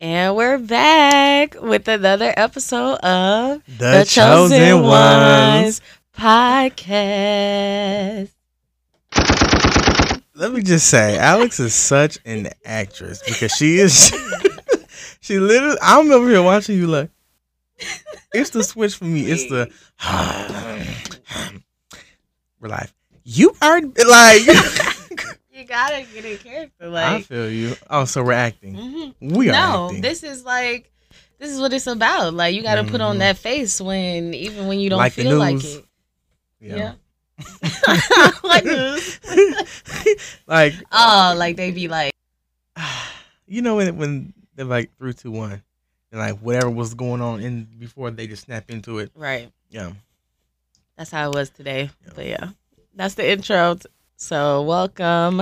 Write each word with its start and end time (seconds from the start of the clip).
And 0.00 0.36
we're 0.36 0.58
back 0.58 1.56
with 1.60 1.88
another 1.88 2.32
episode 2.36 2.98
of 2.98 3.64
The, 3.78 4.04
Chosen, 4.08 4.84
Ones. 4.84 5.80
podcast. 6.16 8.30
Let 10.36 10.52
me 10.52 10.62
just 10.62 10.86
say, 10.86 11.18
Alex 11.18 11.58
is 11.58 11.74
such 11.74 12.18
an 12.24 12.48
actress 12.64 13.20
because 13.26 13.50
she 13.50 13.78
is. 13.78 14.12
she 15.20 15.40
literally. 15.40 15.78
I'm 15.82 16.12
over 16.12 16.28
here 16.28 16.44
watching 16.44 16.78
you 16.78 16.86
like. 16.86 17.10
It's 18.32 18.50
the 18.50 18.62
switch 18.62 18.94
for 18.94 19.04
me. 19.04 19.22
It's 19.22 19.48
the. 19.48 19.68
We're 22.60 22.68
live. 22.68 22.94
You 23.24 23.52
are 23.60 23.80
like. 23.80 24.94
You 25.58 25.64
gotta 25.64 26.06
get 26.14 26.24
in 26.24 26.38
character, 26.38 26.88
Like 26.88 27.04
I 27.06 27.20
feel 27.22 27.50
you. 27.50 27.74
Oh, 27.90 28.04
so 28.04 28.22
we're 28.22 28.30
acting. 28.32 28.74
mhm. 28.76 29.14
We 29.36 29.48
are 29.48 29.52
No, 29.52 29.86
acting. 29.86 30.02
this 30.02 30.22
is 30.22 30.44
like, 30.44 30.88
this 31.40 31.50
is 31.50 31.60
what 31.60 31.72
it's 31.72 31.88
about. 31.88 32.32
Like 32.32 32.54
you 32.54 32.62
gotta 32.62 32.84
put 32.84 33.00
on 33.00 33.16
Mhm. 33.16 33.18
that 33.20 33.38
face 33.38 33.80
when, 33.80 34.34
even 34.34 34.68
when 34.68 34.78
you 34.78 34.88
don't 34.88 34.98
Like 34.98 35.14
feel 35.14 35.36
like 35.36 35.56
it. 35.64 35.84
yeah. 36.60 36.92
like 38.44 38.64
news. 38.64 39.18
like 40.46 40.74
Oh, 40.92 41.34
like 41.36 41.56
they 41.56 41.72
be 41.72 41.88
like, 41.88 42.12
you 43.46 43.60
know 43.62 43.74
when 43.76 43.96
when 43.96 44.32
they're 44.54 44.64
like 44.64 44.90
three, 44.98 45.12
two, 45.14 45.32
one, 45.32 45.62
and 46.12 46.20
like 46.20 46.38
whatever 46.38 46.70
was 46.70 46.94
going 46.94 47.20
on 47.20 47.40
in 47.40 47.64
before 47.80 48.12
they 48.12 48.28
just 48.28 48.44
snap 48.44 48.70
into 48.70 48.98
it. 49.00 49.10
right. 49.16 49.50
Yeah. 49.70 49.90
That's 50.96 51.10
how 51.10 51.30
it 51.30 51.34
was 51.34 51.50
today. 51.50 51.90
Yeah. 52.06 52.12
But 52.14 52.26
yeah, 52.26 52.48
that's 52.94 53.14
the 53.14 53.28
intro. 53.28 53.76
So 54.20 54.62
welcome 54.62 55.38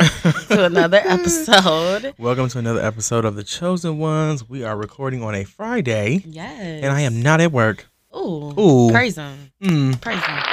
to 0.48 0.64
another 0.66 0.98
episode. 1.04 2.12
Welcome 2.18 2.50
to 2.50 2.58
another 2.58 2.82
episode 2.82 3.24
of 3.24 3.34
The 3.34 3.42
Chosen 3.42 3.96
Ones. 3.96 4.46
We 4.46 4.64
are 4.64 4.76
recording 4.76 5.22
on 5.22 5.34
a 5.34 5.44
Friday, 5.44 6.22
Yes. 6.26 6.82
and 6.84 6.92
I 6.92 7.00
am 7.00 7.22
not 7.22 7.40
at 7.40 7.52
work. 7.52 7.88
Ooh. 8.14 8.52
Ooh. 8.60 8.90
Praise 8.90 9.16
him. 9.16 9.50
Mm. 9.62 9.98
Praise 10.02 10.18
him. 10.18 10.24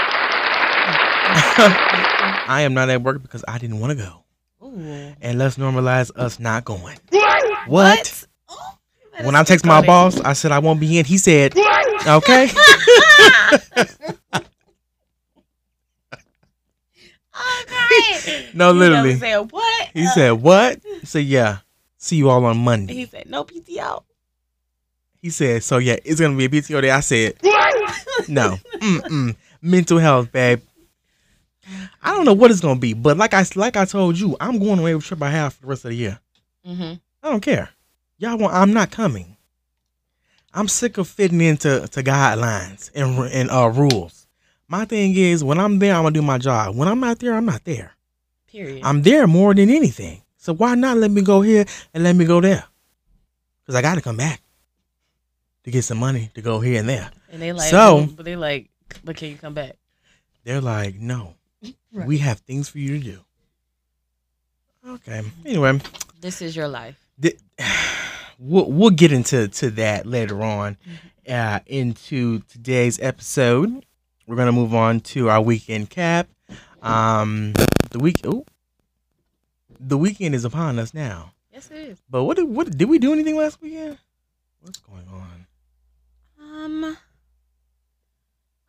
I 2.47 2.61
am 2.61 2.73
not 2.73 2.89
at 2.89 3.01
work 3.01 3.21
because 3.21 3.43
I 3.45 3.57
didn't 3.57 3.81
want 3.81 3.97
to 3.99 4.05
go. 4.05 4.23
Ooh. 4.65 5.13
And 5.21 5.37
let's 5.37 5.57
normalize 5.57 6.09
us 6.15 6.39
not 6.39 6.63
going. 6.63 6.97
What? 7.67 8.25
Oh, 8.47 8.77
you 9.19 9.25
When 9.25 9.35
I 9.35 9.43
text 9.43 9.65
my 9.65 9.85
boss, 9.85 10.17
I 10.21 10.31
said 10.31 10.53
I 10.53 10.59
won't 10.59 10.79
be 10.79 10.97
in. 10.97 11.03
He 11.03 11.17
said, 11.17 11.55
okay. 12.07 12.49
No, 18.53 18.71
literally. 18.71 19.13
He 19.13 19.19
said 19.19 19.51
what? 19.51 19.89
He 19.93 20.07
said, 20.07 20.31
what? 20.31 20.79
He 20.83 21.05
said, 21.05 21.25
yeah. 21.25 21.57
See 21.97 22.17
you 22.17 22.29
all 22.29 22.45
on 22.45 22.57
Monday. 22.57 22.93
He 22.93 23.05
said 23.05 23.29
no 23.29 23.43
PTO. 23.43 24.03
He 25.21 25.29
said, 25.29 25.63
so 25.63 25.77
yeah, 25.77 25.95
it's 26.03 26.19
going 26.19 26.37
to 26.37 26.49
be 26.49 26.57
a 26.57 26.61
PTO 26.61 26.81
day. 26.81 26.91
I 26.91 26.99
said, 26.99 27.35
no. 28.27 28.57
Mm-mm. 28.75 29.35
Mental 29.61 29.97
health, 29.97 30.31
babe. 30.31 30.61
I 32.01 32.13
don't 32.13 32.25
know 32.25 32.33
what 32.33 32.51
it's 32.51 32.59
going 32.59 32.75
to 32.75 32.81
be, 32.81 32.93
but 32.93 33.17
like 33.17 33.33
I, 33.33 33.45
like 33.55 33.77
I 33.77 33.85
told 33.85 34.19
you, 34.19 34.35
I'm 34.39 34.59
going 34.59 34.79
away 34.79 34.93
with 34.95 35.05
trip 35.05 35.21
I 35.21 35.29
have 35.29 35.53
for 35.53 35.61
the 35.61 35.67
rest 35.67 35.85
of 35.85 35.91
the 35.91 35.95
year. 35.95 36.19
Mm-hmm. 36.67 36.93
I 37.23 37.29
don't 37.29 37.41
care. 37.41 37.69
Y'all 38.17 38.37
want? 38.37 38.53
I'm 38.53 38.73
not 38.73 38.91
coming. 38.91 39.37
I'm 40.53 40.67
sick 40.67 40.97
of 40.97 41.07
fitting 41.07 41.41
into 41.41 41.87
to 41.87 42.03
guidelines 42.03 42.91
and 42.93 43.17
and 43.31 43.49
uh, 43.49 43.69
rules. 43.69 44.22
My 44.73 44.85
thing 44.85 45.15
is, 45.15 45.43
when 45.43 45.59
I'm 45.59 45.77
there, 45.77 45.93
I'm 45.93 46.01
gonna 46.01 46.13
do 46.15 46.23
my 46.23 46.39
job. 46.39 46.75
When 46.75 46.87
I'm 46.87 46.99
not 46.99 47.19
there, 47.19 47.35
I'm 47.35 47.45
not 47.45 47.63
there. 47.63 47.91
Period. 48.47 48.81
I'm 48.83 49.03
there 49.03 49.27
more 49.27 49.53
than 49.53 49.69
anything. 49.69 50.23
So 50.37 50.51
why 50.55 50.73
not 50.73 50.97
let 50.97 51.11
me 51.11 51.21
go 51.21 51.41
here 51.41 51.65
and 51.93 52.03
let 52.03 52.15
me 52.15 52.25
go 52.25 52.41
there? 52.41 52.63
Because 53.61 53.75
I 53.75 53.83
got 53.83 53.95
to 53.95 54.01
come 54.01 54.17
back 54.17 54.41
to 55.63 55.69
get 55.69 55.83
some 55.83 55.99
money 55.99 56.31
to 56.33 56.41
go 56.41 56.59
here 56.59 56.79
and 56.79 56.89
there. 56.89 57.11
and 57.31 57.39
they 57.39 57.53
like, 57.53 57.69
So- 57.69 58.07
but 58.15 58.25
they 58.25 58.35
like, 58.35 58.71
but 59.03 59.15
can 59.15 59.29
you 59.29 59.37
come 59.37 59.53
back? 59.53 59.75
They're 60.43 60.59
like, 60.59 60.95
no, 60.95 61.35
Right. 61.93 62.07
we 62.07 62.17
have 62.17 62.39
things 62.39 62.67
for 62.67 62.79
you 62.79 62.97
to 62.97 63.03
do. 63.05 63.19
Okay. 64.95 65.21
Anyway, 65.45 65.79
This 66.19 66.41
is 66.41 66.55
your 66.55 66.67
life. 66.67 66.97
th- 67.21 67.37
we'll 68.39 68.71
we'll 68.71 68.89
get 68.89 69.11
into 69.11 69.47
to 69.49 69.69
that 69.71 70.07
later 70.07 70.41
on 70.41 70.77
uh, 71.29 71.59
into 71.67 72.39
today's 72.49 72.99
episode. 72.99 73.85
We're 74.27 74.35
gonna 74.35 74.51
move 74.51 74.73
on 74.73 74.99
to 75.01 75.29
our 75.29 75.41
weekend 75.41 75.89
cap. 75.89 76.27
Um, 76.81 77.53
the 77.91 77.99
week. 77.99 78.25
Ooh, 78.25 78.45
the 79.79 79.97
weekend 79.97 80.35
is 80.35 80.45
upon 80.45 80.79
us 80.79 80.93
now. 80.93 81.31
Yes, 81.51 81.69
it 81.71 81.77
is. 81.77 82.01
But 82.09 82.23
what 82.23 82.37
did 82.37 82.43
what 82.45 82.77
did 82.77 82.89
we 82.89 82.99
do 82.99 83.13
anything 83.13 83.35
last 83.37 83.61
weekend? 83.61 83.97
What's 84.61 84.79
going 84.79 85.05
on? 85.11 85.45
Um, 86.39 86.97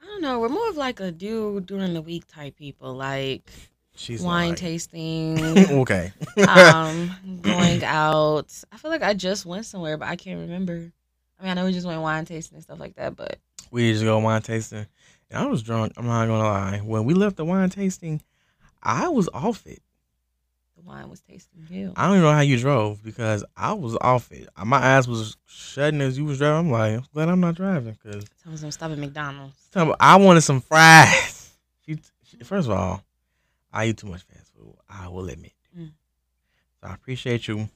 I 0.02 0.06
don't 0.06 0.22
know. 0.22 0.40
We're 0.40 0.48
more 0.48 0.68
of 0.68 0.76
like 0.76 1.00
a 1.00 1.10
do 1.12 1.60
during 1.60 1.94
the 1.94 2.02
week 2.02 2.26
type 2.26 2.56
people, 2.56 2.92
like 2.94 3.48
She's 3.96 4.20
wine 4.22 4.46
lying. 4.48 4.54
tasting, 4.56 5.40
okay. 5.80 6.12
um, 6.48 7.38
going 7.42 7.84
out. 7.84 8.52
I 8.72 8.76
feel 8.76 8.90
like 8.90 9.02
I 9.02 9.14
just 9.14 9.46
went 9.46 9.66
somewhere, 9.66 9.96
but 9.96 10.08
I 10.08 10.16
can't 10.16 10.40
remember. 10.40 10.90
I 11.38 11.42
mean, 11.42 11.50
I 11.50 11.54
know 11.54 11.64
we 11.64 11.72
just 11.72 11.86
went 11.86 12.00
wine 12.02 12.24
tasting 12.24 12.56
and 12.56 12.62
stuff 12.62 12.80
like 12.80 12.96
that, 12.96 13.14
but 13.16 13.38
we 13.70 13.92
just 13.92 14.04
go 14.04 14.18
wine 14.18 14.42
tasting, 14.42 14.86
I 15.34 15.46
was 15.46 15.62
drunk. 15.62 15.92
I'm 15.96 16.06
not 16.06 16.26
gonna 16.26 16.44
lie. 16.44 16.78
When 16.78 17.04
we 17.04 17.14
left 17.14 17.36
the 17.36 17.44
wine 17.44 17.70
tasting, 17.70 18.22
I 18.82 19.08
was 19.08 19.28
off 19.32 19.66
it. 19.66 19.82
the 20.76 20.82
wine 20.82 21.08
was 21.08 21.20
tasting 21.20 21.66
you. 21.70 21.92
I 21.96 22.06
don't 22.06 22.16
even 22.16 22.24
know 22.24 22.32
how 22.32 22.40
you 22.40 22.58
drove 22.58 23.02
because 23.02 23.44
I 23.56 23.72
was 23.72 23.96
off 24.00 24.30
it. 24.32 24.48
My 24.64 24.80
ass 24.80 25.06
was 25.06 25.36
shutting 25.46 26.00
as 26.00 26.18
you 26.18 26.24
was 26.24 26.38
driving. 26.38 26.66
I'm 26.66 26.70
like, 26.70 26.98
I'm 26.98 27.06
glad 27.12 27.28
I'm 27.28 27.40
not 27.40 27.54
driving 27.54 27.96
because 28.02 28.24
Tell 28.42 28.52
me 28.52 28.58
some 28.58 28.70
stop 28.70 28.90
at 28.90 28.98
McDonald's. 28.98 29.56
I 30.00 30.16
wanted 30.16 30.42
some 30.42 30.60
fries. 30.60 31.52
She, 31.86 31.98
she, 32.22 32.38
first 32.38 32.68
of 32.68 32.74
all, 32.76 33.02
I 33.72 33.86
eat 33.86 33.98
too 33.98 34.06
much 34.06 34.22
fast 34.22 34.52
food. 34.56 34.74
I 34.88 35.08
will 35.08 35.28
admit. 35.28 35.52
Mm. 35.78 35.90
So 36.80 36.88
I 36.88 36.94
appreciate 36.94 37.48
you. 37.48 37.68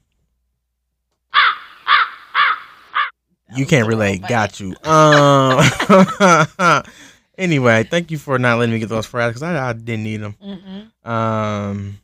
You 3.57 3.65
can't 3.67 3.89
relate. 3.89 4.23
Got 4.29 4.61
you. 4.61 4.77
Um. 4.85 5.63
anyway, 7.39 7.85
thank 7.85 8.11
you 8.11 8.19
for 8.19 8.39
not 8.39 8.59
letting 8.59 8.75
me 8.75 8.81
get 8.81 8.91
those 8.91 9.07
fries 9.07 9.31
because 9.31 9.43
I, 9.43 9.71
I 9.71 9.73
didn't 9.73 10.05
need 10.05 10.19
them. 10.19 10.37
Mm-mm. 10.43 11.09
Um. 11.09 11.99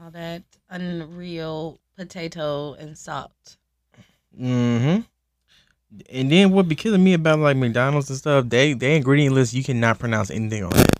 All 0.00 0.10
that 0.10 0.42
unreal 0.70 1.80
potato 1.96 2.74
and 2.74 2.98
salt. 2.98 3.56
hmm 4.36 5.00
And 6.10 6.30
then 6.30 6.52
what 6.52 6.68
be 6.68 6.76
killing 6.76 7.02
me 7.04 7.14
about 7.14 7.38
like 7.40 7.56
McDonald's 7.56 8.10
and 8.10 8.18
stuff? 8.18 8.48
They 8.48 8.74
they 8.74 8.96
ingredient 8.96 9.34
list 9.34 9.54
you 9.54 9.64
cannot 9.64 9.98
pronounce 9.98 10.30
anything 10.30 10.64
on 10.64 10.76
it. 10.76 10.90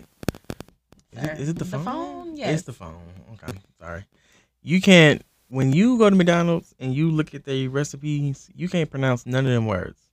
Is 1.13 1.25
it, 1.25 1.39
is 1.41 1.49
it 1.51 1.59
the 1.59 1.65
The 1.65 1.71
phone? 1.71 1.85
phone? 1.85 2.39
It's 2.39 2.63
the 2.63 2.73
phone. 2.73 3.03
Okay, 3.35 3.59
sorry. 3.81 4.05
You 4.63 4.81
can't 4.81 5.23
when 5.49 5.73
you 5.73 5.99
go 5.99 6.11
to 6.11 6.17
McDonald's 6.17 6.75
and 6.81 6.95
you 6.95 7.11
look 7.11 7.35
at 7.35 7.45
their 7.45 7.71
recipes, 7.71 8.51
you 8.55 8.69
can't 8.69 8.91
pronounce 8.91 9.27
none 9.27 9.47
of 9.47 9.53
them 9.53 9.67
words. 9.67 10.10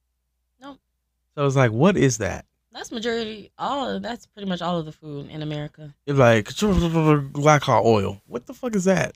So 1.38 1.46
it's 1.46 1.56
like, 1.56 1.72
what 1.72 1.96
is 1.96 2.18
that? 2.18 2.46
That's 2.74 2.92
majority. 2.92 3.52
All 3.60 4.00
that's 4.00 4.26
pretty 4.26 4.50
much 4.50 4.60
all 4.60 4.80
of 4.80 4.88
the 4.88 4.92
food 4.92 5.30
in 5.30 5.44
America. 5.44 5.94
It's 6.08 6.18
like 6.18 6.46
glycol 6.48 7.86
oil. 7.86 8.20
What 8.26 8.48
the 8.48 8.56
fuck 8.56 8.74
is 8.76 8.86
that? 8.86 9.16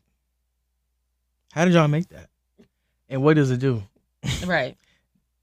How 1.52 1.66
did 1.66 1.74
y'all 1.74 1.88
make 1.88 2.10
that? 2.10 2.30
And 3.10 3.24
what 3.24 3.38
does 3.38 3.50
it 3.50 3.58
do? 3.58 3.82
Right. 4.46 4.78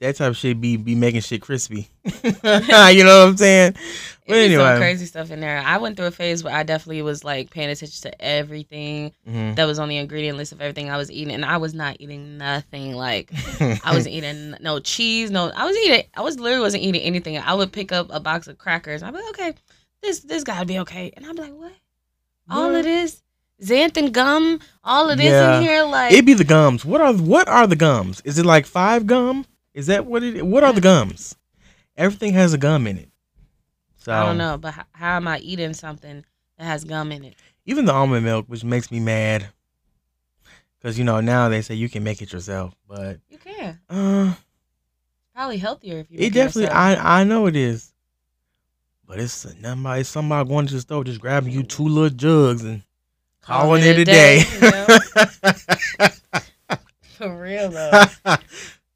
That 0.00 0.14
type 0.14 0.30
of 0.30 0.36
shit 0.36 0.60
be 0.60 0.76
be 0.76 0.94
making 0.94 1.22
shit 1.22 1.42
crispy. 1.42 1.88
you 2.04 2.32
know 2.42 3.20
what 3.24 3.28
I'm 3.28 3.36
saying? 3.36 3.74
But 4.28 4.36
It 4.36 4.48
be 4.50 4.56
some 4.56 4.76
crazy 4.76 5.06
stuff 5.06 5.30
in 5.30 5.40
there. 5.40 5.58
I 5.64 5.78
went 5.78 5.96
through 5.96 6.04
a 6.06 6.10
phase 6.10 6.44
where 6.44 6.54
I 6.54 6.62
definitely 6.62 7.00
was 7.00 7.24
like 7.24 7.48
paying 7.50 7.70
attention 7.70 8.10
to 8.10 8.22
everything 8.22 9.12
Mhm. 9.26 9.56
that 9.56 9.64
was 9.64 9.78
on 9.78 9.88
the 9.88 9.96
ingredient 9.96 10.36
list 10.36 10.52
of 10.52 10.60
everything 10.60 10.90
I 10.90 10.98
was 10.98 11.10
eating, 11.10 11.32
and 11.32 11.46
I 11.46 11.56
was 11.56 11.72
not 11.72 11.96
eating 11.98 12.36
nothing. 12.36 12.92
Like 12.94 13.30
I 13.60 13.94
wasn't 13.94 14.14
eating 14.14 14.54
no 14.60 14.80
cheese, 14.80 15.30
no. 15.30 15.50
I 15.56 15.64
was 15.64 15.74
eating. 15.78 16.02
I 16.14 16.20
was 16.20 16.38
literally 16.38 16.60
wasn't 16.62 16.82
eating 16.82 17.00
anything. 17.00 17.38
I 17.38 17.54
would 17.54 17.72
pick 17.72 17.90
up 17.90 18.08
a 18.10 18.20
box 18.20 18.48
of 18.48 18.58
crackers. 18.58 19.02
I'd 19.02 19.12
be 19.14 19.18
like, 19.20 19.30
okay, 19.30 19.54
this 20.02 20.20
this 20.20 20.44
gotta 20.44 20.66
be 20.66 20.78
okay, 20.80 21.10
and 21.16 21.24
I'd 21.24 21.34
be 21.34 21.42
like, 21.42 21.54
what? 21.54 21.72
All 22.50 22.74
of 22.74 22.84
this 22.84 23.22
xanthan 23.62 24.12
gum, 24.12 24.60
all 24.84 25.08
of 25.10 25.16
this 25.16 25.26
Yeah. 25.32 25.56
in 25.56 25.62
here, 25.64 25.82
like 25.84 26.12
It 26.12 26.24
be 26.26 26.34
the 26.34 26.44
gums. 26.44 26.84
What 26.84 27.00
are 27.00 27.14
what 27.14 27.48
are 27.48 27.66
the 27.66 27.76
gums? 27.76 28.20
Is 28.26 28.38
it 28.38 28.44
like 28.44 28.66
five 28.66 29.06
gum? 29.06 29.46
Is 29.78 29.86
that 29.86 30.06
what 30.06 30.24
it? 30.24 30.44
What 30.44 30.64
are 30.64 30.72
the 30.72 30.80
gums? 30.80 31.36
Everything 31.96 32.32
has 32.32 32.52
a 32.52 32.58
gum 32.58 32.88
in 32.88 32.98
it. 32.98 33.10
So 33.96 34.12
I 34.12 34.26
don't 34.26 34.36
know, 34.36 34.58
but 34.58 34.74
how, 34.74 34.84
how 34.90 35.16
am 35.16 35.28
I 35.28 35.38
eating 35.38 35.72
something 35.72 36.24
that 36.58 36.64
has 36.64 36.82
gum 36.82 37.12
in 37.12 37.22
it? 37.22 37.36
Even 37.64 37.84
the 37.84 37.92
almond 37.92 38.24
milk, 38.24 38.46
which 38.48 38.64
makes 38.64 38.90
me 38.90 38.98
mad, 38.98 39.46
because 40.80 40.98
you 40.98 41.04
know 41.04 41.20
now 41.20 41.48
they 41.48 41.62
say 41.62 41.76
you 41.76 41.88
can 41.88 42.02
make 42.02 42.20
it 42.20 42.32
yourself, 42.32 42.74
but 42.88 43.20
You 43.30 43.38
can 43.38 43.78
uh, 43.88 44.34
probably 45.32 45.58
healthier 45.58 45.98
if 46.00 46.10
you. 46.10 46.18
it 46.18 46.32
definitely. 46.32 46.70
I 46.70 47.20
I 47.20 47.22
know 47.22 47.46
it 47.46 47.54
is, 47.54 47.92
but 49.06 49.20
it's 49.20 49.46
somebody 49.62 50.02
somebody 50.02 50.48
going 50.48 50.66
to 50.66 50.74
the 50.74 50.80
store 50.80 51.04
just 51.04 51.20
grabbing 51.20 51.52
you 51.52 51.62
two 51.62 51.84
little 51.86 52.10
jugs 52.10 52.64
and 52.64 52.82
calling 53.42 53.84
it 53.84 53.96
a 53.96 54.04
day. 54.04 54.42
yeah. 54.60 56.08
For 57.16 57.40
real 57.40 57.70
though. 57.70 58.04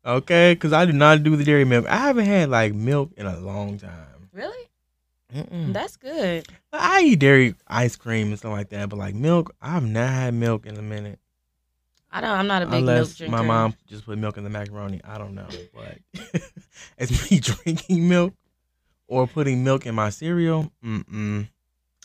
okay, 0.04 0.54
because 0.54 0.72
I 0.72 0.84
do 0.86 0.92
not 0.92 1.22
do 1.22 1.36
the 1.36 1.44
dairy 1.44 1.64
milk. 1.64 1.86
I 1.86 1.96
haven't 1.96 2.26
had 2.26 2.48
like 2.50 2.74
milk 2.74 3.12
in 3.16 3.26
a 3.26 3.38
long 3.40 3.78
time. 3.78 4.28
really? 4.32 4.68
Mm-mm. 5.34 5.72
That's 5.72 5.96
good. 5.96 6.46
I 6.74 7.00
eat 7.02 7.18
dairy 7.18 7.54
ice 7.66 7.96
cream 7.96 8.28
and 8.28 8.38
stuff 8.38 8.52
like 8.52 8.68
that, 8.70 8.90
but 8.90 8.98
like 8.98 9.14
milk, 9.14 9.54
I've 9.62 9.82
not 9.84 10.10
had 10.10 10.34
milk 10.34 10.66
in 10.66 10.76
a 10.76 10.82
minute. 10.82 11.18
I 12.10 12.20
don't. 12.20 12.30
I'm 12.30 12.46
not 12.46 12.62
a 12.62 12.66
big 12.66 12.84
milk 12.84 13.14
drinker. 13.14 13.34
my 13.34 13.42
mom 13.42 13.74
just 13.86 14.04
put 14.04 14.18
milk 14.18 14.36
in 14.36 14.44
the 14.44 14.50
macaroni. 14.50 15.00
I 15.02 15.16
don't 15.16 15.34
know, 15.34 15.48
but 15.74 15.98
it's 16.98 17.30
me 17.30 17.38
drinking 17.40 18.06
milk 18.08 18.34
or 19.08 19.26
putting 19.26 19.64
milk 19.64 19.86
in 19.86 19.94
my 19.94 20.10
cereal. 20.10 20.70
Mm-mm. 20.84 21.48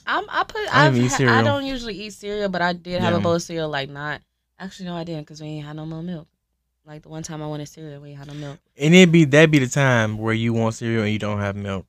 I'm, 0.06 0.24
I 0.30 0.44
put. 0.46 0.74
I 0.74 0.90
don't 0.90 1.08
ha- 1.08 1.40
I 1.40 1.44
don't 1.44 1.66
usually 1.66 1.96
eat 1.96 2.12
cereal, 2.14 2.48
but 2.48 2.62
I 2.62 2.72
did 2.72 3.02
have 3.02 3.14
a 3.14 3.20
bowl 3.20 3.34
of 3.34 3.42
cereal. 3.42 3.68
Like 3.68 3.90
not. 3.90 4.22
Actually, 4.58 4.86
no, 4.86 4.96
I 4.96 5.04
didn't 5.04 5.24
because 5.24 5.42
we 5.42 5.48
ain't 5.48 5.66
had 5.66 5.76
no 5.76 5.86
more 5.86 6.02
milk. 6.02 6.30
Like 6.88 7.02
the 7.04 7.10
one 7.10 7.22
time 7.22 7.44
I 7.44 7.48
wanted 7.48 7.68
cereal, 7.68 8.02
we 8.02 8.14
had 8.14 8.28
no 8.28 8.34
milk. 8.34 8.60
And 8.78 8.96
it'd 8.96 9.12
be 9.12 9.26
that'd 9.26 9.52
be 9.52 9.60
the 9.60 9.68
time 9.68 10.18
where 10.18 10.34
you 10.34 10.54
want 10.54 10.76
cereal 10.76 11.04
and 11.04 11.12
you 11.12 11.20
don't 11.20 11.40
have 11.40 11.56
milk. 11.58 11.86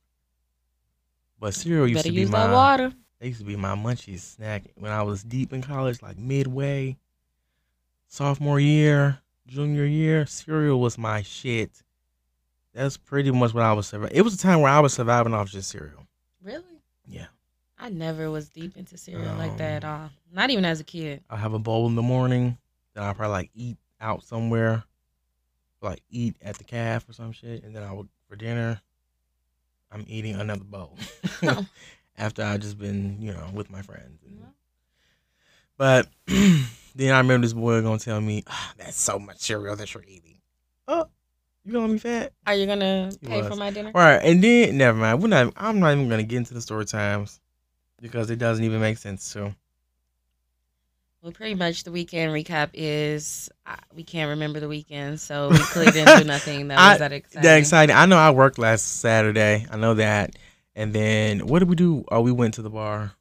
But 1.39 1.53
cereal 1.53 1.87
used 1.87 1.99
Better 1.99 2.09
to 2.09 2.15
be 2.15 2.21
use 2.21 2.29
my 2.29 2.51
water. 2.51 2.91
They 3.19 3.27
used 3.27 3.39
to 3.39 3.45
be 3.45 3.55
my 3.55 3.75
munchies 3.75 4.19
snack 4.19 4.63
when 4.75 4.91
I 4.91 5.01
was 5.03 5.23
deep 5.23 5.53
in 5.53 5.61
college, 5.61 6.01
like 6.01 6.17
midway, 6.17 6.97
sophomore 8.07 8.59
year, 8.59 9.19
junior 9.47 9.85
year. 9.85 10.25
Cereal 10.25 10.81
was 10.81 10.97
my 10.97 11.21
shit. 11.21 11.71
That's 12.73 12.97
pretty 12.97 13.31
much 13.31 13.53
what 13.53 13.63
I 13.63 13.71
was 13.73 13.87
surviving. 13.87 14.15
It 14.17 14.21
was 14.21 14.33
a 14.33 14.37
time 14.37 14.59
where 14.61 14.71
I 14.71 14.79
was 14.81 14.93
surviving 14.93 15.33
off 15.33 15.49
just 15.49 15.69
cereal. 15.69 16.05
Really? 16.43 16.63
Yeah. 17.07 17.27
I 17.77 17.89
never 17.89 18.29
was 18.29 18.49
deep 18.49 18.75
into 18.75 18.97
cereal 18.97 19.33
like 19.35 19.55
that 19.57 19.83
at 19.83 19.85
Um, 19.85 20.01
all. 20.01 20.09
Not 20.33 20.49
even 20.49 20.65
as 20.65 20.81
a 20.81 20.83
kid. 20.83 21.23
I'll 21.29 21.37
have 21.37 21.53
a 21.53 21.59
bowl 21.59 21.87
in 21.87 21.95
the 21.95 22.01
morning, 22.01 22.57
then 22.93 23.03
I'll 23.05 23.13
probably 23.13 23.31
like 23.31 23.49
eat 23.55 23.77
out 24.01 24.23
somewhere, 24.23 24.83
like 25.81 26.01
eat 26.09 26.35
at 26.41 26.57
the 26.57 26.63
calf 26.63 27.07
or 27.09 27.13
some 27.13 27.31
shit, 27.31 27.63
and 27.63 27.75
then 27.75 27.83
I 27.83 27.91
would 27.93 28.07
for 28.27 28.35
dinner. 28.35 28.81
I'm 29.91 30.05
eating 30.07 30.35
another 30.35 30.63
bowl 30.63 30.97
after 32.17 32.43
I 32.43 32.57
just 32.57 32.77
been 32.77 33.21
you 33.21 33.31
know 33.33 33.49
with 33.53 33.69
my 33.71 33.81
friends. 33.81 34.21
And- 34.25 34.39
But 35.77 36.07
then 36.27 37.13
I 37.13 37.17
remember 37.19 37.45
this 37.45 37.53
boy 37.53 37.81
gonna 37.81 37.97
tell 37.99 38.21
me, 38.21 38.43
"Ah, 38.47 38.73
"That's 38.77 38.99
so 38.99 39.17
much 39.17 39.39
cereal 39.39 39.75
that 39.75 39.93
you're 39.93 40.03
eating." 40.07 40.37
Oh, 40.87 41.07
you 41.63 41.73
gonna 41.73 41.93
be 41.93 41.99
fat? 41.99 42.33
Are 42.45 42.53
you 42.53 42.65
gonna 42.65 43.11
He 43.21 43.27
pay 43.27 43.41
for 43.43 43.55
my 43.55 43.71
dinner? 43.71 43.91
All 43.95 44.01
right, 44.01 44.17
and 44.23 44.43
then 44.43 44.77
never 44.77 44.97
mind. 44.97 45.21
We're 45.21 45.29
not. 45.29 45.53
I'm 45.55 45.79
not 45.79 45.93
even 45.93 46.09
gonna 46.09 46.23
get 46.23 46.37
into 46.37 46.53
the 46.53 46.61
story 46.61 46.85
times 46.85 47.39
because 48.01 48.29
it 48.29 48.37
doesn't 48.39 48.63
even 48.63 48.81
make 48.81 48.97
sense. 48.97 49.23
So 49.23 49.53
Well, 51.21 51.33
pretty 51.33 51.55
much 51.55 51.83
the 51.83 51.91
weekend 51.91 52.31
recap 52.33 52.69
is 52.73 53.49
uh, 53.65 53.75
we 53.93 54.03
can't 54.03 54.29
remember 54.29 54.59
the 54.61 54.69
weekend, 54.69 55.19
so 55.19 55.49
we 55.49 55.57
clearly 55.57 55.91
didn't 55.91 56.17
do 56.19 56.23
nothing 56.27 56.69
that 56.69 56.79
I- 56.79 56.91
was 56.91 56.99
that 56.99 57.11
exciting. 57.11 57.41
that 57.43 57.57
exciting. 57.57 57.95
I 57.95 58.05
know 58.05 58.17
I 58.17 58.31
worked 58.31 58.57
last 58.57 58.99
Saturday. 59.01 59.65
I 59.69 59.75
know 59.77 59.95
that. 59.95 60.35
And 60.75 60.93
then 60.93 61.45
what 61.47 61.59
did 61.59 61.67
we 61.67 61.75
do? 61.75 62.05
Oh, 62.09 62.21
we 62.21 62.31
went 62.31 62.53
to 62.53 62.61
the 62.61 62.69
bar. 62.69 63.11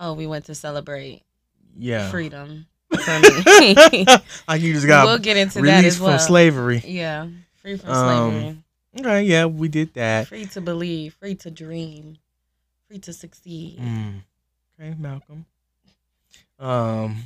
Oh, 0.00 0.14
we 0.14 0.26
went 0.26 0.46
to 0.46 0.54
celebrate 0.54 1.22
Yeah. 1.78 2.10
freedom 2.10 2.66
for 2.92 3.20
me. 3.20 3.74
like 4.48 4.60
you 4.60 4.72
just 4.72 4.86
got 4.88 5.06
we'll 5.06 5.18
get 5.18 5.36
into 5.36 5.62
that 5.62 5.84
as 5.84 6.00
well. 6.00 6.18
from 6.18 6.26
slavery. 6.26 6.82
Yeah, 6.84 7.28
free 7.62 7.76
from 7.76 7.90
Um, 7.90 8.30
slavery, 8.32 8.56
Okay, 8.98 9.22
yeah, 9.22 9.44
we 9.44 9.68
did 9.68 9.94
that. 9.94 10.26
free 10.26 10.46
to 10.46 10.60
believe, 10.60 11.14
free 11.14 11.36
to 11.36 11.50
dream, 11.52 12.16
free 12.88 12.98
to 12.98 13.12
succeed. 13.12 13.78
Mm. 13.78 14.22
Okay, 14.80 14.96
Malcolm. 14.98 15.46
Um, 16.60 17.16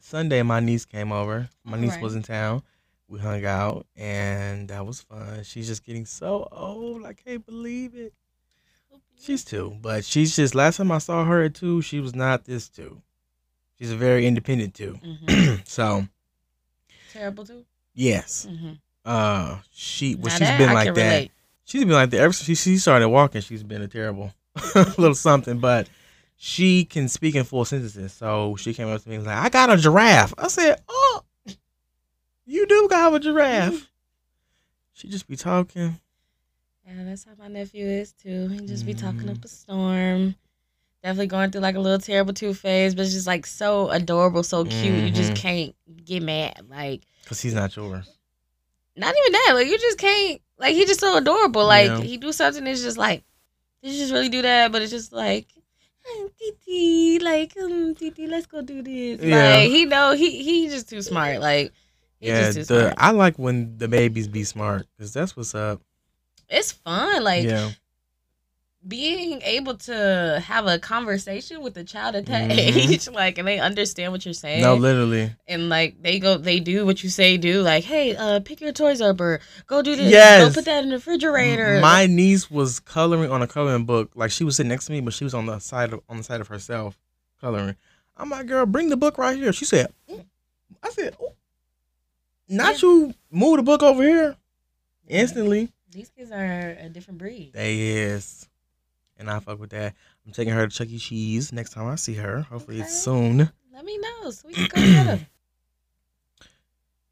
Sunday, 0.00 0.42
my 0.42 0.60
niece 0.60 0.84
came 0.84 1.10
over. 1.10 1.48
My 1.64 1.78
niece 1.78 1.90
Alright. 1.92 2.02
was 2.02 2.14
in 2.14 2.22
town. 2.22 2.62
We 3.08 3.18
hung 3.18 3.44
out, 3.44 3.86
and 3.96 4.68
that 4.68 4.86
was 4.86 5.00
fun. 5.00 5.42
She's 5.44 5.66
just 5.66 5.84
getting 5.84 6.06
so 6.06 6.48
old. 6.52 7.04
I 7.04 7.12
can't 7.12 7.44
believe 7.44 7.94
it. 7.94 8.12
She's 9.20 9.44
two, 9.44 9.76
but 9.80 10.04
she's 10.04 10.36
just. 10.36 10.54
Last 10.54 10.76
time 10.76 10.92
I 10.92 10.98
saw 10.98 11.24
her 11.24 11.42
at 11.44 11.54
two, 11.54 11.80
she 11.82 12.00
was 12.00 12.14
not 12.14 12.44
this 12.44 12.68
two. 12.68 13.00
She's 13.78 13.90
a 13.92 13.96
very 13.96 14.26
independent 14.26 14.74
two. 14.74 14.98
hmm 15.02 15.54
so 15.64 16.06
Terrible 17.12 17.44
too. 17.44 17.64
yes, 17.94 18.46
hmm 18.48 18.72
uh, 19.06 19.58
she 19.70 20.14
well, 20.14 20.28
Now 20.30 20.38
she's 20.38 20.48
that 20.48 20.58
been 20.58 20.70
I 20.70 20.72
like 20.74 20.94
that. 20.94 20.96
relate. 20.96 21.30
She's 21.64 21.84
been 21.84 21.92
like 21.92 22.10
that 22.10 22.20
ever 22.20 22.32
since 22.32 22.46
she, 22.46 22.54
she 22.54 22.78
started 22.78 23.08
walking. 23.08 23.40
She's 23.42 23.62
been 23.62 23.82
a 23.82 23.88
terrible 23.88 24.32
little 24.74 25.14
something, 25.14 25.58
but 25.58 25.88
she 26.46 26.84
can 26.84 27.08
speak 27.08 27.34
in 27.34 27.42
full 27.44 27.64
sentences. 27.64 28.12
So 28.12 28.54
she 28.56 28.74
came 28.74 28.88
up 28.88 29.02
to 29.02 29.08
me 29.08 29.14
and 29.14 29.24
was 29.24 29.26
like, 29.34 29.44
"I 29.46 29.48
got 29.48 29.70
a 29.70 29.78
giraffe." 29.78 30.34
I 30.36 30.48
said, 30.48 30.78
"Oh, 30.86 31.22
you 32.44 32.66
do 32.66 32.86
have 32.90 33.14
a 33.14 33.18
giraffe." 33.20 33.88
She 34.92 35.08
just 35.08 35.26
be 35.26 35.36
talking. 35.36 35.98
Yeah, 36.86 37.02
that's 37.04 37.24
how 37.24 37.30
my 37.38 37.48
nephew 37.48 37.86
is 37.86 38.12
too. 38.12 38.48
He 38.48 38.66
just 38.66 38.84
be 38.84 38.92
talking 38.92 39.30
up 39.30 39.42
a 39.42 39.48
storm. 39.48 40.34
Definitely 41.02 41.28
going 41.28 41.50
through 41.50 41.62
like 41.62 41.76
a 41.76 41.80
little 41.80 41.98
terrible 41.98 42.34
two 42.34 42.52
phase, 42.52 42.94
but 42.94 43.06
it's 43.06 43.14
just 43.14 43.26
like 43.26 43.46
so 43.46 43.88
adorable, 43.88 44.42
so 44.42 44.64
cute. 44.66 45.02
You 45.04 45.10
just 45.10 45.32
Mhm. 45.32 45.36
can't 45.36 45.76
get 46.04 46.22
mad. 46.22 46.60
Like 46.68 47.04
Cause 47.24 47.40
he's 47.40 47.54
not 47.54 47.74
yours. 47.74 48.10
not 48.96 49.14
even 49.18 49.32
that. 49.32 49.52
Like 49.54 49.66
you 49.68 49.78
just 49.78 49.96
can't. 49.98 50.42
Like 50.58 50.74
he 50.74 50.84
just 50.84 51.00
so 51.00 51.16
adorable. 51.16 51.64
Like 51.64 51.86
Yeah. 51.88 52.00
he 52.02 52.18
do 52.18 52.32
something. 52.32 52.66
It's 52.66 52.82
just 52.82 52.98
like 52.98 53.24
did 53.82 53.92
you 53.92 53.98
just 53.98 54.12
really 54.12 54.28
do 54.28 54.42
that? 54.42 54.70
But 54.72 54.82
it's 54.82 54.92
just 54.92 55.10
like. 55.10 55.46
"Hmm, 56.04 56.26
Titi, 56.38 57.18
like, 57.20 57.54
um, 57.62 57.94
Titi, 57.94 58.26
let's 58.26 58.46
go 58.46 58.62
do 58.62 58.82
this. 58.82 59.20
Yeah. 59.20 59.56
Like, 59.56 59.70
he 59.70 59.84
know 59.86 60.12
he 60.12 60.42
he 60.42 60.68
just 60.68 60.88
too 60.88 61.02
smart. 61.02 61.40
Like, 61.40 61.72
he 62.20 62.28
yeah, 62.28 62.52
just 62.52 62.54
too 62.54 62.64
the 62.64 62.80
smart. 62.80 62.94
I 62.98 63.10
like 63.12 63.38
when 63.38 63.78
the 63.78 63.88
babies 63.88 64.28
be 64.28 64.44
smart, 64.44 64.86
cause 64.98 65.12
that's 65.12 65.36
what's 65.36 65.54
up. 65.54 65.80
It's 66.48 66.72
fun. 66.72 67.22
Like, 67.24 67.44
yeah, 67.44 67.70
being 68.86 69.40
able 69.42 69.74
to 69.76 70.42
have 70.44 70.66
a 70.66 70.78
conversation 70.78 71.62
with 71.62 71.76
a 71.78 71.84
child 71.84 72.14
at 72.14 72.26
that 72.26 72.50
Mhm. 72.50 72.58
age, 72.90 73.08
like, 73.12 73.38
and 73.38 73.48
they 73.48 73.58
understand 73.58 74.12
what 74.12 74.24
you're 74.26 74.34
saying, 74.34 74.60
no, 74.60 74.74
literally. 74.74 75.34
and 75.48 75.68
like 75.70 76.02
they 76.02 76.18
go, 76.18 76.36
they 76.36 76.60
do 76.60 76.84
what 76.84 77.02
you 77.02 77.08
say 77.08 77.36
do. 77.38 77.62
Like, 77.62 77.84
hey, 77.84 78.14
uh, 78.14 78.40
pick 78.40 78.60
your 78.60 78.72
toys 78.72 79.00
up, 79.00 79.20
or 79.20 79.40
go 79.66 79.80
do 79.80 79.96
this. 79.96 80.10
Yes. 80.12 80.48
go 80.48 80.54
put 80.54 80.66
that 80.66 80.82
in 80.84 80.90
the 80.90 80.96
refrigerator. 80.96 81.80
My 81.80 82.06
niece 82.06 82.50
was 82.50 82.78
coloring 82.80 83.30
on 83.30 83.40
a 83.40 83.46
coloring 83.46 83.84
book. 83.86 84.10
Like 84.14 84.30
she 84.30 84.44
was 84.44 84.56
sitting 84.56 84.68
next 84.68 84.86
to 84.86 84.92
me, 84.92 85.00
but 85.00 85.14
she 85.14 85.24
was 85.24 85.32
on 85.34 85.46
the 85.46 85.58
side 85.60 85.92
of 85.94 86.00
on 86.10 86.18
the 86.18 86.24
side 86.24 86.40
of 86.42 86.48
herself 86.48 86.98
coloring. 87.40 87.76
I'm 88.16 88.28
like, 88.30 88.46
girl, 88.46 88.66
bring 88.66 88.90
the 88.90 88.96
book 88.96 89.16
right 89.18 89.36
here. 89.36 89.52
She 89.52 89.64
said, 89.64 89.92
"Mm." 90.10 90.24
I 90.82 90.90
said, 90.90 91.16
"Oh, 91.20 91.32
not 92.48 92.82
you 92.82 93.14
move 93.30 93.56
the 93.56 93.62
book 93.62 93.82
over 93.82 94.02
here 94.02 94.36
instantly. 95.08 95.72
These 95.90 96.10
kids 96.10 96.30
are 96.30 96.76
a 96.78 96.88
different 96.90 97.18
breed. 97.18 97.52
They 97.54 97.78
is, 97.80 98.48
and 99.18 99.30
I 99.30 99.38
fuck 99.40 99.58
with 99.60 99.70
that. 99.70 99.94
I'm 100.26 100.32
taking 100.32 100.52
her 100.54 100.66
to 100.66 100.74
Chuck 100.74 100.88
E. 100.88 100.98
Cheese 100.98 101.52
next 101.52 101.70
time 101.72 101.86
I 101.86 101.94
see 101.96 102.14
her. 102.14 102.42
Hopefully 102.42 102.80
it's 102.80 103.02
soon. 103.02 103.50
Let 103.72 103.84
me 103.84 103.98
know 103.98 104.30
so 104.30 104.48
we 104.48 104.54
can 104.54 104.68
go 104.68 104.80
together. 104.80 105.26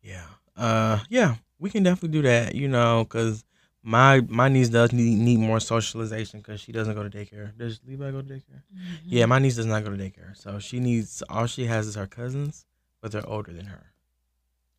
Yeah. 0.02 0.24
Uh. 0.56 0.98
Yeah. 1.08 1.36
We 1.58 1.70
can 1.70 1.82
definitely 1.84 2.08
do 2.18 2.22
that. 2.22 2.54
You 2.54 2.68
know, 2.68 3.04
because 3.04 3.44
my 3.82 4.20
my 4.28 4.48
niece 4.48 4.68
does 4.68 4.92
need 4.92 5.16
need 5.18 5.38
more 5.38 5.60
socialization 5.60 6.40
because 6.40 6.60
she 6.60 6.72
doesn't 6.72 6.94
go 6.94 7.08
to 7.08 7.10
daycare. 7.10 7.56
Does 7.56 7.80
Levi 7.86 8.10
go 8.10 8.20
to 8.22 8.28
daycare? 8.28 8.62
Yeah, 9.04 9.26
my 9.26 9.38
niece 9.38 9.56
does 9.56 9.66
not 9.66 9.84
go 9.84 9.90
to 9.90 9.96
daycare, 9.96 10.36
so 10.36 10.58
she 10.58 10.80
needs 10.80 11.22
all 11.28 11.46
she 11.46 11.66
has 11.66 11.86
is 11.86 11.94
her 11.94 12.06
cousins, 12.08 12.66
but 13.00 13.12
they're 13.12 13.28
older 13.28 13.52
than 13.52 13.66
her. 13.66 13.92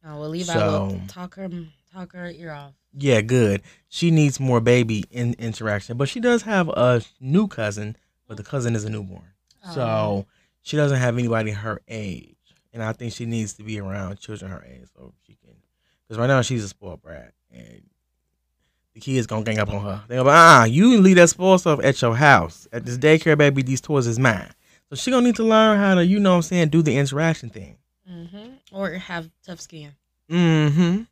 Oh 0.06 0.20
well, 0.20 0.30
Levi 0.30 0.52
So- 0.54 0.86
will 0.88 1.02
talk 1.08 1.36
her 1.36 1.50
talk 1.94 2.12
her 2.14 2.30
ear 2.30 2.52
off. 2.52 2.74
Yeah, 2.96 3.22
good. 3.22 3.62
She 3.90 4.12
needs 4.12 4.40
more 4.40 4.60
baby 4.62 5.04
in 5.12 5.34
interaction, 5.36 5.98
but 5.98 6.10
she 6.10 6.20
does 6.20 6.44
have 6.44 6.70
a 6.70 7.02
new 7.20 7.48
cousin, 7.48 7.96
but 8.28 8.38
the 8.38 8.44
cousin 8.44 8.76
is 8.76 8.84
a 8.86 8.90
newborn, 8.90 9.34
Oh. 9.68 9.74
so 9.74 10.26
she 10.62 10.78
doesn't 10.78 11.00
have 11.00 11.18
anybody 11.18 11.52
her 11.52 11.82
age, 11.88 12.36
and 12.74 12.84
I 12.84 12.94
think 12.94 13.14
she 13.14 13.26
needs 13.26 13.54
to 13.54 13.64
be 13.64 13.80
around 13.80 14.20
children 14.20 14.52
her 14.52 14.64
age 14.68 14.88
so 14.96 15.14
she 15.26 15.34
can. 15.36 15.56
Because 16.08 16.20
right 16.20 16.28
now 16.28 16.42
she's 16.42 16.64
a 16.64 16.68
spoiled 16.70 17.02
brat, 17.02 17.34
and 17.52 17.82
the 18.94 19.00
kids 19.00 19.26
gonna 19.28 19.44
gang 19.44 19.60
up 19.60 19.70
on 19.70 19.82
her. 19.82 20.04
They 20.08 20.16
gonna 20.16 20.30
be, 20.30 20.34
ah, 20.34 20.64
you 20.66 21.00
leave 21.02 21.16
that 21.16 21.30
spoiled 21.30 21.62
stuff 21.62 21.80
at 21.84 22.00
your 22.02 22.16
house. 22.16 22.68
At 22.72 22.86
this 22.86 22.98
daycare, 22.98 23.38
baby, 23.38 23.64
these 23.64 23.82
toys 23.82 24.06
is 24.08 24.20
mine. 24.20 24.52
So 24.90 24.96
she 24.96 25.10
gonna 25.10 25.26
need 25.26 25.36
to 25.38 25.44
learn 25.44 25.80
how 25.80 25.96
to, 25.96 26.06
you 26.06 26.20
know 26.20 26.32
what 26.32 26.36
I'm 26.38 26.42
saying, 26.44 26.70
do 26.70 26.82
the 26.84 26.96
interaction 26.98 27.50
thing. 27.50 27.78
Mm-hmm. 28.10 28.76
Or 28.76 28.92
have 28.92 29.30
tough 29.46 29.62
skin. 29.62 29.94
Mm-hmm. 30.30 31.04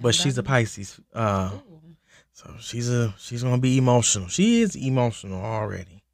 But 0.00 0.14
she's 0.14 0.38
a 0.38 0.42
Pisces. 0.42 1.00
Uh 1.12 1.50
so 2.38 2.54
she's 2.60 2.88
a 2.88 3.12
she's 3.18 3.42
gonna 3.42 3.58
be 3.58 3.78
emotional. 3.78 4.28
She 4.28 4.60
is 4.60 4.76
emotional 4.76 5.42
already. 5.42 6.04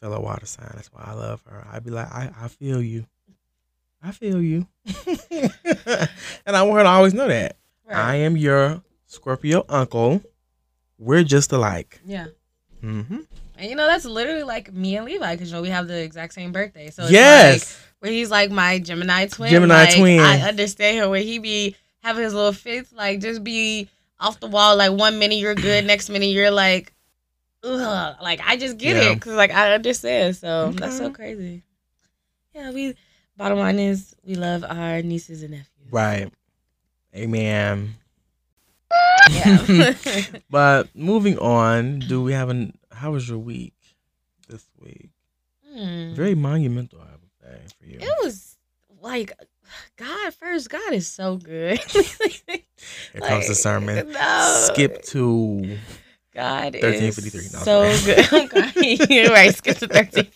Fellow 0.00 0.20
water 0.20 0.46
sign. 0.46 0.70
That's 0.74 0.92
why 0.92 1.02
I 1.04 1.12
love 1.12 1.42
her. 1.46 1.66
I'd 1.72 1.84
be 1.84 1.90
like, 1.90 2.06
I, 2.06 2.30
I 2.40 2.46
feel 2.48 2.80
you. 2.80 3.04
I 4.00 4.12
feel 4.12 4.40
you. 4.40 4.66
and 6.46 6.56
I 6.56 6.62
want 6.62 6.78
her 6.78 6.84
to 6.84 6.88
always 6.88 7.14
know 7.14 7.26
that. 7.26 7.56
I 7.90 8.14
am 8.16 8.36
your 8.36 8.82
Scorpio 9.06 9.64
uncle. 9.68 10.22
We're 10.98 11.24
just 11.24 11.50
alike. 11.50 12.00
Yeah. 12.04 12.26
Mm-hmm. 12.82 13.18
And 13.56 13.68
you 13.68 13.74
know 13.74 13.86
that's 13.86 14.04
literally 14.04 14.44
like 14.44 14.72
me 14.72 14.96
and 14.96 15.04
Levi 15.04 15.34
because 15.34 15.50
you 15.50 15.56
know 15.56 15.62
we 15.62 15.68
have 15.70 15.88
the 15.88 16.00
exact 16.00 16.32
same 16.32 16.52
birthday. 16.52 16.90
So 16.90 17.02
it's 17.02 17.12
yes. 17.12 17.54
like 17.54 17.98
where 17.98 18.12
he's 18.12 18.30
like 18.30 18.50
my 18.50 18.78
Gemini 18.78 19.26
twin. 19.26 19.50
Gemini 19.50 19.84
like, 19.84 19.96
twin. 19.96 20.20
I 20.20 20.48
understand 20.48 20.98
him 20.98 21.10
where 21.10 21.20
he 21.20 21.40
be 21.40 21.76
having 22.02 22.22
his 22.24 22.34
little 22.34 22.52
fits, 22.52 22.92
like 22.92 23.20
just 23.20 23.42
be 23.44 23.88
off 24.18 24.40
the 24.40 24.46
wall. 24.48 24.76
Like 24.76 24.92
one 24.92 25.18
minute 25.18 25.36
you're 25.36 25.54
good, 25.54 25.84
next 25.84 26.08
minute 26.10 26.26
you're 26.26 26.50
like, 26.50 26.92
ugh. 27.64 28.16
Like 28.22 28.40
I 28.46 28.56
just 28.56 28.76
get 28.78 28.96
Yeah. 28.96 29.10
it 29.12 29.14
because 29.16 29.34
like 29.34 29.50
I 29.52 29.72
understand. 29.74 30.36
So 30.36 30.72
that's 30.72 30.96
so 30.98 31.10
crazy. 31.10 31.62
Yeah, 32.54 32.70
we. 32.72 32.94
Bottom 33.36 33.58
line 33.58 33.78
is 33.78 34.14
we 34.22 34.34
love 34.34 34.64
our 34.68 35.00
nieces 35.00 35.42
and 35.42 35.52
nephews. 35.52 35.88
Right. 35.90 36.30
Amen. 37.16 37.94
Yeah. 39.30 39.94
But 40.50 40.88
moving 40.94 41.38
on, 41.38 42.00
do 42.00 42.22
we 42.22 42.32
have 42.32 42.48
an? 42.50 42.76
How 42.92 43.12
was 43.12 43.28
your 43.28 43.38
week 43.38 43.72
this 44.48 44.66
week? 44.78 45.08
Hmm. 45.72 46.12
Very 46.14 46.34
monumental, 46.34 47.00
I 47.00 47.12
would 47.12 47.30
say, 47.40 47.60
for 47.78 47.86
you. 47.86 47.98
It 48.00 48.14
was 48.24 48.56
like 49.00 49.32
God 49.96 50.34
first. 50.34 50.70
God 50.70 50.92
is 50.92 51.06
so 51.06 51.36
good. 51.36 51.78
Here 51.90 53.20
comes 53.22 53.48
the 53.48 53.54
sermon. 53.54 54.10
No. 54.12 54.66
Skip 54.72 55.02
to. 55.06 55.78
God 56.32 56.74
1353. 56.74 57.40
is 57.40 57.52
No, 57.52 57.58
so 57.60 58.04
good. 58.04 58.28
I'm. 58.32 58.48
You're 59.10 59.32
right. 59.32 59.54
Skip 59.54 59.78
to 59.78 59.88
13. 59.88 60.28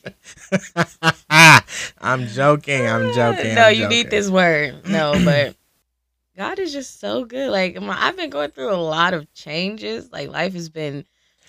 I'm 2.00 2.26
joking. 2.26 2.86
I'm 2.86 3.12
joking. 3.14 3.54
No, 3.54 3.66
I'm 3.66 3.74
you 3.74 3.88
need 3.88 4.10
this 4.10 4.28
word. 4.28 4.88
No, 4.88 5.12
but 5.24 5.56
God 6.36 6.58
is 6.58 6.72
just 6.72 6.98
so 7.00 7.24
good. 7.24 7.50
Like 7.50 7.78
I've 7.80 8.16
been 8.16 8.30
going 8.30 8.50
through 8.50 8.72
a 8.72 8.76
lot 8.76 9.14
of 9.14 9.32
changes. 9.34 10.10
Like 10.10 10.28
life 10.28 10.54
has 10.54 10.68
been 10.68 11.04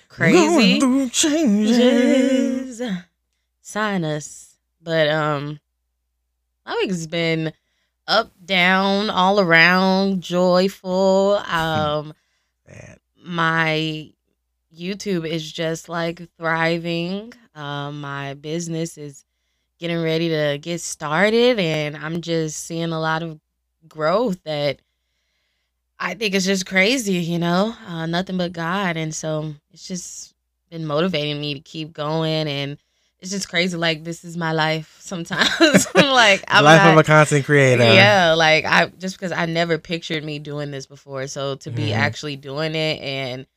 crazy. 0.10 0.80
Going 0.80 0.80
through 0.80 1.10
changes. 1.10 1.78
Changes. 1.78 2.82
Sinus. 3.62 4.58
But 4.82 5.10
um 5.10 5.60
my 6.66 6.76
week's 6.82 7.08
been 7.08 7.52
up, 8.08 8.32
down, 8.44 9.10
all 9.10 9.40
around, 9.40 10.22
joyful. 10.22 11.42
Um 11.48 12.14
my 13.26 14.12
YouTube 14.76 15.28
is 15.28 15.52
just 15.52 15.90
like 15.90 16.22
thriving. 16.38 17.34
Um, 17.56 18.02
my 18.02 18.34
business 18.36 18.98
is 18.98 19.26
getting 19.80 20.02
ready 20.02 20.30
to 20.30 20.58
get 20.62 20.82
started, 20.82 21.60
and 21.60 21.96
I'm 21.96 22.22
just 22.22 22.66
seeing 22.66 22.92
a 22.92 23.00
lot 23.00 23.24
of 23.24 23.40
growth 23.88 24.42
that 24.44 24.80
I 26.00 26.14
think 26.16 26.36
is 26.36 26.46
just 26.46 26.66
crazy, 26.66 27.14
you 27.14 27.40
know, 27.40 27.76
uh, 27.88 28.06
nothing 28.06 28.38
but 28.38 28.52
God. 28.52 28.98
And 28.98 29.16
so 29.16 29.54
it's 29.72 29.88
just 29.88 30.34
been 30.70 30.86
motivating 30.86 31.40
me 31.40 31.54
to 31.54 31.60
keep 31.62 31.94
going. 31.94 32.48
And 32.48 32.78
it's 33.26 33.34
just 33.34 33.50
crazy. 33.50 33.76
Like, 33.76 34.04
this 34.04 34.24
is 34.24 34.38
my 34.38 34.52
life 34.52 34.98
sometimes. 35.02 35.88
I'm 35.96 36.12
like, 36.12 36.44
I'm 36.48 36.64
Life 36.64 36.84
not, 36.84 36.92
of 36.94 36.98
a 37.00 37.04
content 37.04 37.44
creator. 37.46 37.84
yeah, 37.84 38.34
like 38.38 38.66
I 38.66 38.88
just 39.00 39.16
because 39.18 39.32
I 39.32 39.48
never 39.48 39.80
pictured 39.80 40.24
me 40.24 40.38
doing 40.38 40.70
this 40.70 40.86
before. 40.86 41.26
So 41.26 41.56
to 41.56 41.72
be 41.72 41.88
Mhm. 41.90 41.96
actually 41.96 42.36
doing 42.36 42.76
it 42.76 43.02
and 43.02 43.48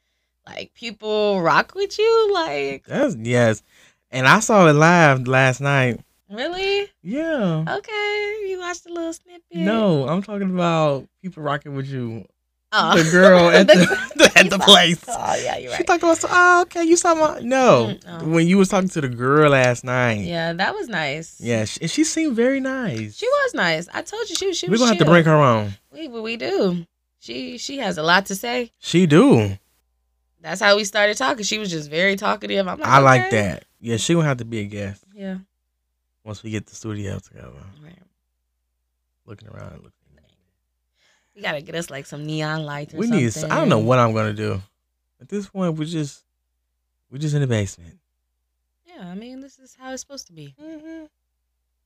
like 0.47 0.73
people 0.73 1.43
rock 1.43 1.75
with 1.75 1.99
you, 1.99 2.31
like 2.33 2.87
That's 2.87 3.15
yes. 3.17 3.63
And 4.11 4.27
I 4.27 4.41
saw 4.41 4.67
it 4.69 4.73
live 4.73 5.29
last 5.29 5.61
night. 5.61 6.01
really? 6.31 6.89
Yeah. 7.03 7.65
Okay, 7.69 8.45
you 8.49 8.59
watched 8.59 8.87
a 8.87 8.89
little 8.89 9.13
snippet. 9.13 9.43
No, 9.53 10.09
I'm 10.09 10.23
talking 10.23 10.49
about 10.51 11.07
people 11.23 11.43
rocking 11.43 11.75
with 11.75 11.87
you. 11.89 12.25
Oh. 12.73 13.03
The 13.03 13.11
girl 13.11 13.49
at 13.51 13.67
the, 13.67 14.33
at 14.37 14.51
the 14.51 14.59
place. 14.59 15.03
Oh 15.09 15.35
yeah, 15.43 15.57
you're 15.59 15.71
right. 15.71 15.79
She 15.79 15.85
talked 15.85 16.03
about 16.03 16.19
oh 16.29 16.63
okay, 16.63 16.85
you 16.85 16.97
saw 16.97 17.15
my 17.15 17.41
no. 17.41 17.97
Oh. 18.07 18.25
When 18.29 18.47
you 18.47 18.59
was 18.59 18.69
talking 18.69 18.89
to 18.91 19.01
the 19.01 19.09
girl 19.09 19.51
last 19.51 19.85
night. 19.85 20.21
Yeah, 20.21 20.53
that 20.53 20.75
was 20.75 20.89
nice. 20.89 21.41
Yeah, 21.41 21.65
she, 21.65 21.81
and 21.83 21.91
she 21.91 22.05
seemed 22.05 22.37
very 22.37 22.61
nice. 22.61 23.17
she 23.17 23.27
was 23.27 23.55
nice. 23.55 23.89
I 23.93 24.03
told 24.03 24.29
you 24.29 24.37
she 24.37 24.47
was. 24.49 24.57
She 24.59 24.69
We're 24.69 24.77
gonna 24.79 24.89
have 24.91 24.99
to 24.99 25.05
bring 25.05 25.25
her 25.25 25.37
on. 25.37 25.73
We 25.93 26.09
we 26.09 26.37
do. 26.37 26.87
She 27.21 27.59
she 27.59 27.79
has 27.79 27.99
a 27.99 28.03
lot 28.03 28.27
to 28.27 28.35
say. 28.35 28.73
She 28.79 29.07
do. 29.07 29.57
That's 30.41 30.61
how 30.61 30.77
we 30.77 30.85
started 30.85 31.17
talking. 31.17 31.45
She 31.45 31.59
was 31.59 31.71
just 31.71 31.91
very 31.91 32.15
talkative. 32.17 32.67
I'm 32.67 32.79
like, 32.79 32.89
I 32.89 32.99
like 32.99 33.31
that. 33.31 33.65
Yeah, 33.81 33.97
she 33.97 34.15
gonna 34.15 34.27
have 34.27 34.39
to 34.39 34.45
be 34.45 34.61
a 34.61 34.65
guest 34.65 35.05
Yeah. 35.15 35.39
once 36.25 36.43
we 36.43 36.51
get 36.51 36.67
the 36.67 36.75
studio 36.77 37.19
together. 37.19 37.53
Right. 37.83 37.99
Looking 39.27 39.49
around, 39.49 39.75
looking. 39.83 39.93
You 41.39 41.45
gotta 41.45 41.63
get 41.63 41.77
us 41.77 41.89
like 41.89 42.05
some 42.05 42.27
neon 42.27 42.67
lights. 42.67 42.93
We 42.93 43.09
need. 43.09 43.33
Something. 43.33 43.53
I 43.53 43.57
don't 43.57 43.69
know 43.69 43.79
what 43.79 44.01
I'm 44.01 44.13
gonna 44.13 44.33
do. 44.33 44.61
At 45.21 45.29
this 45.29 45.49
point, 45.49 45.79
we 45.79 45.87
just 45.87 46.25
we 47.13 47.21
just 47.21 47.33
in 47.33 47.43
the 47.43 47.47
basement. 47.47 47.97
Yeah, 48.85 49.09
I 49.09 49.15
mean, 49.15 49.41
this 49.41 49.61
is 49.61 49.77
how 49.79 49.93
it's 49.93 50.03
supposed 50.03 50.27
to 50.27 50.33
be. 50.33 50.57
Mm-hmm. 50.61 51.05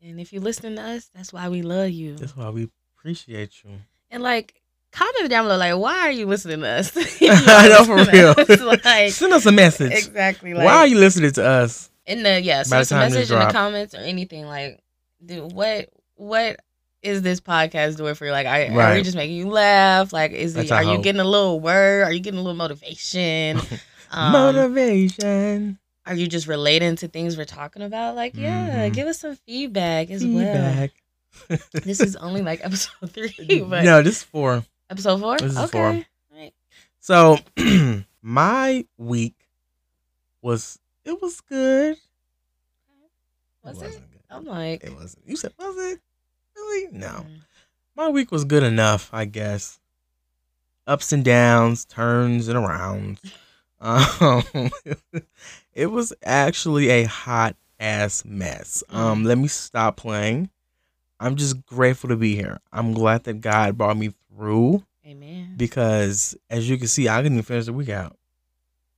And 0.01 0.19
if 0.19 0.33
you're 0.33 0.41
listening 0.41 0.77
to 0.77 0.83
us, 0.83 1.11
that's 1.15 1.35
why 1.35 1.51
we 1.51 1.61
love 1.61 1.91
you. 1.91 2.17
That's 2.17 2.35
why 2.35 2.49
we 2.49 2.71
appreciate 2.97 3.63
you. 3.63 3.73
And 4.11 4.23
like, 4.23 4.63
comment 4.91 5.29
down 5.29 5.45
below, 5.45 5.59
like, 5.59 5.77
why 5.77 6.09
are 6.09 6.11
you 6.11 6.25
listening 6.25 6.61
to 6.61 6.69
us? 6.69 6.97
I 7.23 7.69
know 7.69 7.85
for 7.85 8.11
real. 8.11 8.67
like, 8.67 9.13
Send 9.13 9.35
us 9.35 9.45
a 9.45 9.53
message. 9.53 9.93
exactly. 9.93 10.55
Like, 10.55 10.65
why 10.65 10.77
are 10.77 10.87
you 10.87 10.97
listening 10.97 11.33
to 11.33 11.47
us? 11.47 11.91
in 12.07 12.23
the 12.23 12.41
yeah, 12.41 12.63
send 12.63 12.87
the 12.87 12.97
a 12.97 12.99
message 12.99 13.31
in 13.31 13.39
the 13.39 13.53
comments 13.53 13.95
or 13.95 13.99
anything. 13.99 14.47
Like, 14.47 14.83
dude, 15.25 15.53
what 15.53 15.91
what 16.15 16.61
is 17.03 17.23
this 17.23 17.41
podcast 17.41 17.97
doing 17.97 18.15
for 18.15 18.27
you? 18.27 18.33
Like, 18.33 18.47
are, 18.47 18.81
are 18.81 18.95
we 18.95 19.03
just 19.03 19.17
making 19.17 19.37
you 19.37 19.49
laugh? 19.49 20.13
Like, 20.13 20.33
is 20.33 20.57
it? 20.57 20.71
Are 20.71 20.85
you 20.85 20.99
getting 21.03 21.21
a 21.21 21.25
little 21.25 21.59
word? 21.61 22.05
Are 22.05 22.13
you 22.13 22.21
getting 22.21 22.39
a 22.39 22.43
little 22.43 22.57
motivation? 22.57 23.61
Um, 24.15 24.33
Motivation. 24.33 25.79
are 26.05 26.15
you 26.15 26.27
just 26.27 26.47
relating 26.47 26.97
to 26.97 27.09
things 27.09 27.39
we're 27.39 27.47
talking 27.47 27.81
about? 27.81 28.15
Like, 28.15 28.37
yeah, 28.37 28.91
Mhm. 28.91 28.93
give 28.95 29.07
us 29.09 29.21
some 29.21 29.37
feedback 29.47 30.11
as 30.11 30.23
well. 30.23 30.89
This 31.73 31.99
is 32.01 32.15
only 32.17 32.43
like 32.43 32.61
episode 32.63 32.93
three, 33.11 33.61
but 33.67 33.85
no, 33.85 34.03
this 34.03 34.19
is 34.19 34.23
four. 34.23 34.63
episode 34.91 35.19
four. 35.19 35.39
This 35.39 35.53
is 35.53 35.57
okay. 35.59 35.71
four. 35.71 36.39
Right. 36.39 36.53
So 37.01 37.39
my 38.23 38.85
week 38.99 39.35
was 40.43 40.79
it 41.07 41.21
was 41.23 41.41
good. 41.41 41.97
Was 43.65 43.79
it? 43.81 43.85
wasn't 43.87 44.11
good. 44.13 44.21
I'm 44.29 44.45
like, 44.45 44.85
It 44.85 44.95
wasn't. 44.95 45.27
You 45.27 45.37
said 45.37 45.55
was 45.59 45.75
it? 45.93 46.01
Really? 46.63 46.93
No. 46.93 47.27
mm, 47.27 47.41
My 47.97 48.09
week 48.09 48.31
was 48.31 48.45
good 48.45 48.63
enough, 48.63 49.11
I 49.13 49.25
guess. 49.25 49.79
Ups 50.87 51.13
and 51.13 51.25
downs, 51.25 51.85
turns 51.85 52.49
and 52.49 52.59
arounds. 52.59 53.19
Um, 53.85 54.45
it 55.75 55.87
was 55.87 56.13
actually 56.23 56.89
a 56.91 57.03
hot 57.03 57.57
ass 57.81 58.25
mess. 58.25 58.85
Um, 58.91 59.25
let 59.25 59.37
me 59.39 59.49
stop 59.49 59.97
playing. 59.97 60.51
I'm 61.19 61.35
just 61.35 61.67
grateful 61.67 62.09
to 62.11 62.17
be 62.17 62.37
here. 62.37 62.61
I'm 62.73 62.93
glad 62.93 63.25
that 63.25 63.41
God 63.41 63.77
brought 63.77 63.97
me 63.97 64.13
through 64.29 64.85
Amen. 65.05 65.55
because, 65.57 66.37
as 66.49 66.71
you 66.71 66.79
can 66.79 66.87
see, 66.87 67.09
I 67.09 67.21
didn't 67.23 67.39
even 67.39 67.43
finish 67.43 67.67
the 67.67 67.73
week 67.73 67.89
out. 67.89 68.17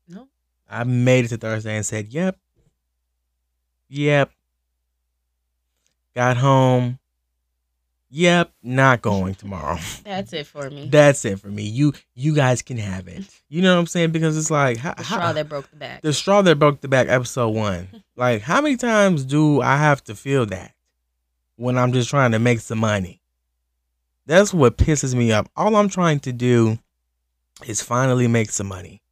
No. 0.07 0.29
I 0.69 0.85
made 0.85 1.25
it 1.25 1.29
to 1.29 1.39
Thursday 1.39 1.77
and 1.77 1.87
said, 1.87 2.09
"Yep, 2.09 2.37
yep." 3.89 4.31
Got 6.15 6.37
home. 6.37 6.99
Yep, 8.17 8.53
not 8.63 9.03
going 9.03 9.35
tomorrow. 9.35 9.77
That's 10.05 10.33
it 10.33 10.47
for 10.47 10.71
me. 10.71 10.87
That's 10.89 11.25
it 11.25 11.41
for 11.41 11.49
me. 11.49 11.65
You 11.65 11.95
you 12.15 12.33
guys 12.33 12.63
can 12.63 12.77
have 12.79 13.09
it. 13.09 13.25
You 13.49 13.61
know 13.61 13.75
what 13.75 13.81
I'm 13.81 13.87
saying? 13.89 14.13
Because 14.13 14.39
it's 14.39 14.53
like 14.53 14.77
how, 14.77 14.95
the 14.95 15.03
how- 15.03 15.17
straw 15.17 15.33
that 15.33 15.49
broke 15.49 15.69
the 15.69 15.77
back. 15.77 16.03
the 16.03 16.13
straw 16.13 16.41
that 16.43 16.57
broke 16.57 16.81
the 16.81 16.87
back. 16.87 17.09
Episode 17.09 17.49
one. 17.49 17.89
Like 18.17 18.43
how 18.43 18.61
many 18.61 18.77
times 18.77 19.25
do 19.25 19.61
I 19.61 19.77
have 19.77 20.05
to 20.05 20.15
feel 20.15 20.47
that 20.47 20.73
when 21.57 21.77
I'm 21.77 21.93
just 21.93 22.09
trying 22.09 22.31
to 22.31 22.39
make 22.39 22.61
some 22.61 22.79
money? 22.79 23.21
That's 24.27 24.55
what 24.55 24.79
pisses 24.79 25.17
me 25.17 25.33
off. 25.33 25.49
All 25.57 25.75
I'm 25.75 25.89
trying 25.89 26.21
to 26.21 26.33
do 26.33 26.79
is 27.67 27.83
finally 27.83 28.29
make 28.29 28.51
some 28.51 28.69
money. 28.69 29.03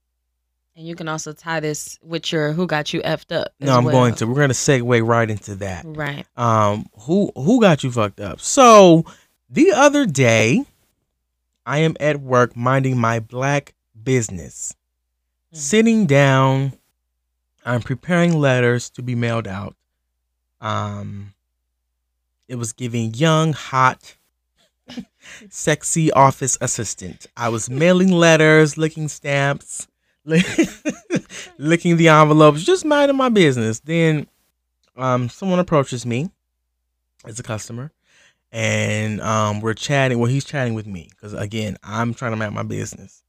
And 0.74 0.86
you 0.86 0.94
can 0.96 1.06
also 1.06 1.32
tie 1.32 1.60
this 1.60 1.98
with 2.02 2.32
your 2.32 2.52
who 2.52 2.66
got 2.66 2.94
you 2.94 3.02
effed 3.02 3.34
up. 3.34 3.52
No, 3.60 3.76
I'm 3.76 3.84
well. 3.84 3.92
going 3.92 4.14
to. 4.16 4.26
We're 4.26 4.40
gonna 4.40 4.54
segue 4.54 5.06
right 5.06 5.28
into 5.28 5.54
that. 5.56 5.84
Right. 5.86 6.26
Um, 6.36 6.86
who 7.00 7.30
who 7.36 7.60
got 7.60 7.84
you 7.84 7.90
fucked 7.92 8.20
up? 8.20 8.40
So 8.40 9.04
the 9.50 9.72
other 9.72 10.06
day, 10.06 10.64
I 11.66 11.78
am 11.78 11.94
at 12.00 12.20
work 12.20 12.56
minding 12.56 12.96
my 12.98 13.20
black 13.20 13.74
business, 14.02 14.74
Mhm. 15.52 15.56
sitting 15.58 16.06
down. 16.06 16.72
I'm 17.66 17.82
preparing 17.82 18.38
letters 18.40 18.88
to 18.90 19.02
be 19.02 19.14
mailed 19.14 19.46
out. 19.46 19.76
Um, 20.60 21.34
it 22.48 22.56
was 22.56 22.72
giving 22.72 23.14
young, 23.14 23.52
hot, 23.52 24.14
sexy 25.50 26.10
office 26.12 26.56
assistant. 26.60 27.26
I 27.36 27.50
was 27.50 27.68
mailing 27.70 28.10
letters, 28.10 28.76
licking 28.78 29.08
stamps, 29.08 29.86
licking 31.58 31.96
the 31.96 32.08
envelopes, 32.08 32.64
just 32.64 32.84
minding 32.84 33.16
my 33.16 33.28
business. 33.28 33.80
Then 33.80 34.26
um, 34.96 35.28
someone 35.28 35.58
approaches 35.58 36.06
me 36.06 36.30
as 37.24 37.38
a 37.38 37.42
customer, 37.42 37.92
and 38.50 39.20
um, 39.20 39.60
we're 39.60 39.74
chatting. 39.74 40.18
Well, 40.18 40.30
he's 40.30 40.44
chatting 40.44 40.74
with 40.74 40.86
me 40.86 41.08
because 41.10 41.32
again, 41.34 41.76
I'm 41.82 42.14
trying 42.14 42.32
to 42.32 42.36
make 42.36 42.52
my 42.52 42.62
business. 42.62 43.22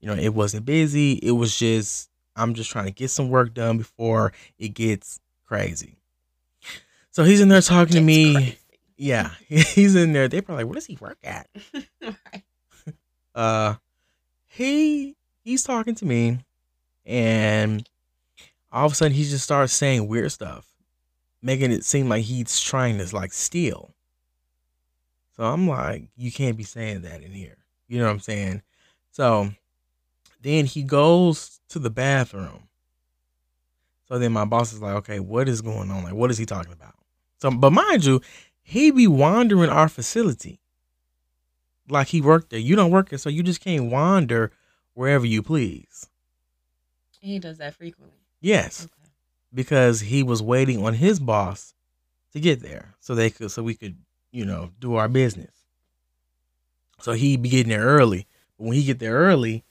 You 0.00 0.08
know, 0.08 0.20
it 0.20 0.34
wasn't 0.34 0.66
busy. 0.66 1.12
It 1.22 1.32
was 1.32 1.56
just 1.58 2.10
I'm 2.36 2.54
just 2.54 2.70
trying 2.70 2.86
to 2.86 2.92
get 2.92 3.10
some 3.10 3.28
work 3.30 3.54
done 3.54 3.78
before 3.78 4.32
it 4.58 4.68
gets 4.74 5.20
crazy. 5.46 5.98
So 7.10 7.22
he's 7.22 7.40
in 7.40 7.48
there 7.48 7.60
talking 7.60 7.94
to 7.94 8.00
me. 8.00 8.34
crazy. 8.34 8.58
Yeah, 8.96 9.30
he's 9.48 9.94
in 9.94 10.12
there. 10.12 10.28
They 10.28 10.40
probably 10.40 10.64
like, 10.64 10.70
where 10.70 10.74
does 10.74 10.86
he 10.86 10.96
work 11.00 11.18
at? 11.22 11.48
right. 12.02 12.42
uh 13.34 13.74
he 14.46 15.16
he's 15.44 15.62
talking 15.62 15.94
to 15.94 16.04
me 16.04 16.38
and 17.04 17.88
all 18.72 18.86
of 18.86 18.92
a 18.92 18.94
sudden 18.94 19.12
he 19.12 19.22
just 19.22 19.44
starts 19.44 19.72
saying 19.72 20.08
weird 20.08 20.32
stuff 20.32 20.74
making 21.44 21.70
it 21.70 21.84
seem 21.84 22.08
like 22.08 22.24
he's 22.24 22.58
trying 22.58 22.96
to 22.96 23.14
like 23.14 23.32
steal. 23.32 23.90
So 25.36 25.44
i'm 25.44 25.68
like 25.68 26.08
you 26.16 26.32
can't 26.32 26.56
be 26.56 26.64
saying 26.64 27.02
that 27.02 27.22
in 27.22 27.32
here. 27.32 27.58
You 27.86 27.98
know 27.98 28.06
what 28.06 28.12
i'm 28.12 28.20
saying? 28.20 28.62
So 29.12 29.50
then 30.40 30.64
he 30.64 30.82
goes 30.82 31.60
to 31.68 31.78
the 31.78 31.90
bathroom. 31.90 32.68
So 34.08 34.18
then 34.18 34.32
my 34.32 34.44
boss 34.44 34.72
is 34.72 34.80
like 34.80 34.96
okay 34.96 35.20
what 35.20 35.48
is 35.48 35.60
going 35.60 35.90
on? 35.90 36.02
Like 36.02 36.14
what 36.14 36.30
is 36.30 36.38
he 36.38 36.46
talking 36.46 36.72
about? 36.72 36.94
So 37.40 37.50
but 37.50 37.70
mind 37.70 38.04
you 38.04 38.22
he 38.62 38.90
be 38.90 39.06
wandering 39.06 39.68
our 39.68 39.90
facility. 39.90 40.60
Like 41.90 42.08
he 42.08 42.22
worked 42.22 42.48
there. 42.48 42.58
You 42.58 42.76
don't 42.76 42.90
work 42.90 43.10
there, 43.10 43.18
so 43.18 43.28
you 43.28 43.42
just 43.42 43.60
can't 43.60 43.90
wander 43.90 44.50
wherever 44.94 45.26
you 45.26 45.42
please. 45.42 46.08
He 47.20 47.38
does 47.38 47.58
that 47.58 47.74
frequently. 47.74 48.18
Yes, 48.40 48.84
Okay. 48.84 49.10
because 49.52 50.00
he 50.00 50.22
was 50.22 50.42
waiting 50.42 50.84
on 50.84 50.94
his 50.94 51.18
boss 51.20 51.74
to 52.32 52.40
get 52.40 52.60
there, 52.60 52.94
so 53.00 53.14
they 53.14 53.30
could, 53.30 53.50
so 53.50 53.62
we 53.62 53.74
could, 53.74 53.96
you 54.32 54.44
know, 54.44 54.70
do 54.80 54.94
our 54.96 55.08
business. 55.08 55.50
So 57.00 57.12
he 57.12 57.36
be 57.36 57.48
getting 57.48 57.70
there 57.70 57.84
early. 57.84 58.26
But 58.58 58.64
when 58.66 58.74
he 58.76 58.84
get 58.84 58.98
there 58.98 59.14
early, 59.14 59.64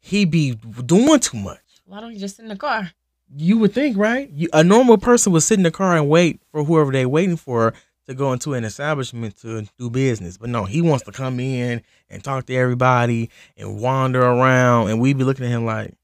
he 0.00 0.24
be 0.24 0.54
doing 0.54 1.20
too 1.20 1.38
much. 1.38 1.60
Why 1.86 2.00
don't 2.00 2.12
you 2.12 2.18
just 2.20 2.36
sit 2.36 2.42
in 2.44 2.48
the 2.48 2.56
car? 2.56 2.90
You 3.36 3.58
would 3.58 3.72
think, 3.72 3.96
right? 3.96 4.28
You, 4.30 4.48
a 4.52 4.64
normal 4.64 4.98
person 4.98 5.32
would 5.32 5.42
sit 5.42 5.58
in 5.58 5.62
the 5.62 5.70
car 5.70 5.96
and 5.96 6.08
wait 6.08 6.40
for 6.50 6.64
whoever 6.64 6.90
they 6.92 7.06
waiting 7.06 7.36
for 7.36 7.74
to 8.10 8.14
go 8.16 8.32
into 8.32 8.54
an 8.54 8.64
establishment 8.64 9.36
to 9.38 9.66
do 9.78 9.88
business. 9.88 10.36
But 10.36 10.50
no, 10.50 10.64
he 10.64 10.82
wants 10.82 11.04
to 11.04 11.12
come 11.12 11.38
in 11.38 11.80
and 12.10 12.24
talk 12.24 12.44
to 12.46 12.54
everybody 12.54 13.30
and 13.56 13.80
wander 13.80 14.20
around. 14.20 14.90
And 14.90 15.00
we 15.00 15.12
be 15.12 15.22
looking 15.22 15.46
at 15.46 15.52
him 15.52 15.64
like, 15.64 15.94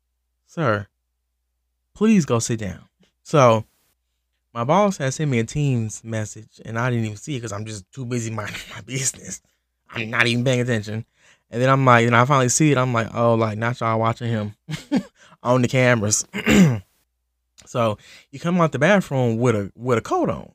sir, 0.47 0.87
please 1.95 2.25
go 2.25 2.39
sit 2.39 2.61
down. 2.61 2.85
So 3.25 3.65
my 4.55 4.63
boss 4.63 4.99
had 4.99 5.15
sent 5.15 5.33
me 5.33 5.41
a 5.41 5.45
Teams 5.45 6.05
message 6.05 6.61
and 6.65 6.79
I 6.79 6.91
didn't 6.91 7.07
even 7.07 7.17
see 7.17 7.35
it 7.35 7.39
because 7.39 7.53
I'm 7.53 7.67
just 7.67 7.91
too 7.91 8.07
busy 8.07 8.31
minding 8.31 8.61
my 8.75 8.83
business. 8.83 9.43
I'm 9.91 10.09
not 10.09 10.29
even 10.29 10.45
paying 10.45 10.61
attention. 10.61 11.05
And 11.51 11.61
then 11.61 11.69
I'm 11.69 11.85
like, 11.85 12.07
and 12.07 12.15
I 12.15 12.25
finally 12.25 12.49
see 12.51 12.71
it. 12.71 12.79
I'm 12.79 12.93
like, 12.93 13.13
oh, 13.15 13.35
like 13.35 13.59
not 13.59 13.81
y'all 13.81 13.99
watching 13.99 14.29
him 14.29 14.55
on 15.43 15.63
the 15.63 15.69
cameras. 15.69 16.25
so 17.67 17.99
he 18.29 18.39
come 18.39 18.61
out 18.61 18.71
the 18.71 18.79
bathroom 18.79 19.39
with 19.39 19.57
a 19.57 19.73
with 19.75 19.99
a 19.99 20.03
coat 20.03 20.31
on. 20.31 20.53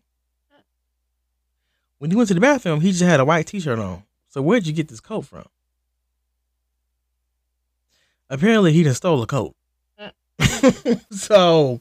When 2.01 2.10
he 2.10 2.17
went 2.17 2.29
to 2.29 2.34
the 2.34 2.39
bathroom, 2.39 2.81
he 2.81 2.89
just 2.89 3.03
had 3.03 3.20
a 3.20 3.25
white 3.25 3.46
t-shirt 3.46 3.77
on. 3.77 4.01
So 4.29 4.41
where'd 4.41 4.65
you 4.65 4.74
get 4.74 4.88
this 4.88 5.00
coat 5.00 5.22
from? 5.22 5.46
Apparently, 8.27 8.74
he 8.74 8.81
done 8.81 8.96
stole 8.96 9.22
a 9.22 9.27
coat. 9.27 9.55
so 11.12 11.79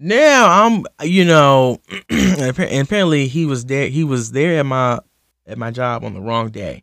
now 0.00 0.64
I'm, 0.64 0.84
you 1.08 1.24
know, 1.24 1.80
and 2.10 2.58
apparently 2.58 3.28
he 3.28 3.46
was 3.46 3.66
there. 3.66 3.86
He 3.86 4.02
was 4.02 4.32
there 4.32 4.58
at 4.58 4.66
my 4.66 4.98
at 5.46 5.58
my 5.58 5.70
job 5.70 6.02
on 6.02 6.14
the 6.14 6.20
wrong 6.20 6.50
day. 6.50 6.82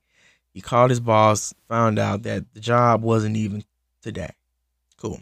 He 0.53 0.62
called 0.62 0.89
his 0.89 1.01
boss, 1.01 1.53
found 1.67 2.00
out 2.00 2.24
that 2.24 2.46
the 2.53 2.62
job 2.62 3.01
wasn't 3.01 3.36
even 3.36 3.65
today. 4.01 4.32
Cool. 4.96 5.20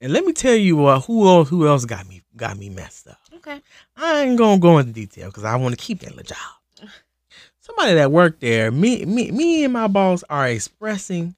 And 0.00 0.14
let 0.14 0.24
me 0.24 0.32
tell 0.32 0.54
you 0.54 0.76
who 0.78 1.28
else, 1.28 1.50
who 1.50 1.68
else 1.68 1.84
got 1.84 2.08
me 2.08 2.22
got 2.34 2.56
me 2.56 2.70
messed 2.70 3.06
up. 3.06 3.18
Okay. 3.46 3.60
I 3.96 4.22
ain't 4.22 4.38
gonna 4.38 4.58
go 4.58 4.78
into 4.78 4.92
detail 4.92 5.26
because 5.28 5.44
I 5.44 5.56
want 5.56 5.78
to 5.78 5.84
keep 5.84 6.00
that 6.00 6.16
little 6.16 6.34
job. 6.34 6.90
Somebody 7.60 7.94
that 7.94 8.10
worked 8.10 8.40
there, 8.40 8.70
me, 8.70 9.04
me, 9.04 9.30
me 9.30 9.64
and 9.64 9.72
my 9.72 9.86
boss 9.86 10.24
are 10.30 10.48
expressing 10.48 11.34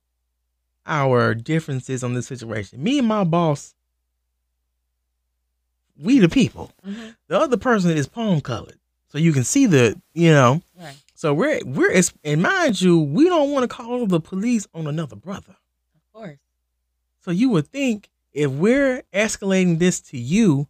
our 0.87 1.35
differences 1.35 2.05
on 2.05 2.15
this 2.15 2.27
situation. 2.27 2.83
Me 2.83 2.99
and 3.01 3.09
my 3.09 3.25
boss, 3.25 3.75
we 5.99 6.19
the 6.21 6.29
people. 6.29 6.71
hmm 6.85 7.09
The 7.29 7.41
other 7.41 7.57
person 7.57 7.91
is 7.91 8.07
palm 8.07 8.41
colored, 8.41 8.79
so 9.09 9.19
you 9.19 9.33
can 9.33 9.45
see 9.45 9.67
the, 9.67 10.01
you 10.15 10.31
know. 10.31 10.63
Right. 10.79 10.97
So 11.15 11.35
we're 11.35 11.61
we're 11.65 12.01
and 12.23 12.43
mind 12.43 12.81
you, 12.81 13.01
we 13.01 13.25
don't 13.25 13.51
want 13.51 13.69
to 13.69 13.75
call 13.75 14.07
the 14.07 14.21
police 14.21 14.69
on 14.75 14.87
another 14.87 15.17
brother. 15.17 15.57
Of 15.95 16.13
course. 16.13 16.39
So 17.21 17.33
you 17.33 17.51
would 17.51 17.67
think 17.67 18.11
if 18.33 18.51
we're 18.51 19.03
escalating 19.13 19.79
this 19.81 20.01
to 20.03 20.19
you, 20.19 20.69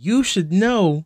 you 0.00 0.22
should 0.22 0.50
know, 0.50 1.04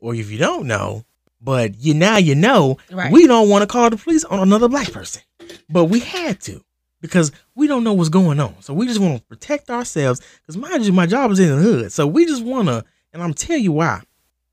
or 0.00 0.14
if 0.14 0.30
you 0.30 0.38
don't 0.38 0.66
know, 0.66 1.04
but 1.40 1.78
you 1.78 1.94
now 1.94 2.16
you 2.16 2.34
know, 2.34 2.78
Right. 2.90 3.12
we 3.12 3.26
don't 3.26 3.48
want 3.48 3.62
to 3.62 3.66
call 3.66 3.88
the 3.90 3.96
police 3.96 4.24
on 4.24 4.40
another 4.40 4.68
black 4.68 4.90
person. 4.92 5.22
But 5.68 5.84
we 5.86 6.00
had 6.00 6.40
to 6.42 6.64
because 7.00 7.30
we 7.54 7.66
don't 7.66 7.84
know 7.84 7.92
what's 7.92 8.08
going 8.08 8.40
on. 8.40 8.54
So 8.60 8.72
we 8.74 8.86
just 8.86 9.00
want 9.00 9.18
to 9.18 9.22
protect 9.24 9.70
ourselves. 9.70 10.20
Because 10.40 10.56
mind 10.56 10.84
you, 10.84 10.92
my 10.92 11.06
job 11.06 11.30
is 11.30 11.38
in 11.38 11.48
the 11.50 11.56
hood. 11.62 11.92
So 11.92 12.06
we 12.06 12.24
just 12.26 12.42
want 12.42 12.68
to, 12.68 12.84
and 13.12 13.22
I'm 13.22 13.34
tell 13.34 13.58
you 13.58 13.72
why, 13.72 14.00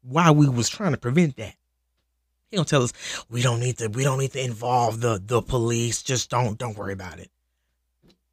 why 0.02 0.32
we 0.32 0.48
was 0.50 0.68
trying 0.70 0.92
to 0.92 0.98
prevent 0.98 1.38
that. 1.38 1.56
He 2.50 2.58
don't 2.58 2.68
tell 2.68 2.84
us 2.84 2.92
we 3.30 3.42
don't 3.42 3.62
need 3.62 3.78
to, 3.78 3.88
we 3.88 4.04
don't 4.04 4.20
need 4.20 4.34
to 4.34 4.44
involve 4.44 5.00
the 5.00 5.22
the 5.26 5.42
police. 5.42 6.04
Just 6.04 6.30
don't 6.30 6.58
don't 6.58 6.78
worry 6.78 6.92
about 6.94 7.18
it. 7.20 7.30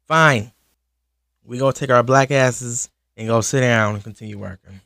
Fine. 0.07 0.51
We 1.45 1.57
go 1.57 1.71
take 1.71 1.89
our 1.89 2.03
black 2.03 2.29
asses 2.29 2.89
and 3.15 3.27
go 3.27 3.39
sit 3.39 3.61
down 3.61 3.95
and 3.95 4.03
continue 4.03 4.37
working. 4.37 4.81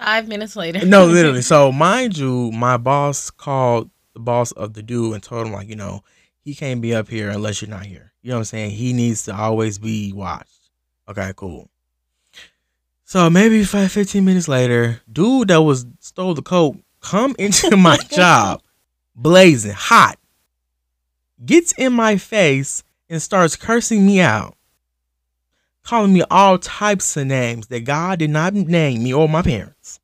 Five 0.00 0.28
minutes 0.28 0.56
later. 0.56 0.84
no, 0.86 1.06
literally. 1.06 1.42
So 1.42 1.70
mind 1.70 2.16
you, 2.16 2.50
my 2.52 2.76
boss 2.76 3.30
called 3.30 3.90
the 4.14 4.20
boss 4.20 4.50
of 4.52 4.72
the 4.72 4.82
dude 4.82 5.14
and 5.14 5.22
told 5.22 5.46
him 5.46 5.52
like, 5.52 5.68
you 5.68 5.76
know, 5.76 6.02
he 6.42 6.54
can't 6.54 6.80
be 6.80 6.94
up 6.94 7.08
here 7.08 7.28
unless 7.28 7.60
you're 7.60 7.70
not 7.70 7.84
here. 7.84 8.12
You 8.22 8.30
know 8.30 8.36
what 8.36 8.40
I'm 8.40 8.44
saying? 8.46 8.70
He 8.72 8.92
needs 8.92 9.24
to 9.24 9.34
always 9.36 9.78
be 9.78 10.12
watched. 10.12 10.70
Okay, 11.08 11.32
cool. 11.36 11.68
So 13.04 13.28
maybe 13.28 13.64
five, 13.64 13.90
15 13.92 14.24
minutes 14.24 14.48
later, 14.48 15.00
dude 15.10 15.48
that 15.48 15.62
was 15.62 15.84
stole 15.98 16.34
the 16.34 16.42
coat 16.42 16.76
come 17.00 17.34
into 17.38 17.76
my 17.76 17.96
job, 17.96 18.62
blazing 19.14 19.72
hot, 19.72 20.18
gets 21.44 21.72
in 21.72 21.92
my 21.92 22.16
face 22.16 22.82
and 23.08 23.20
starts 23.20 23.56
cursing 23.56 24.06
me 24.06 24.20
out, 24.20 24.56
calling 25.82 26.12
me 26.12 26.22
all 26.30 26.58
types 26.58 27.16
of 27.16 27.26
names 27.26 27.68
that 27.68 27.80
God 27.84 28.18
did 28.18 28.30
not 28.30 28.54
name 28.54 29.02
me 29.02 29.12
or 29.14 29.28
my 29.28 29.42
parents. 29.42 30.00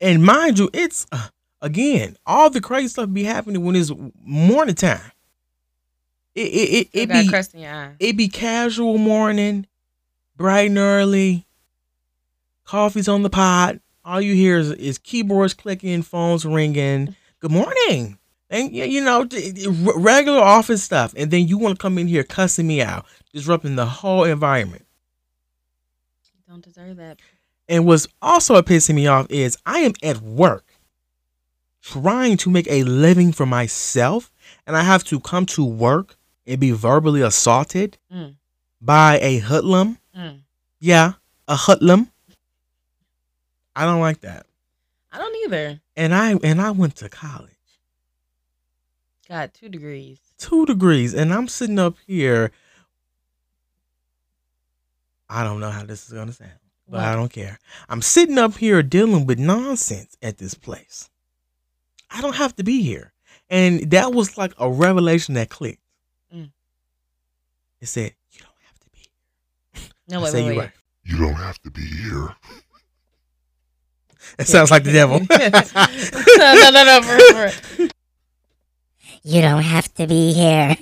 And 0.00 0.22
mind 0.24 0.58
you, 0.58 0.68
it's 0.72 1.06
uh, 1.12 1.28
again 1.60 2.16
all 2.26 2.50
the 2.50 2.60
crazy 2.60 2.88
stuff 2.88 3.12
be 3.12 3.24
happening 3.24 3.64
when 3.64 3.76
it's 3.76 3.92
morning 4.24 4.74
time. 4.74 5.12
It 6.34 6.46
it 6.46 6.70
it, 6.72 6.88
it 6.92 7.08
be 7.08 7.28
crust 7.28 7.54
in 7.54 7.60
your 7.60 7.72
eye. 7.72 7.94
it 8.00 8.16
be 8.16 8.28
casual 8.28 8.98
morning, 8.98 9.66
bright 10.36 10.70
and 10.70 10.78
early. 10.78 11.46
Coffee's 12.64 13.08
on 13.08 13.22
the 13.22 13.30
pot. 13.30 13.76
All 14.04 14.20
you 14.20 14.34
hear 14.34 14.56
is, 14.58 14.70
is 14.72 14.98
keyboards 14.98 15.54
clicking, 15.54 16.02
phones 16.02 16.44
ringing. 16.44 17.14
Good 17.40 17.50
morning. 17.52 18.18
And 18.50 18.72
you 18.74 19.02
know, 19.04 19.24
d- 19.24 19.52
d- 19.52 19.66
r- 19.66 19.98
regular 19.98 20.40
office 20.40 20.82
stuff. 20.82 21.14
And 21.16 21.30
then 21.30 21.46
you 21.46 21.58
want 21.58 21.78
to 21.78 21.82
come 21.82 21.98
in 21.98 22.06
here 22.08 22.24
cussing 22.24 22.66
me 22.66 22.82
out, 22.82 23.06
disrupting 23.32 23.76
the 23.76 23.86
whole 23.86 24.24
environment. 24.24 24.84
You 26.34 26.42
don't 26.48 26.62
deserve 26.64 26.96
that. 26.96 27.18
And 27.68 27.86
what's 27.86 28.06
also 28.20 28.60
pissing 28.62 28.94
me 28.96 29.06
off 29.06 29.26
is 29.30 29.56
I 29.64 29.78
am 29.80 29.92
at 30.02 30.20
work 30.20 30.66
trying 31.80 32.36
to 32.38 32.50
make 32.50 32.66
a 32.70 32.82
living 32.84 33.32
for 33.32 33.46
myself, 33.46 34.30
and 34.66 34.76
I 34.76 34.82
have 34.82 35.02
to 35.04 35.18
come 35.20 35.46
to 35.46 35.64
work 35.64 36.16
and 36.46 36.60
be 36.60 36.70
verbally 36.72 37.22
assaulted 37.22 37.98
Mm. 38.12 38.34
by 38.80 39.18
a 39.20 39.38
hoodlum. 39.38 39.98
Mm. 40.16 40.40
Yeah, 40.80 41.12
a 41.48 41.56
hoodlum. 41.56 42.10
I 43.74 43.84
don't 43.84 44.00
like 44.00 44.20
that. 44.20 44.46
I 45.12 45.18
don't 45.18 45.34
either. 45.44 45.80
And 45.96 46.14
I 46.14 46.32
and 46.42 46.60
I 46.60 46.70
went 46.72 46.96
to 46.96 47.08
college. 47.08 47.50
Got 49.28 49.54
two 49.54 49.68
degrees. 49.68 50.18
Two 50.38 50.66
degrees. 50.66 51.14
And 51.14 51.32
I'm 51.32 51.48
sitting 51.48 51.78
up 51.78 51.96
here. 52.06 52.50
I 55.32 55.44
don't 55.44 55.60
know 55.60 55.70
how 55.70 55.84
this 55.84 56.06
is 56.06 56.12
gonna 56.12 56.32
sound. 56.32 56.52
But 56.88 57.00
I 57.00 57.14
don't 57.14 57.32
care. 57.32 57.58
I'm 57.88 58.02
sitting 58.02 58.36
up 58.36 58.56
here 58.56 58.82
dealing 58.82 59.24
with 59.24 59.38
nonsense 59.38 60.14
at 60.20 60.36
this 60.36 60.52
place. 60.52 61.08
I 62.10 62.20
don't 62.20 62.36
have 62.36 62.54
to 62.56 62.64
be 62.64 62.82
here. 62.82 63.14
And 63.48 63.90
that 63.92 64.12
was 64.12 64.36
like 64.36 64.52
a 64.58 64.70
revelation 64.70 65.34
that 65.34 65.48
clicked. 65.48 65.80
Mm. 66.34 66.50
It 67.80 67.86
said, 67.86 68.12
You 68.32 68.40
don't 68.40 68.60
have 68.66 68.78
to 68.80 68.90
be. 68.90 69.90
No, 70.08 70.18
I 70.20 70.22
wait, 70.24 70.30
said, 70.32 70.44
wait, 70.44 70.52
"You 70.52 70.58
wait. 70.58 70.58
right." 70.58 70.72
You 71.04 71.18
don't 71.18 71.34
have 71.34 71.58
to 71.62 71.70
be 71.70 71.82
here. 71.82 72.36
It 74.38 74.46
sounds 74.46 74.70
like 74.70 74.84
the 74.84 74.92
devil. 74.92 75.18
no, 75.30 76.70
no, 76.70 76.84
no, 76.84 77.02
for, 77.02 77.48
for. 77.48 77.88
You 79.24 79.40
don't 79.40 79.62
have 79.62 79.92
to 79.94 80.06
be 80.08 80.32
here. 80.32 80.76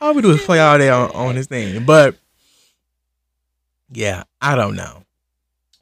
All 0.00 0.14
we 0.14 0.22
do 0.22 0.30
is 0.30 0.42
play 0.44 0.60
all 0.60 0.78
day 0.78 0.88
on, 0.88 1.10
on 1.12 1.34
this 1.34 1.46
thing. 1.46 1.84
But 1.84 2.16
yeah, 3.92 4.24
I 4.40 4.54
don't 4.56 4.76
know. 4.76 5.04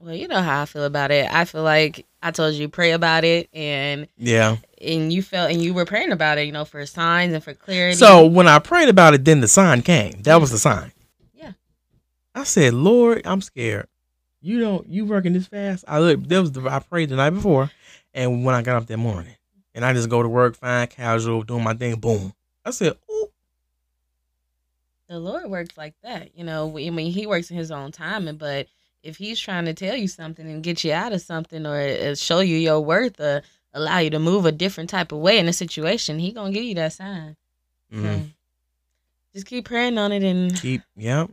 Well, 0.01 0.15
you 0.15 0.29
know 0.29 0.41
how 0.41 0.63
I 0.63 0.65
feel 0.67 0.85
about 0.85 1.11
it. 1.11 1.29
I 1.33 1.45
feel 1.45 1.63
like 1.63 2.07
I 2.23 2.31
told 2.31 2.55
you 2.55 2.69
pray 2.69 2.93
about 2.93 3.25
it, 3.25 3.49
and 3.53 4.07
Yeah. 4.17 4.57
and 4.81 5.13
you 5.13 5.23
felt 5.23 5.51
and 5.51 5.61
you 5.61 5.75
were 5.75 5.85
praying 5.85 6.13
about 6.13 6.39
it, 6.39 6.47
you 6.47 6.53
know, 6.53 6.65
for 6.65 6.85
signs 6.87 7.33
and 7.35 7.43
for 7.43 7.53
clarity. 7.53 7.97
So 7.97 8.25
when 8.27 8.47
I 8.47 8.61
prayed 8.61 8.89
about 8.89 9.15
it, 9.15 9.25
then 9.25 9.41
the 9.41 9.49
sign 9.49 9.83
came. 9.83 10.23
That 10.23 10.41
was 10.41 10.51
the 10.53 10.59
sign. 10.59 10.93
Yeah. 11.35 11.53
I 12.35 12.45
said, 12.45 12.75
Lord, 12.75 13.23
I'm 13.25 13.41
scared. 13.41 13.89
You 14.41 14.61
don't 14.61 14.87
you 14.89 15.05
working 15.05 15.33
this 15.33 15.49
fast? 15.49 15.85
I 15.89 15.99
look 15.99 16.23
that 16.29 16.41
was 16.41 16.53
the 16.53 16.63
I 16.69 16.79
prayed 16.79 17.09
the 17.09 17.17
night 17.17 17.31
before 17.31 17.71
and 18.15 18.45
when 18.45 18.55
I 18.55 18.63
got 18.63 18.77
up 18.77 18.87
that 18.87 18.97
morning. 18.99 19.35
And 19.75 19.85
I 19.85 19.93
just 19.93 20.09
go 20.09 20.23
to 20.23 20.29
work, 20.29 20.57
fine, 20.57 20.87
casual, 20.89 21.43
doing 21.43 21.63
my 21.65 21.75
thing, 21.75 21.97
boom. 21.97 22.33
I 22.65 22.71
said, 22.71 22.97
the 25.09 25.19
Lord 25.19 25.47
works 25.47 25.77
like 25.77 25.95
that, 26.03 26.37
you 26.37 26.45
know. 26.45 26.69
I 26.79 26.91
mean, 26.91 27.13
He 27.13 27.27
works 27.27 27.51
in 27.51 27.57
His 27.57 27.71
own 27.71 27.93
timing, 27.93 28.37
but 28.37 28.67
if 29.03 29.17
He's 29.17 29.41
trying 29.41 29.65
to 29.65 29.75
tell 29.75 29.97
you 29.97 30.09
something 30.09 30.47
and 30.47 30.63
get 30.63 30.85
you 30.85 30.93
out 30.93 31.13
of 31.13 31.21
something, 31.21 31.67
or 31.67 31.81
uh, 31.81 32.15
show 32.15 32.41
you 32.41 32.57
your 32.57 32.81
worth, 32.81 33.21
or 33.21 33.43
allow 33.75 33.99
you 33.99 34.11
to 34.11 34.19
move 34.19 34.47
a 34.47 34.53
different 34.53 34.91
type 34.91 35.13
of 35.13 35.19
way 35.19 35.39
in 35.39 35.49
a 35.49 35.53
situation, 35.53 36.19
He 36.19 36.33
gonna 36.33 36.53
give 36.53 36.65
you 36.65 36.75
that 36.77 36.93
sign. 36.93 37.37
So, 37.91 37.99
mhm. 37.99 38.29
just 39.35 39.47
keep 39.47 39.65
praying 39.65 39.99
on 39.99 40.13
it, 40.13 40.23
and 40.23 40.55
keep 40.61 40.83
yep. 40.97 41.31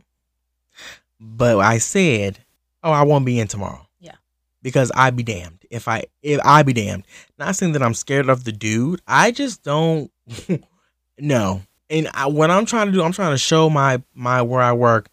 But 1.20 1.58
I 1.58 1.78
said, 1.78 2.38
Oh, 2.82 2.92
I 2.92 3.02
won't 3.02 3.26
be 3.26 3.40
in 3.40 3.48
tomorrow. 3.48 3.86
Yeah. 3.98 4.14
Because 4.62 4.92
I'd 4.94 5.16
be 5.16 5.22
damned. 5.22 5.64
If 5.70 5.88
I 5.88 6.04
if 6.22 6.40
I 6.44 6.62
be 6.62 6.72
damned. 6.72 7.04
Not 7.38 7.56
saying 7.56 7.72
that 7.72 7.82
I'm 7.82 7.94
scared 7.94 8.28
of 8.28 8.44
the 8.44 8.52
dude. 8.52 9.00
I 9.06 9.32
just 9.32 9.62
don't 9.62 10.10
no. 11.18 11.62
And 11.88 12.08
I, 12.14 12.26
what 12.26 12.50
I'm 12.50 12.66
trying 12.66 12.86
to 12.86 12.92
do, 12.92 13.02
I'm 13.02 13.12
trying 13.12 13.32
to 13.32 13.38
show 13.38 13.70
my 13.70 14.02
my 14.14 14.42
where 14.42 14.62
I 14.62 14.72
work. 14.72 15.08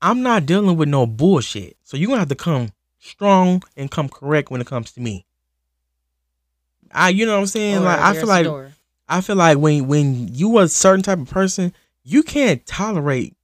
I'm 0.00 0.22
not 0.22 0.46
dealing 0.46 0.76
with 0.76 0.88
no 0.88 1.06
bullshit. 1.06 1.76
So 1.84 1.96
you're 1.96 2.08
gonna 2.08 2.20
have 2.20 2.28
to 2.28 2.34
come 2.34 2.72
strong 2.98 3.62
and 3.76 3.90
come 3.90 4.08
correct 4.08 4.50
when 4.50 4.60
it 4.60 4.66
comes 4.66 4.92
to 4.92 5.00
me. 5.00 5.26
I 6.92 7.10
you 7.10 7.26
know 7.26 7.34
what 7.34 7.40
I'm 7.40 7.46
saying? 7.46 7.78
or 7.78 7.80
like 7.80 7.98
I 8.00 8.12
feel 8.14 8.26
like. 8.28 8.44
I 9.06 9.20
feel 9.20 9.36
like 9.36 9.58
when 9.58 9.86
when 9.86 10.28
you 10.34 10.58
a 10.58 10.68
certain 10.68 11.02
type 11.02 11.18
of 11.18 11.28
person, 11.28 11.74
you 12.04 12.22
can't 12.22 12.64
tolerate 12.64 13.36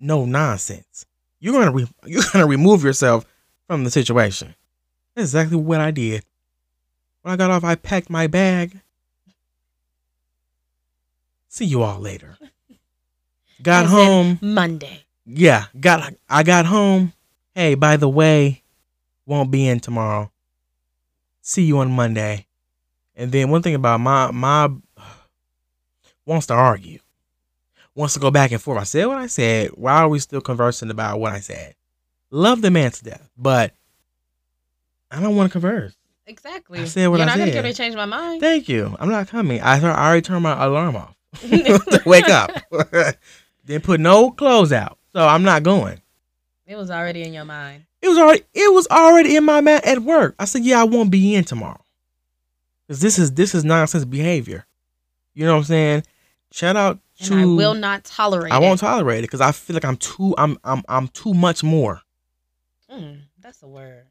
no 0.00 0.24
nonsense. 0.24 1.04
You're 1.38 1.52
gonna 1.52 1.72
re- 1.72 1.88
you're 2.06 2.22
gonna 2.32 2.46
remove 2.46 2.82
yourself 2.84 3.26
from 3.66 3.84
the 3.84 3.90
situation. 3.90 4.54
That's 5.14 5.28
exactly 5.28 5.58
what 5.58 5.80
I 5.80 5.90
did. 5.90 6.24
When 7.22 7.32
I 7.32 7.36
got 7.36 7.50
off, 7.50 7.62
I 7.64 7.74
packed 7.74 8.08
my 8.10 8.26
bag. 8.26 8.80
See 11.52 11.66
you 11.66 11.82
all 11.82 12.00
later. 12.00 12.38
Got 13.62 13.84
As 13.84 13.90
home. 13.90 14.38
Monday. 14.40 15.04
Yeah, 15.26 15.66
got 15.78 16.14
I 16.28 16.42
got 16.42 16.64
home. 16.64 17.12
Hey, 17.54 17.74
by 17.74 17.98
the 17.98 18.08
way, 18.08 18.62
won't 19.26 19.50
be 19.50 19.68
in 19.68 19.78
tomorrow. 19.78 20.32
See 21.42 21.62
you 21.64 21.78
on 21.78 21.92
Monday. 21.92 22.46
And 23.14 23.30
then 23.30 23.50
one 23.50 23.60
thing 23.60 23.74
about 23.74 24.00
my 24.00 24.30
my 24.30 24.70
wants 26.26 26.46
to 26.46 26.54
argue. 26.54 27.00
Wants 27.94 28.14
to 28.14 28.20
go 28.20 28.30
back 28.30 28.50
and 28.50 28.60
forth. 28.62 28.80
I 28.80 28.84
said 28.84 29.06
what 29.06 29.18
I 29.18 29.26
said. 29.26 29.72
Why 29.74 29.92
are 29.98 30.08
we 30.08 30.18
still 30.20 30.40
conversing 30.40 30.90
about 30.90 31.20
what 31.20 31.32
I 31.32 31.40
said? 31.40 31.74
Love 32.30 32.62
the 32.62 32.70
man 32.70 32.90
to 32.92 33.04
death, 33.04 33.28
but 33.36 33.74
I 35.10 35.20
don't 35.20 35.36
want 35.36 35.50
to 35.50 35.52
converse. 35.52 35.94
Exactly. 36.26 36.80
I 36.80 36.84
said 36.86 37.08
what 37.08 37.18
You're 37.20 37.24
I 37.28 37.32
not 37.32 37.38
gonna 37.38 37.50
get 37.52 37.62
me 37.62 37.72
to 37.72 37.76
change 37.76 37.94
my 37.94 38.06
mind. 38.06 38.40
Thank 38.40 38.70
you. 38.70 38.96
I'm 38.98 39.10
not 39.10 39.28
coming. 39.28 39.60
I, 39.60 39.78
thought- 39.78 39.98
I 39.98 40.06
already 40.06 40.22
turned 40.22 40.42
my 40.42 40.64
alarm 40.64 40.96
off. 40.96 41.14
to 41.40 42.02
wake 42.06 42.28
up. 42.28 42.50
Didn't 43.64 43.84
put 43.84 44.00
no 44.00 44.30
clothes 44.30 44.72
out. 44.72 44.98
So 45.14 45.26
I'm 45.26 45.42
not 45.42 45.62
going. 45.62 46.00
it 46.66 46.76
was 46.76 46.90
already 46.90 47.22
in 47.22 47.32
your 47.32 47.44
mind. 47.44 47.84
It 48.00 48.08
was 48.08 48.18
already 48.18 48.42
it 48.54 48.72
was 48.74 48.86
already 48.90 49.36
in 49.36 49.44
my 49.44 49.60
mind 49.60 49.84
at 49.84 50.00
work. 50.00 50.34
I 50.38 50.44
said, 50.46 50.64
yeah, 50.64 50.80
I 50.80 50.84
won't 50.84 51.10
be 51.10 51.34
in 51.34 51.44
tomorrow. 51.44 51.80
Cause 52.88 53.00
this 53.00 53.18
is 53.18 53.32
this 53.32 53.54
is 53.54 53.64
nonsense 53.64 54.04
behavior. 54.04 54.66
You 55.34 55.46
know 55.46 55.52
what 55.52 55.58
I'm 55.58 55.64
saying? 55.64 56.02
Shout 56.50 56.76
out 56.76 56.98
And 57.20 57.28
to 57.28 57.38
I 57.38 57.44
will 57.44 57.74
not 57.74 58.04
tolerate 58.04 58.52
I 58.52 58.58
won't 58.58 58.80
it. 58.80 58.84
tolerate 58.84 59.20
it 59.20 59.22
because 59.28 59.40
I 59.40 59.52
feel 59.52 59.74
like 59.74 59.84
I'm 59.84 59.96
too 59.96 60.34
I'm 60.36 60.58
I'm 60.64 60.82
I'm 60.88 61.08
too 61.08 61.32
much 61.32 61.62
more. 61.62 62.00
Mm, 62.92 63.20
that's 63.40 63.62
a 63.62 63.68
word. 63.68 64.04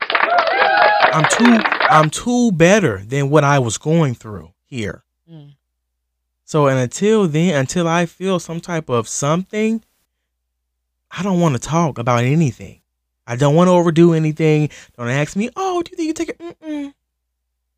I'm 0.00 1.24
too 1.30 1.60
I'm 1.90 2.10
too 2.10 2.50
better 2.52 2.98
than 3.04 3.30
what 3.30 3.44
I 3.44 3.58
was 3.58 3.78
going 3.78 4.14
through 4.14 4.52
here. 4.64 5.04
Mm. 5.30 5.54
So 6.48 6.66
and 6.66 6.78
until 6.78 7.28
then, 7.28 7.54
until 7.54 7.86
I 7.86 8.06
feel 8.06 8.38
some 8.40 8.58
type 8.58 8.88
of 8.88 9.06
something, 9.06 9.84
I 11.10 11.22
don't 11.22 11.40
want 11.40 11.56
to 11.56 11.60
talk 11.60 11.98
about 11.98 12.24
anything. 12.24 12.80
I 13.26 13.36
don't 13.36 13.54
want 13.54 13.68
to 13.68 13.72
overdo 13.72 14.14
anything. 14.14 14.70
Don't 14.96 15.10
ask 15.10 15.36
me, 15.36 15.50
oh, 15.56 15.82
do 15.82 15.90
you 15.90 15.96
think 15.98 16.06
you 16.06 16.14
take 16.14 16.30
it? 16.30 16.38
Mm-mm. 16.38 16.94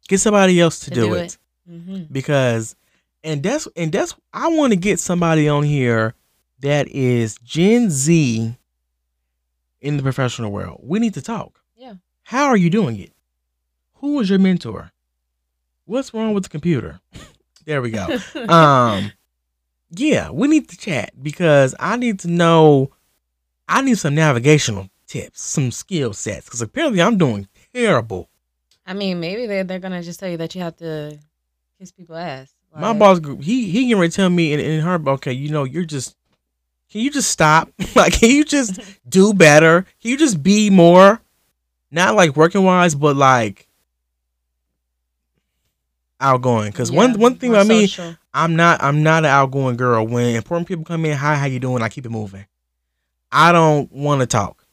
Get 0.06 0.20
somebody 0.20 0.60
else 0.60 0.78
to, 0.84 0.90
To 0.90 0.94
do, 0.94 1.00
do 1.06 1.14
it. 1.14 1.24
it. 1.24 1.38
hmm 1.68 2.02
because, 2.12 2.76
and 3.24 3.42
that's 3.42 3.66
and 3.74 3.90
that's 3.90 4.14
I 4.32 4.46
want 4.46 4.72
to 4.72 4.76
get 4.76 5.00
somebody 5.00 5.48
on 5.48 5.64
here 5.64 6.14
that 6.60 6.86
is 6.86 7.38
Gen 7.42 7.90
Z 7.90 8.54
in 9.80 9.96
the 9.96 10.02
professional 10.04 10.52
world. 10.52 10.78
We 10.84 11.00
need 11.00 11.14
to 11.14 11.22
talk. 11.22 11.60
Yeah. 11.76 11.94
How 12.22 12.46
are 12.46 12.56
you 12.56 12.70
doing 12.70 13.00
it? 13.00 13.10
Who 13.94 14.14
was 14.14 14.30
your 14.30 14.38
mentor? 14.38 14.92
What's 15.86 16.14
wrong 16.14 16.34
with 16.34 16.44
the 16.44 16.50
computer? 16.50 17.00
there 17.66 17.82
we 17.82 17.90
go. 17.90 18.18
Um 18.48 19.12
yeah 19.92 20.30
we 20.30 20.46
need 20.46 20.68
to 20.68 20.76
chat 20.76 21.10
because 21.20 21.74
i 21.80 21.96
need 21.96 22.20
to 22.20 22.28
know 22.28 22.88
i 23.68 23.82
need 23.82 23.98
some 23.98 24.14
navigational 24.14 24.88
tips 25.08 25.42
some 25.42 25.72
skill 25.72 26.12
sets 26.12 26.44
because 26.44 26.62
apparently 26.62 27.02
i'm 27.02 27.18
doing 27.18 27.48
terrible. 27.74 28.28
I 28.86 28.94
mean, 28.94 29.20
maybe 29.20 29.46
they're 29.46 29.64
they're 29.64 29.78
gonna 29.78 30.02
just 30.02 30.18
tell 30.20 30.28
you 30.28 30.36
that 30.38 30.54
you 30.54 30.62
have 30.62 30.76
to 30.76 31.18
kiss 31.78 31.92
people 31.92 32.16
ass. 32.16 32.52
my 32.74 32.90
Like, 32.90 32.98
boss 32.98 33.20
he 33.40 33.70
he 33.70 33.88
can 33.88 33.98
really 33.98 34.10
tell 34.10 34.30
me 34.30 34.52
in, 34.52 34.60
in 34.60 34.80
her 34.80 35.00
okay 35.10 35.32
you 35.32 35.50
know 35.50 35.64
you're 35.64 35.84
just 35.84 36.16
can 36.90 37.00
you 37.02 37.10
just 37.10 37.30
stop? 37.30 37.68
Like 37.94 38.14
can 38.14 38.30
you 38.30 38.44
just 38.44 38.80
do 39.08 39.32
better? 39.34 39.82
Can 40.02 40.10
you 40.10 40.16
just 40.16 40.42
be 40.42 40.70
more? 40.70 41.20
Not 41.90 42.14
like 42.14 42.36
working 42.36 42.64
wise 42.64 42.94
but 42.94 43.16
like 43.16 43.68
outgoing 46.20 46.70
because 46.70 46.92
one 46.92 47.12
yeah, 47.12 47.16
one 47.16 47.36
thing 47.36 47.52
more 47.52 47.62
about 47.62 47.68
me. 47.68 47.88
I'm 48.32 48.54
not 48.56 48.82
I'm 48.82 49.02
not 49.02 49.24
an 49.24 49.30
outgoing 49.30 49.76
girl. 49.76 50.06
When 50.06 50.34
important 50.36 50.68
people 50.68 50.84
come 50.84 51.04
in, 51.04 51.16
hi, 51.16 51.36
how 51.36 51.46
you 51.46 51.58
doing? 51.58 51.82
I 51.82 51.88
keep 51.88 52.06
it 52.06 52.10
moving. 52.10 52.46
I 53.32 53.52
don't 53.52 53.90
want 53.92 54.20
to 54.20 54.26
talk. 54.26 54.64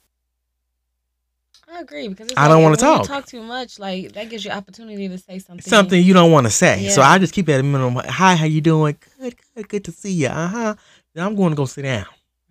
I 1.69 1.81
agree 1.81 2.07
because 2.07 2.27
it's 2.27 2.37
I 2.37 2.47
don't 2.47 2.63
wanna 2.63 2.77
when 2.81 2.91
you 2.91 2.97
talk. 2.97 3.07
talk 3.07 3.25
too 3.25 3.41
much. 3.43 3.77
Like 3.77 4.13
that 4.13 4.29
gives 4.29 4.43
you 4.43 4.51
opportunity 4.51 5.07
to 5.09 5.17
say 5.17 5.39
something. 5.39 5.61
Something 5.61 6.03
you 6.03 6.13
don't 6.13 6.31
want 6.31 6.47
to 6.47 6.51
say. 6.51 6.87
So 6.89 7.01
I 7.01 7.17
just 7.19 7.33
keep 7.33 7.49
it 7.49 7.53
at 7.53 7.59
a 7.59 7.63
minimum. 7.63 8.03
Hi, 8.07 8.35
how 8.35 8.45
you 8.45 8.61
doing? 8.61 8.97
Good, 9.19 9.35
good, 9.55 9.69
good 9.69 9.83
to 9.85 9.91
see 9.91 10.11
you. 10.11 10.27
Uh 10.27 10.47
huh. 10.47 10.75
Then 11.13 11.25
I'm 11.25 11.35
going 11.35 11.51
to 11.51 11.55
go 11.55 11.65
sit 11.65 11.83
down 11.83 12.05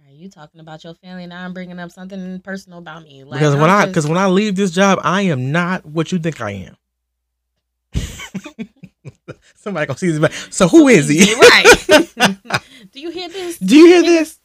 Are 0.06 0.12
you 0.12 0.28
talking 0.28 0.60
about 0.60 0.84
your 0.84 0.94
family, 0.94 1.24
and 1.24 1.30
now 1.30 1.44
I'm 1.44 1.52
bringing 1.54 1.78
up 1.78 1.90
something 1.90 2.40
personal 2.40 2.78
about 2.78 3.02
me. 3.04 3.24
Like, 3.24 3.40
because 3.40 3.54
when 3.54 3.70
I'm 3.70 3.70
I 3.70 3.86
because 3.86 4.06
when 4.06 4.18
I 4.18 4.26
leave 4.26 4.54
this 4.54 4.70
job, 4.70 5.00
I 5.02 5.22
am 5.22 5.50
not 5.50 5.84
what 5.86 6.12
you 6.12 6.18
think 6.18 6.40
I 6.40 6.50
am. 6.52 6.76
Somebody 9.66 9.86
gonna 9.88 9.98
see 9.98 10.10
this. 10.10 10.20
back. 10.20 10.30
So 10.52 10.68
who 10.68 10.86
is 10.86 11.08
he? 11.08 11.34
right? 11.34 12.62
Do 12.92 13.00
you 13.00 13.10
hear 13.10 13.28
this? 13.28 13.58
Do 13.58 13.76
you 13.76 13.86
hear 13.86 14.02
this? 14.02 14.38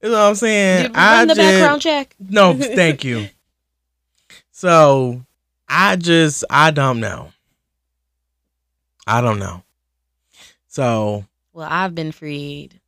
You 0.00 0.10
know 0.10 0.14
what 0.14 0.28
I'm 0.28 0.34
saying? 0.36 0.82
Did 0.84 0.92
we 0.92 0.96
run 0.96 1.26
the 1.26 1.34
just- 1.34 1.44
background 1.58 1.82
check? 1.82 2.14
No, 2.20 2.54
thank 2.56 3.02
you. 3.02 3.26
So 4.52 5.22
I 5.68 5.96
just 5.96 6.44
I 6.48 6.70
don't 6.70 7.00
know. 7.00 7.32
I 9.08 9.20
don't 9.20 9.40
know. 9.40 9.64
So 10.68 11.24
Well, 11.52 11.66
I've 11.68 11.96
been 11.96 12.12
freed. 12.12 12.80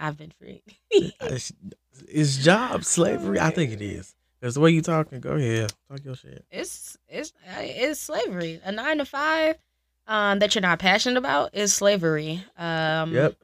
I've 0.00 0.18
been 0.18 0.32
freed. 0.32 0.62
is, 1.20 1.52
is 2.08 2.38
job 2.38 2.84
slavery? 2.84 3.38
I 3.38 3.50
think 3.50 3.70
it 3.70 3.80
is. 3.80 4.16
Because 4.40 4.54
the 4.54 4.60
way 4.60 4.72
you 4.72 4.82
talking, 4.82 5.20
go 5.20 5.30
ahead, 5.34 5.72
talk 5.88 6.04
your 6.04 6.16
shit. 6.16 6.44
it's 6.50 6.98
it's 7.08 7.32
uh, 7.48 7.60
it's 7.60 8.00
slavery. 8.00 8.60
A 8.64 8.72
nine 8.72 8.98
to 8.98 9.04
five 9.04 9.54
um, 10.06 10.38
that 10.38 10.54
you're 10.54 10.62
not 10.62 10.78
passionate 10.78 11.18
about 11.18 11.54
is 11.54 11.74
slavery. 11.74 12.44
Um, 12.56 13.12
yep. 13.12 13.36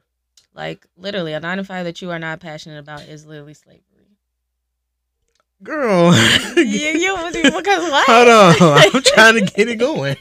Like 0.53 0.85
literally, 0.97 1.33
a 1.33 1.39
nine 1.39 1.57
to 1.57 1.63
five 1.63 1.85
that 1.85 2.01
you 2.01 2.11
are 2.11 2.19
not 2.19 2.39
passionate 2.39 2.79
about 2.79 3.01
is 3.01 3.25
literally 3.25 3.53
slavery. 3.53 3.81
Girl. 5.63 6.13
you, 6.57 6.63
you 6.63 7.17
because 7.31 7.53
what? 7.91 8.05
Hold 8.07 8.27
on. 8.27 8.55
I'm 8.95 9.01
trying 9.01 9.45
to 9.45 9.53
get 9.53 9.69
it 9.69 9.75
going. 9.77 10.17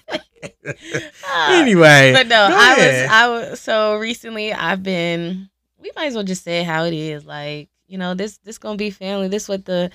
Anyway. 1.48 2.12
but 2.12 2.26
no, 2.26 2.48
I 2.50 2.76
was 2.76 3.11
I 3.11 3.28
was 3.28 3.61
so 3.61 3.96
recently 3.96 4.52
I've 4.52 4.83
been 4.83 5.48
we 5.83 5.90
might 5.96 6.07
as 6.07 6.14
well 6.14 6.24
just 6.24 6.44
say 6.44 6.62
how 6.62 6.85
it 6.85 6.94
is. 6.94 7.24
Like, 7.24 7.68
you 7.87 7.98
know, 7.98 8.14
this 8.14 8.38
this 8.38 8.59
gonna 8.59 8.76
be 8.76 8.90
family. 8.90 9.28
This 9.28 9.48
what 9.48 9.64
the 9.64 9.90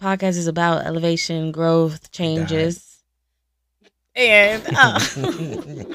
podcast 0.00 0.36
is 0.36 0.48
about, 0.48 0.84
elevation, 0.84 1.52
growth, 1.52 2.10
changes. 2.10 2.91
And 4.14 4.62
uh, 4.76 4.98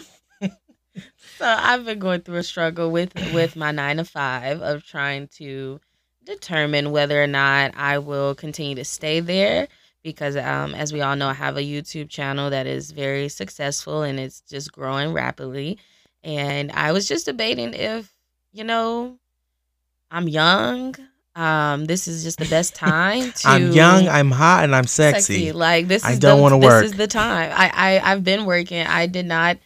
so 1.38 1.46
I've 1.46 1.86
been 1.86 2.00
going 2.00 2.22
through 2.22 2.38
a 2.38 2.44
struggle 2.44 2.92
with 2.92 3.14
with 3.34 3.56
my 3.56 3.72
nine 3.72 3.98
to 3.98 4.06
five 4.06 4.62
of 4.62 4.84
trying 4.84 5.28
to 5.36 5.80
determine 6.26 6.92
whether 6.92 7.22
or 7.22 7.28
not 7.28 7.72
I 7.78 8.00
will 8.00 8.36
continue 8.36 8.76
to 8.76 8.86
stay 8.86 9.20
there 9.20 9.68
because 10.04 10.38
um, 10.38 10.74
as 10.74 10.94
we 10.94 11.02
all 11.02 11.16
know, 11.16 11.28
I 11.28 11.34
have 11.34 11.58
a 11.58 11.62
YouTube 11.62 12.10
channel 12.10 12.50
that 12.50 12.66
is 12.66 12.92
very 12.92 13.30
successful 13.30 14.04
and 14.04 14.20
it's 14.20 14.42
just 14.42 14.72
growing 14.72 15.14
rapidly. 15.14 15.80
And 16.24 16.72
I 16.72 16.92
was 16.94 17.08
just 17.08 17.26
debating 17.26 17.74
if, 17.74 18.12
you 18.54 18.64
know, 18.64 19.20
I'm 20.12 20.28
young. 20.28 20.96
Um, 21.38 21.86
this 21.86 22.08
is 22.08 22.24
just 22.24 22.40
the 22.40 22.46
best 22.46 22.74
time 22.88 23.32
to 23.32 23.48
I'm 23.48 23.72
young, 23.72 24.08
I'm 24.10 24.32
hot, 24.32 24.64
and 24.64 24.76
I'm 24.76 24.88
sexy. 24.88 25.52
Like 25.52 25.88
this 25.88 26.04
is 26.04 26.10
I 26.10 26.20
don't 26.20 26.38
the, 26.38 26.42
wanna 26.44 26.58
work. 26.58 26.82
this 26.82 26.92
is 26.92 26.98
the 26.98 27.08
time. 27.08 27.52
I, 27.56 27.72
I 28.02 28.12
I've 28.12 28.24
been 28.24 28.46
working. 28.46 28.86
I 28.86 29.06
did 29.06 29.26
not 29.28 29.58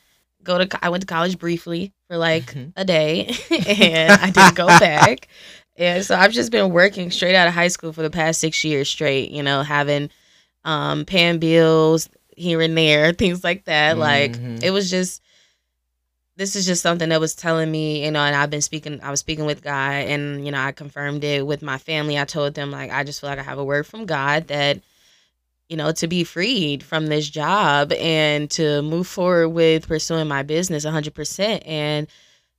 go 0.44 0.64
to 0.64 0.80
I 0.86 0.90
went 0.90 1.02
to 1.02 1.08
college 1.08 1.38
briefly 1.40 1.94
for 2.10 2.18
like 2.18 2.54
Mhm. 2.54 2.74
a 2.76 2.84
day 2.84 3.34
and 3.68 4.12
I 4.12 4.32
didn't 4.32 4.56
go 4.56 4.68
back. 4.68 5.28
And 5.78 6.04
so 6.04 6.16
I've 6.16 6.34
just 6.34 6.52
been 6.52 6.72
working 6.72 7.10
straight 7.10 7.36
out 7.36 7.48
of 7.48 7.54
high 7.54 7.70
school 7.70 7.94
for 7.94 8.02
the 8.02 8.10
past 8.10 8.40
6 8.42 8.64
years 8.66 8.90
straight, 8.90 9.32
you 9.32 9.42
know, 9.44 9.64
having 9.64 10.10
um 10.66 11.06
paying 11.06 11.40
bills 11.40 12.10
here 12.36 12.60
and 12.62 12.78
there, 12.78 13.14
things 13.14 13.44
like 13.44 13.64
that. 13.66 13.98
Like 13.98 14.34
Mhm. 14.34 14.62
it 14.64 14.72
was 14.72 14.90
just 14.90 15.22
this 16.42 16.56
is 16.56 16.66
just 16.66 16.82
something 16.82 17.10
that 17.10 17.20
was 17.20 17.36
telling 17.36 17.70
me, 17.70 18.04
you 18.04 18.10
know, 18.10 18.22
and 18.22 18.36
I've 18.36 18.50
been 18.50 18.64
speaking, 18.64 19.00
I 19.04 19.12
was 19.12 19.20
speaking 19.20 19.46
with 19.46 19.62
God 19.62 19.92
and, 19.92 20.44
you 20.44 20.52
know, 20.52 20.60
I 20.60 20.72
confirmed 20.72 21.24
it 21.24 21.46
with 21.46 21.62
my 21.62 21.78
family. 21.78 22.18
I 22.18 22.26
told 22.26 22.56
them, 22.56 22.72
like, 22.72 22.90
I 22.90 23.04
just 23.04 23.22
feel 23.22 23.30
like 23.30 23.38
I 23.38 23.44
have 23.44 23.60
a 23.60 23.64
word 23.64 23.86
from 23.86 24.08
God 24.08 24.48
that, 24.48 24.82
you 25.70 25.78
know, 25.78 25.92
to 25.92 26.08
be 26.08 26.24
freed 26.24 26.82
from 26.82 27.06
this 27.06 27.30
job 27.30 27.92
and 27.92 28.50
to 28.52 28.82
move 28.82 29.06
forward 29.06 29.50
with 29.50 29.88
pursuing 29.88 30.28
my 30.28 30.42
business 30.42 30.84
100%. 30.84 31.62
And 31.64 32.08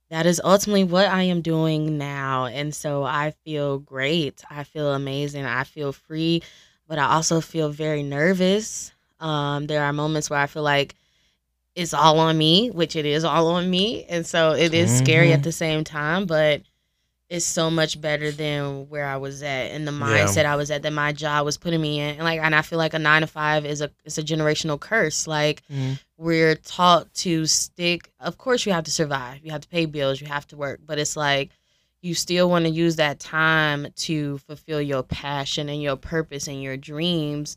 that 0.09 0.25
is 0.27 0.39
ultimately 0.41 0.85
what 0.85 1.07
I 1.09 1.23
am 1.23 1.41
doing 1.41 1.97
now. 1.97 2.45
And 2.45 2.73
so 2.73 3.03
I 3.03 3.31
feel 3.43 3.79
great. 3.79 4.45
I 4.49 4.63
feel 4.63 4.93
amazing. 4.93 5.43
I 5.43 5.65
feel 5.65 5.91
free, 5.91 6.41
but 6.87 6.99
I 6.99 7.15
also 7.15 7.41
feel 7.41 7.67
very 7.67 8.01
nervous. 8.01 8.93
Um, 9.19 9.67
there 9.67 9.83
are 9.83 9.91
moments 9.91 10.29
where 10.29 10.39
I 10.39 10.47
feel 10.47 10.63
like 10.63 10.95
it's 11.75 11.93
all 11.93 12.19
on 12.19 12.37
me, 12.37 12.69
which 12.69 12.95
it 12.95 13.05
is 13.05 13.23
all 13.23 13.47
on 13.47 13.69
me. 13.69 14.05
And 14.05 14.25
so 14.25 14.51
it 14.51 14.73
is 14.73 14.95
scary 14.95 15.29
Mhm. 15.29 15.33
at 15.33 15.43
the 15.43 15.51
same 15.51 15.83
time, 15.83 16.25
but 16.25 16.61
it's 17.29 17.45
so 17.45 17.71
much 17.71 17.99
better 17.99 18.31
than 18.31 18.87
where 18.89 19.05
I 19.07 19.17
was 19.17 19.41
at 19.41 19.71
and 19.71 19.87
the 19.87 19.91
Yeah. 19.91 19.97
mindset 20.27 20.45
I 20.45 20.55
was 20.55 20.69
at 20.69 20.83
that 20.83 20.93
my 20.93 21.11
job 21.11 21.45
was 21.45 21.57
putting 21.57 21.81
me 21.81 21.99
in. 21.99 22.15
And 22.15 22.23
like 22.23 22.39
and 22.39 22.53
I 22.53 22.61
feel 22.61 22.77
like 22.77 22.93
a 22.93 22.99
nine 22.99 23.21
to 23.21 23.27
five 23.27 23.65
is 23.65 23.81
a 23.81 23.89
it's 24.05 24.19
a 24.19 24.23
generational 24.23 24.79
curse. 24.79 25.25
Like 25.25 25.63
Mhm. 25.73 25.97
we're 26.17 26.55
taught 26.55 27.11
to 27.15 27.47
stick 27.47 28.11
of 28.19 28.37
course 28.37 28.65
you 28.67 28.71
have 28.73 28.83
to 28.83 28.91
survive. 28.91 29.39
You 29.43 29.51
have 29.51 29.61
to 29.61 29.67
pay 29.67 29.85
bills, 29.87 30.21
you 30.21 30.27
have 30.27 30.45
to 30.49 30.57
work. 30.57 30.81
But 30.85 30.99
it's 30.99 31.17
like 31.17 31.49
you 32.01 32.13
still 32.13 32.49
want 32.49 32.65
to 32.65 32.71
use 32.71 32.97
that 32.97 33.19
time 33.19 33.87
to 33.95 34.37
fulfill 34.39 34.81
your 34.81 35.01
passion 35.01 35.69
and 35.69 35.81
your 35.81 35.95
purpose 35.95 36.47
and 36.47 36.61
your 36.61 36.77
dreams 36.77 37.55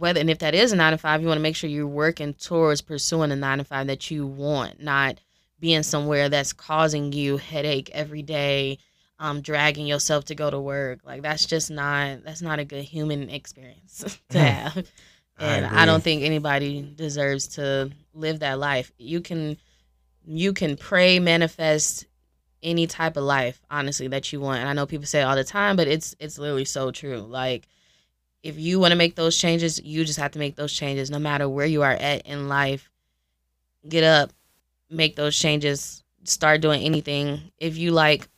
whether 0.00 0.18
and 0.18 0.30
if 0.30 0.38
that 0.38 0.54
is 0.54 0.72
a 0.72 0.76
nine 0.76 0.92
to 0.92 0.98
five, 0.98 1.20
you 1.20 1.26
want 1.26 1.36
to 1.36 1.42
make 1.42 1.54
sure 1.54 1.68
you're 1.68 1.86
working 1.86 2.32
towards 2.32 2.80
pursuing 2.80 3.30
a 3.30 3.36
nine 3.36 3.58
to 3.58 3.64
five 3.64 3.86
that 3.88 4.10
you 4.10 4.26
want, 4.26 4.82
not 4.82 5.20
being 5.60 5.82
somewhere 5.82 6.30
that's 6.30 6.54
causing 6.54 7.12
you 7.12 7.36
headache 7.36 7.90
every 7.92 8.22
day, 8.22 8.78
um, 9.18 9.42
dragging 9.42 9.86
yourself 9.86 10.24
to 10.24 10.34
go 10.34 10.50
to 10.50 10.58
work. 10.58 11.00
Like 11.04 11.20
that's 11.20 11.44
just 11.44 11.70
not 11.70 12.24
that's 12.24 12.40
not 12.40 12.58
a 12.58 12.64
good 12.64 12.82
human 12.82 13.28
experience 13.28 14.18
to 14.30 14.38
have. 14.38 14.76
And 15.38 15.66
I, 15.66 15.68
agree. 15.68 15.86
don't 15.86 16.02
think 16.02 16.22
anybody 16.22 16.82
deserves 16.96 17.48
to 17.48 17.90
live 18.14 18.40
that 18.40 18.58
life. 18.58 18.90
You 18.96 19.20
can 19.20 19.58
you 20.26 20.54
can 20.54 20.78
pray, 20.78 21.18
manifest 21.18 22.06
any 22.62 22.86
type 22.86 23.18
of 23.18 23.24
life, 23.24 23.60
honestly, 23.70 24.08
that 24.08 24.32
you 24.32 24.40
want. 24.40 24.60
And 24.60 24.68
I 24.68 24.72
know 24.72 24.86
people 24.86 25.06
say 25.06 25.20
it 25.20 25.24
all 25.24 25.36
the 25.36 25.44
time, 25.44 25.76
but 25.76 25.88
it's 25.88 26.16
it's 26.18 26.38
literally 26.38 26.64
so 26.64 26.90
true. 26.90 27.18
Like 27.18 27.68
if 28.42 28.58
you 28.58 28.80
want 28.80 28.92
to 28.92 28.96
make 28.96 29.14
those 29.14 29.36
changes, 29.36 29.80
you 29.82 30.04
just 30.04 30.18
have 30.18 30.32
to 30.32 30.38
make 30.38 30.56
those 30.56 30.72
changes 30.72 31.10
no 31.10 31.18
matter 31.18 31.48
where 31.48 31.66
you 31.66 31.82
are 31.82 31.92
at 31.92 32.26
in 32.26 32.48
life. 32.48 32.90
Get 33.88 34.04
up, 34.04 34.30
make 34.88 35.16
those 35.16 35.38
changes, 35.38 36.02
start 36.24 36.60
doing 36.60 36.82
anything. 36.82 37.52
If 37.58 37.76
you 37.76 37.92
like 37.92 38.28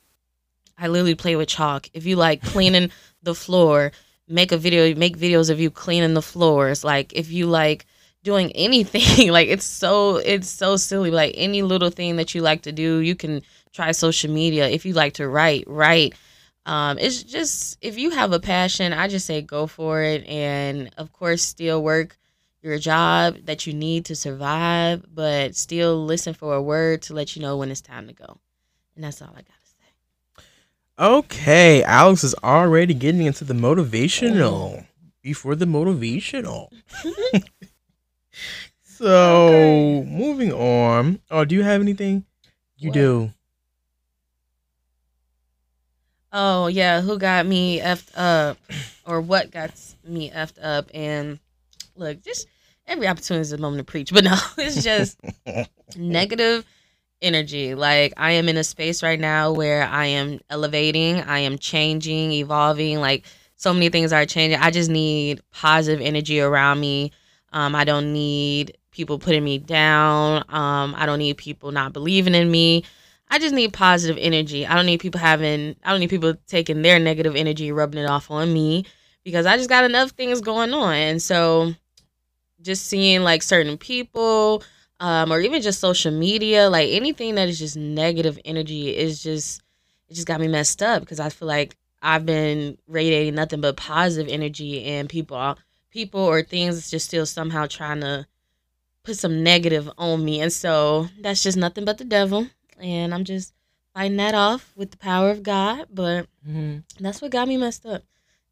I 0.78 0.88
literally 0.88 1.14
play 1.14 1.36
with 1.36 1.48
chalk. 1.48 1.88
If 1.94 2.06
you 2.06 2.16
like 2.16 2.42
cleaning 2.42 2.90
the 3.22 3.34
floor, 3.34 3.92
make 4.28 4.52
a 4.52 4.56
video, 4.56 4.94
make 4.96 5.16
videos 5.16 5.50
of 5.50 5.60
you 5.60 5.70
cleaning 5.70 6.14
the 6.14 6.22
floors. 6.22 6.82
Like 6.82 7.12
if 7.12 7.30
you 7.30 7.46
like 7.46 7.86
doing 8.24 8.50
anything, 8.54 9.30
like 9.30 9.48
it's 9.48 9.64
so 9.64 10.16
it's 10.16 10.48
so 10.48 10.76
silly. 10.76 11.10
Like 11.10 11.34
any 11.36 11.62
little 11.62 11.90
thing 11.90 12.16
that 12.16 12.34
you 12.34 12.40
like 12.40 12.62
to 12.62 12.72
do, 12.72 12.98
you 12.98 13.14
can 13.14 13.42
try 13.72 13.92
social 13.92 14.30
media. 14.32 14.68
If 14.68 14.84
you 14.84 14.92
like 14.92 15.14
to 15.14 15.28
write, 15.28 15.64
write. 15.66 16.14
Um, 16.64 16.98
it's 16.98 17.22
just 17.22 17.79
if 17.81 17.98
you 17.98 18.11
have 18.11 18.33
a 18.33 18.40
passion, 18.40 18.92
I 18.92 19.09
just 19.09 19.27
say 19.27 19.42
go 19.42 19.66
for 19.66 20.03
it, 20.03 20.25
and 20.27 20.90
of 20.96 21.12
course, 21.12 21.42
still 21.42 21.83
work 21.83 22.16
your 22.62 22.79
job 22.79 23.37
that 23.44 23.66
you 23.66 23.75
need 23.75 24.05
to 24.07 24.14
survive, 24.14 25.05
but 25.12 25.57
still 25.57 26.05
listen 26.05 26.35
for 26.35 26.55
a 26.55 26.62
word 26.62 27.03
to 27.03 27.14
let 27.14 27.35
you 27.35 27.42
know 27.42 27.57
when 27.57 27.70
it's 27.70 27.81
time 27.81 28.07
to 28.07 28.12
go. 28.12 28.38
And 28.94 29.05
that's 29.05 29.20
all 29.20 29.31
I 29.31 29.42
gotta 29.42 29.53
say. 29.64 30.44
Okay, 30.98 31.83
Alex 31.83 32.22
is 32.22 32.35
already 32.44 32.94
getting 32.94 33.22
into 33.22 33.44
the 33.44 33.55
motivational 33.55 34.87
before 35.22 35.57
the 35.57 35.64
motivational. 35.64 36.68
so 38.85 40.05
moving 40.07 40.53
on. 40.53 41.20
Oh, 41.31 41.44
do 41.44 41.57
you 41.57 41.62
have 41.62 41.81
anything? 41.81 42.25
You 42.77 42.90
What? 42.90 42.94
do. 42.94 43.33
Oh 46.33 46.66
yeah, 46.66 47.01
who 47.03 47.18
got 47.18 47.47
me 47.47 47.81
effed 47.81 48.11
up, 48.16 48.57
or 49.07 49.21
what 49.21 49.51
got 49.51 49.71
me 50.05 50.31
effed 50.31 50.62
up? 50.62 50.90
And 50.95 51.38
look, 51.95 52.23
just 52.23 52.47
every 52.87 53.07
opportunity 53.07 53.42
is 53.42 53.53
a 53.53 53.59
moment 53.59 53.87
to 53.87 53.90
preach, 53.90 54.12
but 54.12 54.25
no, 54.25 54.37
it's 54.59 54.83
just 54.83 55.21
negative 55.97 56.64
energy. 57.21 57.75
Like 57.75 58.14
I 58.16 58.33
am 58.33 58.49
in 58.49 58.57
a 58.57 58.64
space 58.64 59.03
right 59.03 59.21
now 59.21 59.53
where 59.53 59.85
I 59.85 60.07
am 60.07 60.40
elevating, 60.51 61.21
I 61.21 61.40
am 61.40 61.59
changing, 61.59 62.33
evolving. 62.33 63.01
Like 63.01 63.25
so 63.57 63.73
many 63.73 63.90
things 63.90 64.12
are 64.12 64.27
changing. 64.27 64.59
I 64.59 64.71
just 64.71 64.90
need 64.90 65.40
positive 65.53 66.01
energy 66.01 66.40
around 66.40 66.81
me. 66.81 67.12
Um, 67.53 67.75
I 67.75 67.85
don't 67.85 68.12
need 68.12 68.77
people 68.90 69.18
putting 69.18 69.45
me 69.45 69.59
down. 69.59 70.45
Um, 70.49 70.95
I 70.97 71.07
don't 71.07 71.18
need 71.18 71.37
people 71.37 71.73
not 71.73 71.92
believing 71.92 72.35
in 72.35 72.51
me. 72.51 72.85
I 73.33 73.38
just 73.38 73.55
need 73.55 73.73
positive 73.73 74.18
energy. 74.21 74.66
I 74.66 74.75
don't 74.75 74.85
need 74.85 75.01
people 75.01 75.18
having. 75.18 75.75
I 75.83 75.90
don't 75.90 76.01
need 76.01 76.11
people 76.11 76.35
taking 76.49 76.83
their 76.83 76.99
negative 76.99 77.35
energy, 77.35 77.73
rubbing 77.73 78.03
it 78.05 78.11
off 78.11 78.31
on 78.31 78.53
me, 78.53 78.85
because 79.25 79.47
I 79.47 79.57
just 79.57 79.71
got 79.71 79.87
enough 79.87 80.11
things 80.11 80.42
going 80.42 80.75
on. 80.75 80.92
And 80.92 81.23
so, 81.23 81.73
just 82.61 82.85
seeing 82.85 83.23
like 83.23 83.42
certain 83.42 83.79
people, 83.79 84.62
um, 85.01 85.33
or 85.33 85.40
even 85.40 85.62
just 85.62 85.81
social 85.81 86.12
media, 86.12 86.68
like 86.68 86.90
anything 86.90 87.37
that 87.37 87.49
is 87.49 87.59
just 87.59 87.75
negative 87.75 88.38
energy, 88.45 88.95
is 88.95 89.23
just 89.23 89.62
it 90.11 90.14
just 90.14 90.27
got 90.27 90.38
me 90.38 90.47
messed 90.47 90.83
up 90.83 91.01
because 91.01 91.18
I 91.18 91.31
feel 91.31 91.49
like 91.49 91.79
I've 92.03 92.27
been 92.27 92.77
radiating 92.87 93.35
nothing 93.35 93.62
but 93.62 93.79
positive 93.79 94.31
energy, 94.31 94.85
and 94.85 95.09
people, 95.09 95.57
people 95.90 96.21
or 96.21 96.42
things 96.42 96.90
just 96.90 97.07
still 97.07 97.25
somehow 97.25 97.64
trying 97.66 98.03
to 98.03 98.27
put 99.05 99.16
some 99.16 99.42
negative 99.42 99.90
on 99.97 100.23
me, 100.23 100.42
and 100.42 100.53
so 100.53 101.09
that's 101.18 101.42
just 101.42 101.57
nothing 101.57 101.87
but 101.87 101.97
the 101.97 102.05
devil 102.05 102.49
and 102.83 103.14
I'm 103.14 103.25
just 103.25 103.55
fighting 103.95 104.16
that 104.18 104.35
off 104.35 104.73
with 104.77 104.90
the 104.90 104.97
power 104.97 105.31
of 105.31 105.42
God. 105.42 105.87
But 105.92 106.27
that's 107.01 107.23
what 107.23 107.31
got 107.31 107.49
me 107.49 107.57
messed 107.57 107.87
up. 107.87 108.03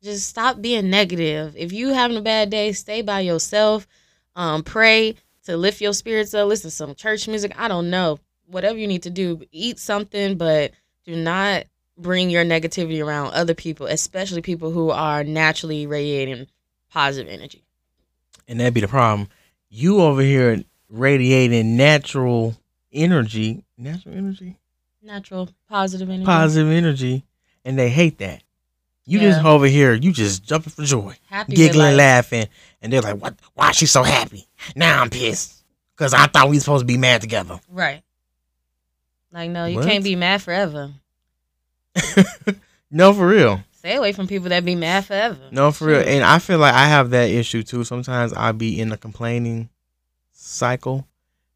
Just 0.03 0.29
stop 0.29 0.62
being 0.62 0.88
negative. 0.88 1.55
If 1.57 1.73
you 1.73 1.90
having 1.90 2.16
a 2.16 2.23
bad 2.23 2.49
day, 2.51 2.73
stay 2.73 3.03
by 3.03 3.21
yourself. 3.21 3.87
Um, 4.35 4.62
pray 4.62 5.16
to 5.45 5.57
lift 5.57 5.81
your 5.81 5.93
spirits 5.93 6.33
up. 6.33 6.49
Listen 6.49 6.71
to 6.71 6.77
some 6.77 6.95
church 6.95 7.29
music. 7.29 7.53
I 7.59 7.69
don't 7.69 7.90
know. 7.90 8.19
Whatever 8.47 8.79
you 8.79 8.87
need 8.87 9.03
to 9.03 9.11
do, 9.11 9.43
eat 9.53 9.79
something, 9.79 10.37
but 10.37 10.73
do 11.05 11.16
not 11.16 11.64
bring 11.99 12.31
your 12.31 12.45
negativity 12.45 13.05
around 13.05 13.33
other 13.33 13.55
people, 13.55 13.87
especially 13.87 14.43
people 14.43 14.71
who 14.71 14.90
are 14.90 15.23
naturally 15.23 15.87
radiating 15.87 16.47
positive 16.90 17.31
energy. 17.31 17.62
And 18.49 18.59
that'd 18.59 18.75
be 18.75 18.81
the 18.81 18.88
problem. 18.88 19.29
You 19.69 20.01
over 20.01 20.23
here 20.23 20.64
radiating 20.88 21.77
natural 21.77 22.57
energy, 22.92 23.64
natural 23.79 24.14
energy, 24.16 24.57
Natural 25.03 25.48
positive 25.68 26.09
energy. 26.11 26.24
positive 26.26 26.70
energy, 26.72 27.24
and 27.64 27.79
they 27.79 27.88
hate 27.90 28.18
that. 28.18 28.42
You 29.07 29.18
Yeah. 29.18 29.31
just 29.31 29.44
over 29.44 29.66
here, 29.66 29.94
you 29.94 30.12
just 30.12 30.44
jumping 30.44 30.72
for 30.72 30.85
joy, 30.85 31.16
Happy 31.26 31.55
giggling, 31.55 31.96
laughing, 31.96 32.46
and 32.83 32.92
they're 32.92 33.00
like, 33.00 33.16
"What? 33.16 33.35
Why 33.55 33.70
is 33.70 33.76
she 33.76 33.87
so 33.87 34.03
happy? 34.03 34.46
Now 34.76 35.00
I'm 35.00 35.11
pissed 35.11 35.64
because 35.96 36.12
I 36.14 36.26
thought 36.26 36.48
we 36.50 36.57
were 36.57 36.61
supposed 36.61 36.83
to 36.83 36.87
be 36.87 36.98
mad 36.98 37.20
together." 37.20 37.61
Right. 37.68 38.03
Like, 39.33 39.50
no, 39.50 39.64
you 39.66 39.76
What? 39.76 39.87
can't 39.87 40.05
be 40.05 40.16
mad 40.16 40.42
forever. 40.42 40.92
no, 42.90 43.12
for 43.14 43.26
real. 43.29 43.62
Stay 43.72 43.96
away 43.96 44.12
from 44.12 44.26
people 44.26 44.48
that 44.50 44.64
be 44.64 44.74
mad 44.74 45.07
forever. 45.07 45.38
No, 45.50 45.72
for 45.72 45.87
real. 45.87 46.00
And 46.07 46.22
I 46.22 46.38
feel 46.38 46.59
like 46.59 46.74
I 46.74 46.87
have 46.87 47.11
that 47.11 47.31
issue 47.31 47.62
too. 47.62 47.85
Sometimes 47.85 48.33
I'll 48.33 48.53
be 48.53 48.79
in 48.81 48.92
a 48.92 48.96
complaining 48.96 49.70
cycle 50.33 51.07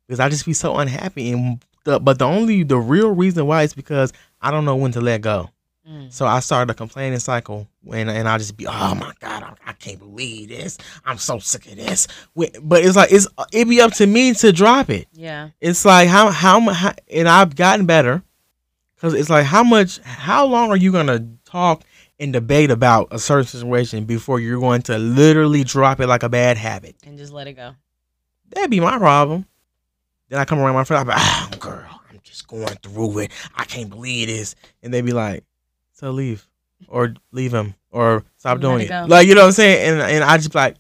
because 0.07 0.21
I 0.21 0.29
just 0.29 0.47
be 0.47 0.53
so 0.53 0.77
unhappy. 0.77 1.33
And 1.33 1.64
the, 1.85 2.01
but 2.01 2.19
the 2.19 2.27
only 2.27 2.62
the 2.62 2.79
real 2.79 3.14
reason 3.14 3.47
why 3.47 3.62
is 3.62 3.75
because 3.75 4.12
I 4.40 4.51
don't 4.51 4.64
know 4.64 4.77
when 4.77 4.93
to 4.93 5.01
let 5.01 5.21
go. 5.21 5.51
Mm. 5.88 6.11
So 6.11 6.25
I 6.25 6.40
started 6.40 6.73
a 6.73 6.75
complaining 6.75 7.19
cycle 7.19 7.69
and 7.93 8.09
and 8.09 8.27
I'll 8.27 8.38
just 8.38 8.57
be, 8.57 8.67
oh 8.67 8.95
my 8.95 9.12
god, 9.21 9.43
I, 9.43 9.71
I 9.71 9.73
can't 9.75 9.99
believe 9.99 10.49
this. 10.49 10.79
I'm 11.05 11.19
so 11.19 11.38
sick 11.38 11.67
of 11.67 11.77
this. 11.77 12.09
But 12.35 12.85
it's 12.85 12.97
like 12.97 13.12
it's 13.12 13.29
it 13.53 13.69
be 13.69 13.81
up 13.81 13.93
to 13.95 14.07
me 14.07 14.33
to 14.35 14.53
drop 14.53 14.88
it. 14.88 15.09
Yeah. 15.12 15.51
It's 15.61 15.85
like 15.85 16.09
how 16.09 16.31
how 16.31 16.61
much, 16.61 16.97
and 17.11 17.29
I've 17.29 17.55
gotten 17.55 17.85
better 17.85 18.23
because 18.97 19.12
it's 19.12 19.29
like 19.29 19.45
how 19.45 19.62
much, 19.62 19.99
how 19.99 20.47
long 20.47 20.71
are 20.71 20.77
you 20.77 20.90
gonna 20.90 21.29
talk 21.45 21.85
and 22.19 22.33
debate 22.33 22.71
about 22.71 23.09
a 23.11 23.19
certain 23.19 23.45
situation 23.45 24.05
before 24.05 24.40
you're 24.40 24.61
going 24.61 24.81
to 24.83 24.97
literally 24.97 25.64
drop 25.64 26.01
it 26.01 26.07
like 26.07 26.23
a 26.23 26.31
bad 26.31 26.57
habit? 26.57 26.97
And 27.05 27.19
just 27.19 27.33
let 27.33 27.47
it 27.47 27.55
go. 27.55 27.75
That'd 28.51 28.71
be 28.71 28.81
my 28.81 28.97
problem. 28.97 29.47
Then 30.29 30.41
I 30.41 30.45
come 30.45 30.59
around 30.59 30.75
my 30.75 30.85
friend, 30.85 31.01
I'm 31.01 31.07
like, 31.07 31.19
ah, 31.19 31.51
girl, 31.59 32.01
I'm 32.11 32.21
just 32.23 32.49
going 32.49 32.67
through 32.83 33.19
it. 33.21 33.33
I 33.55 33.65
can't 33.65 33.91
believe 33.91 34.29
this. 34.29 34.55
And 34.83 34.93
they 34.93 35.01
be 35.01 35.13
like, 35.13 35.45
so 35.93 36.11
leave. 36.11 36.47
Or 36.89 37.15
leave 37.33 37.53
him. 37.53 37.75
Or 37.91 38.25
stop 38.37 38.61
doing 38.61 38.81
it 38.81 38.89
go. 38.89 39.07
Like, 39.09 39.29
you 39.29 39.35
know 39.35 39.43
what 39.43 39.49
I'm 39.49 39.53
saying? 39.53 39.93
And 39.93 40.03
and 40.03 40.25
I 40.25 40.37
just 40.37 40.53
be 40.53 40.59
like, 40.59 40.77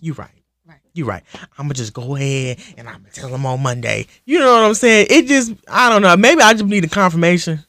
you 0.00 0.12
right. 0.14 0.30
Right. 0.66 0.80
You 0.92 1.04
right. 1.04 1.22
I'm 1.56 1.64
gonna 1.64 1.74
just 1.74 1.92
go 1.92 2.16
ahead 2.16 2.58
and 2.76 2.88
I'm 2.88 2.96
gonna 2.96 3.10
tell 3.12 3.28
them 3.28 3.46
on 3.46 3.62
Monday. 3.62 4.06
You 4.24 4.40
know 4.40 4.52
what 4.52 4.64
I'm 4.64 4.74
saying? 4.74 5.06
It 5.10 5.26
just 5.26 5.52
I 5.68 5.88
don't 5.88 6.02
know. 6.02 6.16
Maybe 6.16 6.42
I 6.42 6.52
just 6.52 6.64
need 6.64 6.84
a 6.84 6.88
confirmation. 6.88 7.60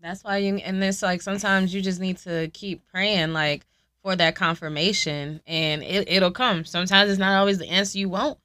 That's 0.00 0.24
why 0.24 0.38
you 0.38 0.56
and 0.56 0.82
it's 0.82 1.02
like 1.02 1.20
sometimes 1.20 1.74
you 1.74 1.82
just 1.82 2.00
need 2.00 2.16
to 2.18 2.48
keep 2.54 2.82
praying 2.90 3.34
like 3.34 3.66
for 4.02 4.16
that 4.16 4.34
confirmation 4.34 5.42
and 5.46 5.82
it, 5.82 6.08
it'll 6.08 6.30
come. 6.30 6.64
Sometimes 6.64 7.10
it's 7.10 7.18
not 7.18 7.38
always 7.38 7.58
the 7.58 7.68
answer 7.68 7.98
you 7.98 8.08
want, 8.08 8.38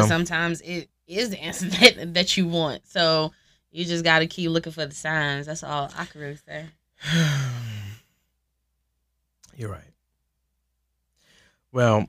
but 0.00 0.08
sometimes 0.08 0.60
it 0.62 0.88
is 1.06 1.30
the 1.30 1.40
answer 1.40 1.66
that 1.80 2.14
that 2.14 2.36
you 2.36 2.46
want. 2.48 2.86
So 2.86 3.32
you 3.70 3.84
just 3.84 4.04
gotta 4.04 4.26
keep 4.26 4.50
looking 4.50 4.72
for 4.72 4.86
the 4.86 4.94
signs. 4.94 5.46
That's 5.46 5.62
all 5.62 5.90
I 5.96 6.04
can 6.04 6.20
really 6.20 6.38
say. 6.46 6.66
You're 9.56 9.70
right. 9.70 9.82
Well, 11.72 12.06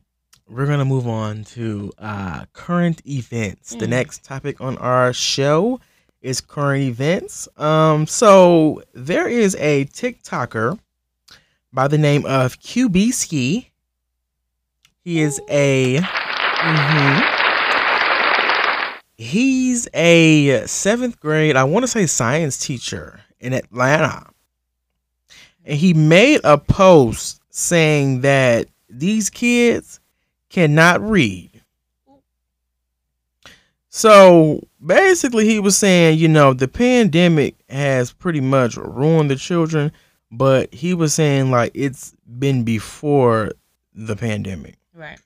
we're 0.48 0.68
gonna 0.68 0.86
move 0.86 1.08
on 1.08 1.44
to 1.46 1.92
uh, 1.98 2.46
current 2.54 3.02
events. 3.08 3.72
The 3.72 3.86
Mm. 3.86 3.90
next 3.90 4.24
topic 4.24 4.62
on 4.62 4.78
our 4.78 5.12
show 5.14 5.80
is 6.22 6.42
current 6.42 6.84
events. 6.84 7.48
Um, 7.58 8.08
so 8.08 8.82
there 8.94 9.28
is 9.28 9.56
a 9.60 9.86
TikToker 9.86 10.80
by 11.74 11.88
the 11.88 11.98
name 11.98 12.26
of 12.26 12.60
QB 12.60 13.12
Ski. 13.14 13.72
He 15.04 15.20
is 15.20 15.40
a. 15.50 16.00
mhm. 16.00 17.35
He's 19.18 19.88
a 19.94 20.66
seventh 20.68 21.20
grade, 21.20 21.56
I 21.56 21.64
want 21.64 21.84
to 21.84 21.88
say 21.88 22.06
science 22.06 22.58
teacher 22.58 23.22
in 23.40 23.54
Atlanta. 23.54 24.28
And 25.64 25.78
he 25.78 25.94
made 25.94 26.42
a 26.44 26.58
post 26.58 27.42
saying 27.50 28.22
that 28.22 28.68
these 28.90 29.30
kids 29.30 30.00
cannot 30.50 31.02
read. 31.02 31.50
So 33.90 34.68
basically, 34.86 35.46
he 35.46 35.60
was 35.60 35.78
saying, 35.78 36.20
you 36.20 36.28
know, 36.28 36.54
the 36.54 36.68
pandemic 36.68 37.56
has 37.70 38.12
pretty 38.12 38.42
much 38.42 38.76
ruined 38.76 39.32
the 39.32 39.38
children, 39.38 39.94
but 40.30 40.74
he 40.74 40.94
was 40.94 41.14
saying, 41.14 41.50
like, 41.50 41.72
it's 41.74 42.14
been 42.38 42.64
before 42.64 43.52
the 43.94 44.18
pandemic. 44.18 44.76
Right. 44.94 45.20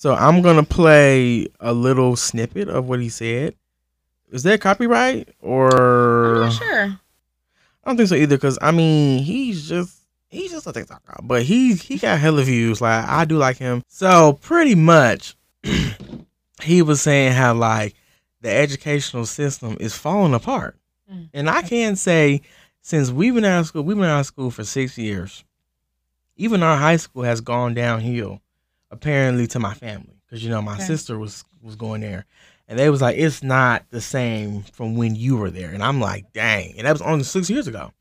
So 0.00 0.14
I'm 0.14 0.42
gonna 0.42 0.62
play 0.62 1.48
a 1.58 1.72
little 1.72 2.14
snippet 2.14 2.68
of 2.68 2.88
what 2.88 3.00
he 3.00 3.08
said. 3.08 3.56
Is 4.30 4.44
that 4.44 4.60
copyright 4.60 5.28
or? 5.40 6.36
I'm 6.36 6.40
not 6.42 6.52
sure. 6.52 6.84
I 6.84 6.96
don't 7.90 7.96
think 7.96 8.08
so 8.08 8.14
either. 8.14 8.36
Because 8.36 8.58
I 8.62 8.70
mean, 8.70 9.24
he's 9.24 9.68
just 9.68 9.98
he's 10.28 10.52
just 10.52 10.68
a 10.68 10.72
TikToker, 10.72 11.26
but 11.26 11.42
he 11.42 11.74
he 11.74 11.98
got 11.98 12.20
hella 12.20 12.42
views. 12.44 12.80
Like 12.80 13.04
I 13.08 13.24
do 13.24 13.38
like 13.38 13.56
him. 13.56 13.82
So 13.88 14.34
pretty 14.34 14.76
much, 14.76 15.34
he 16.62 16.80
was 16.82 17.00
saying 17.02 17.32
how 17.32 17.54
like 17.54 17.94
the 18.40 18.50
educational 18.50 19.26
system 19.26 19.76
is 19.80 19.96
falling 19.96 20.34
apart, 20.34 20.76
Mm. 21.12 21.30
and 21.32 21.50
I 21.50 21.62
can 21.62 21.96
say 21.96 22.42
since 22.82 23.10
we've 23.10 23.34
been 23.34 23.44
out 23.44 23.60
of 23.60 23.66
school, 23.66 23.82
we've 23.82 23.96
been 23.96 24.04
out 24.06 24.20
of 24.20 24.26
school 24.26 24.50
for 24.52 24.62
six 24.62 24.96
years. 24.98 25.42
Even 26.36 26.62
our 26.62 26.76
high 26.76 26.98
school 26.98 27.22
has 27.24 27.40
gone 27.40 27.72
downhill, 27.74 28.40
apparently 28.90 29.46
to 29.48 29.58
my 29.58 29.74
family, 29.74 30.20
because 30.26 30.42
you 30.42 30.50
know 30.50 30.62
my 30.62 30.74
Okay. 30.74 30.84
sister 30.84 31.18
was 31.18 31.44
was 31.62 31.76
going 31.76 32.00
there, 32.00 32.24
and 32.68 32.78
they 32.78 32.88
was 32.90 33.02
like, 33.02 33.16
it's 33.18 33.42
not 33.42 33.84
the 33.90 34.00
same 34.00 34.62
from 34.72 34.96
when 34.96 35.14
you 35.16 35.36
were 35.36 35.50
there, 35.50 35.70
and 35.70 35.82
I'm 35.82 36.00
like, 36.00 36.32
dang, 36.32 36.74
and 36.78 36.86
that 36.86 36.92
was 36.92 37.02
only 37.02 37.24
six 37.24 37.50
years 37.50 37.66
ago, 37.66 37.92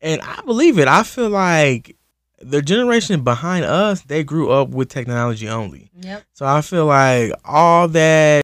and 0.00 0.20
I 0.22 0.40
believe 0.46 0.78
it. 0.78 0.88
I 0.88 1.02
feel 1.02 1.28
like 1.30 1.96
the 2.40 2.62
generation 2.62 3.22
behind 3.24 3.64
us, 3.64 4.02
they 4.02 4.22
grew 4.24 4.50
up 4.50 4.68
with 4.70 4.88
technology 4.88 5.48
only, 5.48 5.90
Yep. 6.00 6.22
so 6.32 6.46
I 6.46 6.60
feel 6.62 6.86
like 6.86 7.32
all 7.44 7.88
that, 7.88 8.42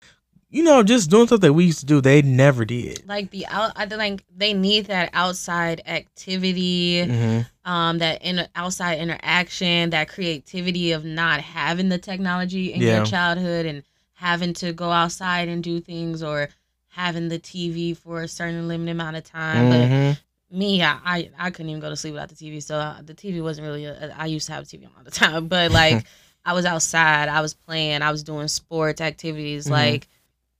you 0.54 0.62
know, 0.62 0.82
just 0.82 1.10
doing 1.10 1.26
stuff 1.26 1.40
that 1.40 1.52
we 1.52 1.64
used 1.64 1.80
to 1.80 1.86
do, 1.86 2.00
they 2.00 2.22
never 2.22 2.64
did. 2.64 3.06
Like 3.08 3.30
the 3.30 3.46
out, 3.46 3.72
I 3.76 3.86
think 3.86 3.98
like 3.98 4.24
they 4.34 4.54
need 4.54 4.86
that 4.86 5.10
outside 5.12 5.82
activity. 5.86 7.04
hmm 7.06 7.40
um 7.66 7.96
that 7.96 8.20
in 8.22 8.46
outside 8.54 8.98
interaction 8.98 9.88
that 9.88 10.06
creativity 10.10 10.92
of 10.92 11.02
not 11.02 11.40
having 11.40 11.88
the 11.88 11.96
technology 11.96 12.74
in 12.74 12.82
Yeah. 12.82 12.96
your 12.98 13.06
childhood 13.06 13.64
and 13.64 13.82
having 14.12 14.52
to 14.54 14.74
go 14.74 14.90
outside 14.90 15.48
and 15.48 15.64
do 15.64 15.80
things 15.80 16.22
or 16.22 16.50
having 16.88 17.28
the 17.30 17.38
tv 17.38 17.96
for 17.96 18.20
a 18.20 18.28
certain 18.28 18.68
limited 18.68 18.90
amount 18.90 19.16
of 19.16 19.24
time 19.24 19.70
but 19.70 19.88
Mhm. 19.88 20.18
me 20.50 20.82
I, 20.82 20.98
I 21.06 21.30
i 21.38 21.50
couldn't 21.50 21.70
even 21.70 21.80
go 21.80 21.88
to 21.88 21.96
sleep 21.96 22.12
without 22.12 22.28
the 22.28 22.34
tv 22.34 22.62
so 22.62 22.76
uh, 22.76 23.00
the 23.02 23.14
tv 23.14 23.42
wasn't 23.42 23.66
really 23.66 23.86
a, 23.86 24.14
i 24.18 24.26
used 24.26 24.46
to 24.48 24.52
have 24.52 24.64
a 24.64 24.66
tv 24.66 24.84
on 24.84 24.92
all 24.98 25.02
the 25.04 25.10
time 25.24 25.48
but 25.48 25.70
like 25.70 26.04
i 26.44 26.52
was 26.52 26.66
outside 26.66 27.30
i 27.30 27.40
was 27.40 27.54
playing 27.54 28.02
i 28.02 28.10
was 28.10 28.22
doing 28.22 28.46
sports 28.46 29.00
activities 29.00 29.68
Mhm. 29.68 29.70
like 29.70 30.06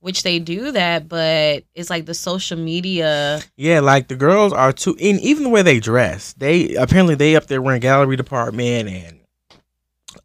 which 0.05 0.21
they 0.21 0.37
do 0.37 0.71
that 0.71 1.09
but 1.09 1.63
it's 1.73 1.89
like 1.89 2.05
the 2.05 2.13
social 2.13 2.55
media 2.59 3.41
Yeah, 3.57 3.79
like 3.79 4.07
the 4.07 4.15
girls 4.15 4.53
are 4.53 4.71
too, 4.71 4.95
and 5.01 5.19
even 5.19 5.41
the 5.45 5.49
way 5.49 5.63
they 5.63 5.79
dress, 5.79 6.33
they 6.33 6.75
apparently 6.75 7.15
they 7.15 7.35
up 7.35 7.47
there 7.47 7.59
wearing 7.59 7.81
gallery 7.81 8.15
department 8.15 8.87
and 8.87 9.19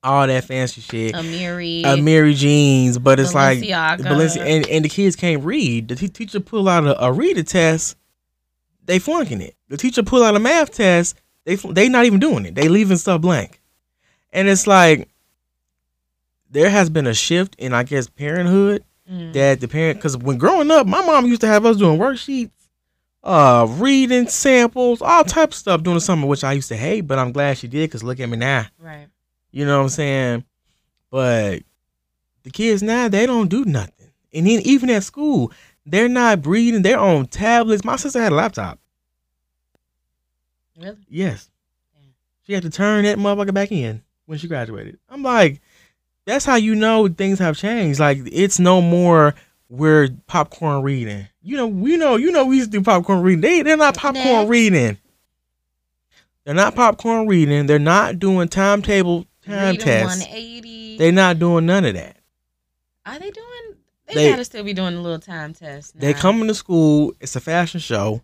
all 0.03 0.27
that 0.27 0.45
fancy 0.45 0.83
shit. 0.83 1.15
amiri 1.15 1.83
Amiri 1.83 2.37
jeans, 2.37 2.99
but 2.99 3.19
it's 3.19 3.33
like 3.33 3.61
Balenciaga. 3.61 4.37
And, 4.45 4.69
and 4.69 4.85
the 4.85 4.91
kids 4.91 5.17
can't 5.17 5.43
read. 5.43 5.89
The 5.89 5.95
te- 5.97 6.09
teacher 6.09 6.41
pull 6.41 6.69
out 6.69 6.85
a, 6.85 7.03
a 7.07 7.11
reader 7.11 7.43
test, 7.43 7.97
they 8.85 8.99
flunking 8.99 9.41
it. 9.41 9.57
The 9.69 9.79
teacher 9.79 10.03
pull 10.03 10.23
out 10.23 10.37
a 10.37 10.41
math 10.41 10.75
test, 10.75 11.17
they 11.47 11.57
fl- 11.57 11.73
they 11.73 11.89
not 11.89 12.05
even 12.05 12.21
doing 12.21 12.45
it. 12.45 12.55
They 12.55 12.69
leaving 12.69 12.99
stuff 12.99 13.23
blank, 13.23 13.63
and 14.31 14.47
it's 14.47 14.67
like 14.67 15.09
there 16.51 16.69
has 16.69 16.91
been 16.91 17.07
a 17.07 17.15
shift 17.15 17.55
in 17.57 17.73
I 17.73 17.83
guess 17.85 18.11
parenthood 18.11 18.85
Mm. 19.11 19.33
that 19.33 19.61
the 19.61 19.67
parent 19.67 19.99
because 19.99 20.17
when 20.17 20.39
growing 20.39 20.71
up, 20.71 20.87
my 20.87 21.05
mom 21.05 21.27
used 21.27 21.41
to 21.41 21.49
have 21.49 21.67
us 21.67 21.77
doing 21.77 21.99
worksheets, 21.99 22.53
uh, 23.25 23.67
reading 23.69 24.29
samples, 24.29 25.03
all 25.03 25.25
type 25.25 25.49
of 25.49 25.55
stuff 25.55 25.83
during 25.83 25.97
the 25.97 26.01
summer, 26.01 26.29
which 26.29 26.45
I 26.45 26.53
used 26.53 26.69
to 26.69 26.77
hate, 26.77 27.03
but 27.03 27.19
I'm 27.19 27.33
glad 27.33 27.59
she 27.59 27.67
did 27.67 27.91
because 27.91 28.05
look 28.05 28.21
at 28.21 28.29
me 28.29 28.37
now. 28.37 28.67
right 28.79 29.09
You 29.51 29.67
know 29.67 29.79
what 29.79 29.85
I'm 29.85 29.89
saying? 29.89 30.45
But 31.11 31.63
the 32.45 32.51
kids 32.51 32.85
now 32.85 33.09
they 33.09 33.27
don't 33.27 33.49
do 33.49 33.65
nothing, 33.65 34.13
and 34.33 34.47
then 34.47 34.61
even 34.61 34.89
at 34.91 35.03
school, 35.03 35.51
they're 35.85 36.09
not 36.09 36.47
reading. 36.47 36.83
They're 36.83 36.99
on 36.99 37.27
tablets. 37.27 37.85
My 37.85 37.97
sister 37.97 38.23
had 38.23 38.31
a 38.31 38.37
laptop. 38.37 38.79
really 40.79 40.97
Yes, 41.09 41.51
she 42.47 42.53
had 42.53 42.63
to 42.63 42.71
turn 42.71 43.03
that 43.05 43.19
motherfucker 43.19 43.53
back 43.53 43.73
in 43.73 44.05
when 44.27 44.39
she 44.39 44.47
graduated. 44.47 45.01
I'm 45.09 45.25
like, 45.25 45.61
that's 46.27 46.45
how 46.45 46.57
you 46.57 46.75
know 46.75 47.09
things 47.09 47.39
have 47.39 47.57
changed. 47.57 47.99
Like 48.01 48.19
it's 48.27 48.59
no 48.59 48.81
more 48.81 49.35
we're 49.69 50.09
popcorn 50.27 50.83
reading. 50.83 51.27
You 51.43 51.57
know, 51.57 51.67
we 51.67 51.97
know, 51.97 52.17
you 52.17 52.31
know, 52.33 52.45
we 52.45 52.57
used 52.59 52.73
to 52.73 52.79
do 52.79 52.85
popcorn 52.85 53.23
reading. 53.23 53.41
They 53.41 53.63
they're 53.63 53.77
not 53.77 53.97
popcorn 53.97 54.25
Next. 54.25 54.49
reading. 54.51 54.99
They're 56.45 56.55
not 56.55 56.75
popcorn 56.75 57.27
reading. 57.27 57.67
They're 57.67 57.79
not 57.79 58.19
doing 58.19 58.49
timetable 58.49 59.27
time 59.47 59.71
Reading 59.73 59.81
tests. 59.81 60.21
180. 60.27 60.99
They're 60.99 61.13
not 61.13 61.39
doing 61.39 61.67
none 61.67 61.85
of 61.85 61.95
that. 61.95 62.17
Are 63.07 63.19
they 63.19 63.31
doing? 63.31 63.47
They, 64.09 64.15
They- 64.15 64.31
gotta 64.31 64.45
still 64.45 64.65
be 64.65 64.73
doing 64.73 64.95
a 64.95 65.01
little 65.01 65.19
time 65.21 65.55
test. 65.55 65.99
They 65.99 66.13
now. 66.13 66.19
come 66.21 66.41
into 66.41 66.55
school. 66.55 67.13
It's 67.21 67.37
a 67.37 67.41
fashion 67.41 67.81
show. 67.81 68.23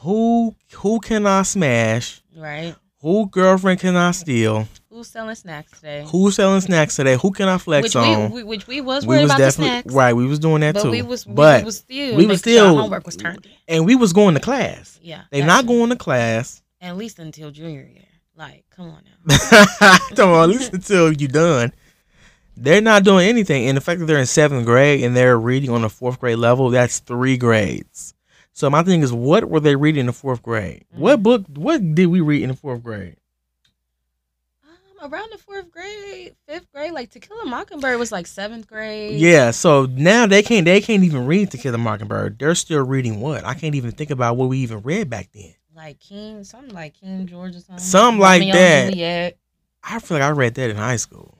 Who 0.00 0.54
who 0.74 1.00
can 1.00 1.26
I 1.26 1.42
smash? 1.42 2.22
right. 2.36 2.74
Who 3.02 3.28
girlfriend 3.28 3.78
can 3.80 3.94
I 3.94 4.10
steal? 4.10 4.66
Who's 4.96 5.08
selling 5.08 5.34
snacks 5.34 5.72
today? 5.72 6.06
Who's 6.10 6.36
selling 6.36 6.62
snacks 6.62 6.96
today? 6.96 7.18
Who 7.20 7.30
can 7.30 7.48
I 7.48 7.58
flex 7.58 7.82
which 7.82 7.96
on? 7.96 8.30
we, 8.30 8.42
which 8.42 8.66
we 8.66 8.80
was 8.80 9.04
we 9.04 9.10
worried 9.16 9.22
was 9.24 9.30
about 9.32 9.38
the 9.40 9.50
snacks, 9.50 9.92
right. 9.92 10.14
We 10.14 10.24
was 10.24 10.38
doing 10.38 10.62
that 10.62 10.72
but 10.72 10.84
too. 10.84 10.90
we 10.90 11.02
was 11.02 11.26
but 11.26 11.60
we 11.60 11.64
was 11.66 11.76
still 11.76 12.16
we 12.16 12.26
was 12.26 12.38
making 12.46 12.52
sure 12.54 12.62
our 12.62 12.68
still- 12.70 12.80
homework 12.80 13.04
was 13.04 13.16
turned 13.16 13.44
in. 13.44 13.52
and 13.68 13.84
we 13.84 13.94
was 13.94 14.14
going 14.14 14.32
to 14.36 14.40
class. 14.40 14.98
Yeah, 15.02 15.24
They 15.30 15.44
not 15.44 15.60
shit. 15.60 15.66
going 15.66 15.90
to 15.90 15.96
class. 15.96 16.62
at 16.80 16.96
least 16.96 17.18
until 17.18 17.50
junior 17.50 17.82
year. 17.82 18.04
Like, 18.38 18.64
come 18.70 18.86
on 18.88 19.02
now. 19.26 19.98
Come 20.16 20.30
on, 20.30 20.48
listen 20.50 20.76
until 20.76 21.12
you 21.12 21.28
done. 21.28 21.74
They're 22.56 22.80
not 22.80 23.04
doing 23.04 23.28
anything, 23.28 23.66
and 23.68 23.76
the 23.76 23.82
fact 23.82 24.00
that 24.00 24.06
they're 24.06 24.16
in 24.18 24.24
seventh 24.24 24.64
grade 24.64 25.04
and 25.04 25.14
they're 25.14 25.38
reading 25.38 25.68
on 25.68 25.84
a 25.84 25.90
fourth 25.90 26.18
grade 26.20 26.38
level, 26.38 26.70
that's 26.70 27.00
three 27.00 27.36
grades. 27.36 28.14
So 28.54 28.70
my 28.70 28.82
thing 28.82 29.02
is, 29.02 29.12
what 29.12 29.44
were 29.44 29.60
they 29.60 29.76
reading 29.76 30.00
in 30.00 30.06
the 30.06 30.12
fourth 30.14 30.42
grade? 30.42 30.86
Mm. 30.94 30.98
What 31.00 31.22
book? 31.22 31.44
What 31.54 31.94
did 31.94 32.06
we 32.06 32.22
read 32.22 32.40
in 32.42 32.48
the 32.48 32.56
fourth 32.56 32.82
grade? 32.82 33.16
Around 35.06 35.30
the 35.30 35.38
fourth 35.38 35.70
grade, 35.70 36.34
fifth 36.48 36.72
grade, 36.72 36.90
like 36.90 37.10
To 37.12 37.20
Kill 37.20 37.38
a 37.40 37.46
Mockingbird 37.46 37.96
was 37.96 38.10
like 38.10 38.26
seventh 38.26 38.66
grade. 38.66 39.20
Yeah. 39.20 39.52
So 39.52 39.86
now 39.86 40.26
they 40.26 40.42
can't. 40.42 40.64
They 40.64 40.80
can't 40.80 41.04
even 41.04 41.26
read 41.26 41.52
To 41.52 41.58
Kill 41.58 41.74
a 41.74 41.78
Mockingbird. 41.78 42.40
They're 42.40 42.56
still 42.56 42.84
reading 42.84 43.20
what? 43.20 43.44
I 43.44 43.54
can't 43.54 43.76
even 43.76 43.92
think 43.92 44.10
about 44.10 44.36
what 44.36 44.48
we 44.48 44.58
even 44.58 44.80
read 44.80 45.08
back 45.08 45.28
then. 45.32 45.54
Like 45.76 46.00
King, 46.00 46.42
something 46.42 46.74
like 46.74 46.94
King 46.94 47.24
George 47.26 47.54
or 47.54 47.60
something. 47.60 47.78
Something 47.78 48.20
like 48.20 48.40
Romeo 48.40 48.54
that. 48.54 48.84
And 48.86 48.92
Juliet. 48.94 49.38
I 49.84 49.98
feel 50.00 50.16
like 50.16 50.26
I 50.26 50.30
read 50.30 50.54
that 50.56 50.70
in 50.70 50.76
high 50.76 50.96
school. 50.96 51.38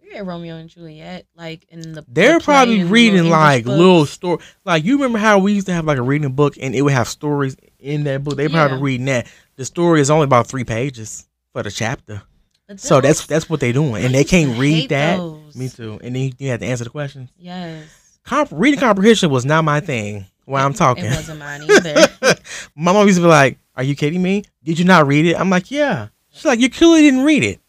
We 0.00 0.14
read 0.14 0.26
Romeo 0.26 0.56
and 0.56 0.70
Juliet, 0.70 1.26
like 1.36 1.66
in 1.68 1.92
the. 1.92 2.02
They're 2.08 2.38
the 2.38 2.44
probably 2.44 2.84
reading 2.84 3.28
like 3.28 3.66
books. 3.66 3.76
little 3.76 4.06
story. 4.06 4.38
Like 4.64 4.84
you 4.84 4.94
remember 4.96 5.18
how 5.18 5.38
we 5.38 5.52
used 5.52 5.66
to 5.66 5.74
have 5.74 5.84
like 5.84 5.98
a 5.98 6.02
reading 6.02 6.32
book 6.32 6.54
and 6.58 6.74
it 6.74 6.80
would 6.80 6.94
have 6.94 7.08
stories 7.08 7.56
in 7.78 8.04
that 8.04 8.24
book. 8.24 8.36
They 8.36 8.48
probably 8.48 8.78
reading 8.78 9.04
that. 9.06 9.26
The 9.56 9.66
story 9.66 10.00
is 10.00 10.08
only 10.08 10.24
about 10.24 10.46
three 10.46 10.64
pages 10.64 11.26
for 11.52 11.62
the 11.62 11.70
chapter. 11.70 12.22
But 12.70 12.78
So 12.78 13.00
that's 13.00 13.26
that's 13.26 13.50
what 13.50 13.58
they're 13.58 13.72
doing, 13.72 13.96
I 13.96 14.00
and 14.00 14.14
they 14.14 14.22
can't 14.22 14.56
read 14.56 14.90
that. 14.90 15.16
those. 15.16 15.56
Me 15.56 15.68
too. 15.68 15.98
And 16.04 16.14
then 16.14 16.30
you, 16.38 16.50
have 16.50 16.60
to 16.60 16.66
answer 16.66 16.84
the 16.84 16.90
questions. 16.90 17.28
Yes. 17.36 18.20
Comp- 18.24 18.50
reading 18.52 18.78
comprehension 18.78 19.28
was 19.28 19.44
not 19.44 19.64
my 19.64 19.80
thing. 19.80 20.24
While 20.44 20.64
I'm 20.64 20.72
talking, 20.84 21.04
It 21.06 21.10
wasn't 21.10 21.40
mine 21.40 21.62
either. 21.68 22.06
my 22.76 22.92
mom 22.92 23.06
used 23.08 23.18
to 23.18 23.22
be 23.24 23.28
like, 23.28 23.58
"Are 23.74 23.82
you 23.82 23.96
kidding 23.96 24.22
me? 24.22 24.44
Did 24.62 24.78
you 24.78 24.84
not 24.84 25.08
read 25.08 25.26
it?" 25.26 25.34
I'm 25.34 25.50
like, 25.50 25.72
"Yeah." 25.72 26.08
She's 26.30 26.44
like, 26.44 26.60
"You 26.60 26.70
clearly 26.70 27.00
didn't 27.02 27.24
read 27.24 27.42
it. 27.42 27.60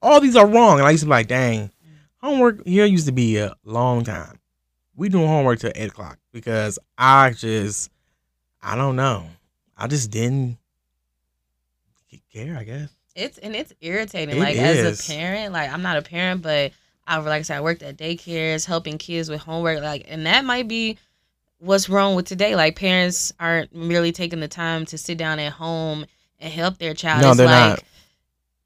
All 0.00 0.20
these 0.20 0.36
are 0.36 0.46
wrong." 0.46 0.78
And 0.78 0.86
I 0.88 0.90
used 0.90 1.02
to 1.02 1.06
be 1.06 1.10
like, 1.10 1.28
"Dang, 1.28 1.70
homework 2.22 2.66
here 2.66 2.86
used 2.86 3.04
to 3.06 3.12
be 3.12 3.36
a 3.36 3.54
long 3.62 4.04
time. 4.04 4.40
We 4.94 5.10
doing 5.10 5.26
homework 5.28 5.58
till 5.58 5.72
eight 5.74 5.90
o'clock 5.90 6.18
because 6.32 6.78
I 6.96 7.32
just, 7.32 7.90
I 8.62 8.74
don't 8.74 8.96
know, 8.96 9.26
I 9.76 9.86
just 9.86 10.10
didn't 10.10 10.56
care. 12.32 12.56
I 12.56 12.64
guess. 12.64 12.95
It's 13.16 13.38
and 13.38 13.56
it's 13.56 13.72
irritating. 13.80 14.36
It 14.36 14.40
like 14.40 14.56
as 14.56 15.00
a 15.00 15.12
parent, 15.12 15.52
like 15.52 15.72
I'm 15.72 15.82
not 15.82 15.96
a 15.96 16.02
parent, 16.02 16.42
but 16.42 16.72
I 17.06 17.16
like 17.16 17.40
I 17.40 17.42
said, 17.42 17.56
I 17.56 17.60
worked 17.62 17.82
at 17.82 17.96
daycares, 17.96 18.66
helping 18.66 18.98
kids 18.98 19.30
with 19.30 19.40
homework. 19.40 19.80
Like, 19.82 20.04
and 20.08 20.26
that 20.26 20.44
might 20.44 20.68
be 20.68 20.98
what's 21.58 21.88
wrong 21.88 22.14
with 22.14 22.26
today. 22.26 22.54
Like 22.54 22.76
parents 22.76 23.32
aren't 23.40 23.70
really 23.72 24.12
taking 24.12 24.40
the 24.40 24.48
time 24.48 24.84
to 24.86 24.98
sit 24.98 25.16
down 25.16 25.38
at 25.38 25.52
home 25.52 26.04
and 26.38 26.52
help 26.52 26.76
their 26.78 26.92
child. 26.92 27.22
No, 27.22 27.28
it's 27.30 27.38
they're 27.38 27.46
like, 27.46 27.70
not. 27.70 27.82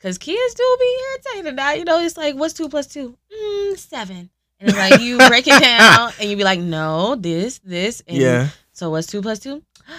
Cause 0.01 0.19
kids 0.19 0.55
do 0.55 0.77
be 0.81 0.99
irritated 1.13 1.57
now. 1.57 1.73
You 1.73 1.85
know, 1.85 2.01
it's 2.01 2.17
like 2.17 2.35
what's 2.35 2.55
two 2.55 2.69
plus 2.69 2.89
two? 2.89 3.17
Mm, 3.33 3.79
seven. 3.79 4.31
And 4.59 4.69
it's 4.69 4.77
like 4.79 5.01
you 5.01 5.17
break 5.29 5.47
it 5.47 5.61
down 5.63 6.13
and 6.21 6.29
you 6.29 6.37
be 6.37 6.45
like, 6.45 6.61
no, 6.61 7.15
this, 7.15 7.59
this, 7.59 8.03
and 8.07 8.17
yeah. 8.17 8.49
so 8.73 8.91
what's 8.91 9.07
two 9.07 9.23
plus 9.23 9.39
two? 9.39 9.63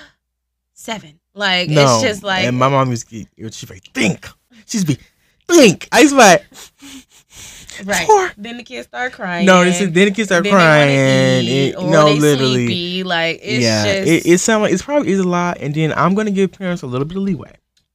Seven. 0.73 1.19
Like 1.35 1.69
no. 1.69 1.83
it's 1.83 2.01
just 2.01 2.23
like 2.23 2.45
and 2.45 2.57
my 2.57 2.67
mom 2.67 2.89
used 2.89 3.07
to 3.09 3.25
like, 3.69 3.83
think. 3.93 4.27
She'd 4.66 4.88
be, 4.88 4.97
think. 5.47 5.88
I 5.91 5.99
used 6.01 6.12
to 6.14 6.16
be 6.18 6.22
like, 6.24 6.45
right. 7.86 8.07
Four. 8.07 8.32
Then 8.38 8.57
the 8.57 8.64
kids 8.64 8.88
start 8.88 9.14
crying. 9.14 9.45
no, 9.45 9.64
this 9.64 9.82
is 9.82 9.91
then 9.91 10.05
the 10.09 10.12
kids 10.14 10.28
start 10.30 10.43
then 10.43 10.53
crying. 10.53 11.43
eat, 11.45 11.70
It- 11.70 11.76
no, 11.80 12.12
literally. 12.14 12.66
sleepy. 12.68 13.03
Like 13.03 13.39
it's 13.41 13.64
yeah, 13.64 13.84
just 14.03 14.07
it, 14.07 14.26
it 14.32 14.38
sounds 14.39 14.62
like 14.64 14.74
it's 14.74 14.82
probably 14.84 15.12
is 15.12 15.20
a 15.20 15.28
lot. 15.28 15.57
And 15.59 15.74
then 15.74 15.93
I'm 15.93 16.14
gonna 16.16 16.32
give 16.32 16.51
parents 16.51 16.82
a 16.84 16.88
little 16.88 17.05
bit 17.05 17.18
of 17.18 17.24
leeway. 17.24 17.53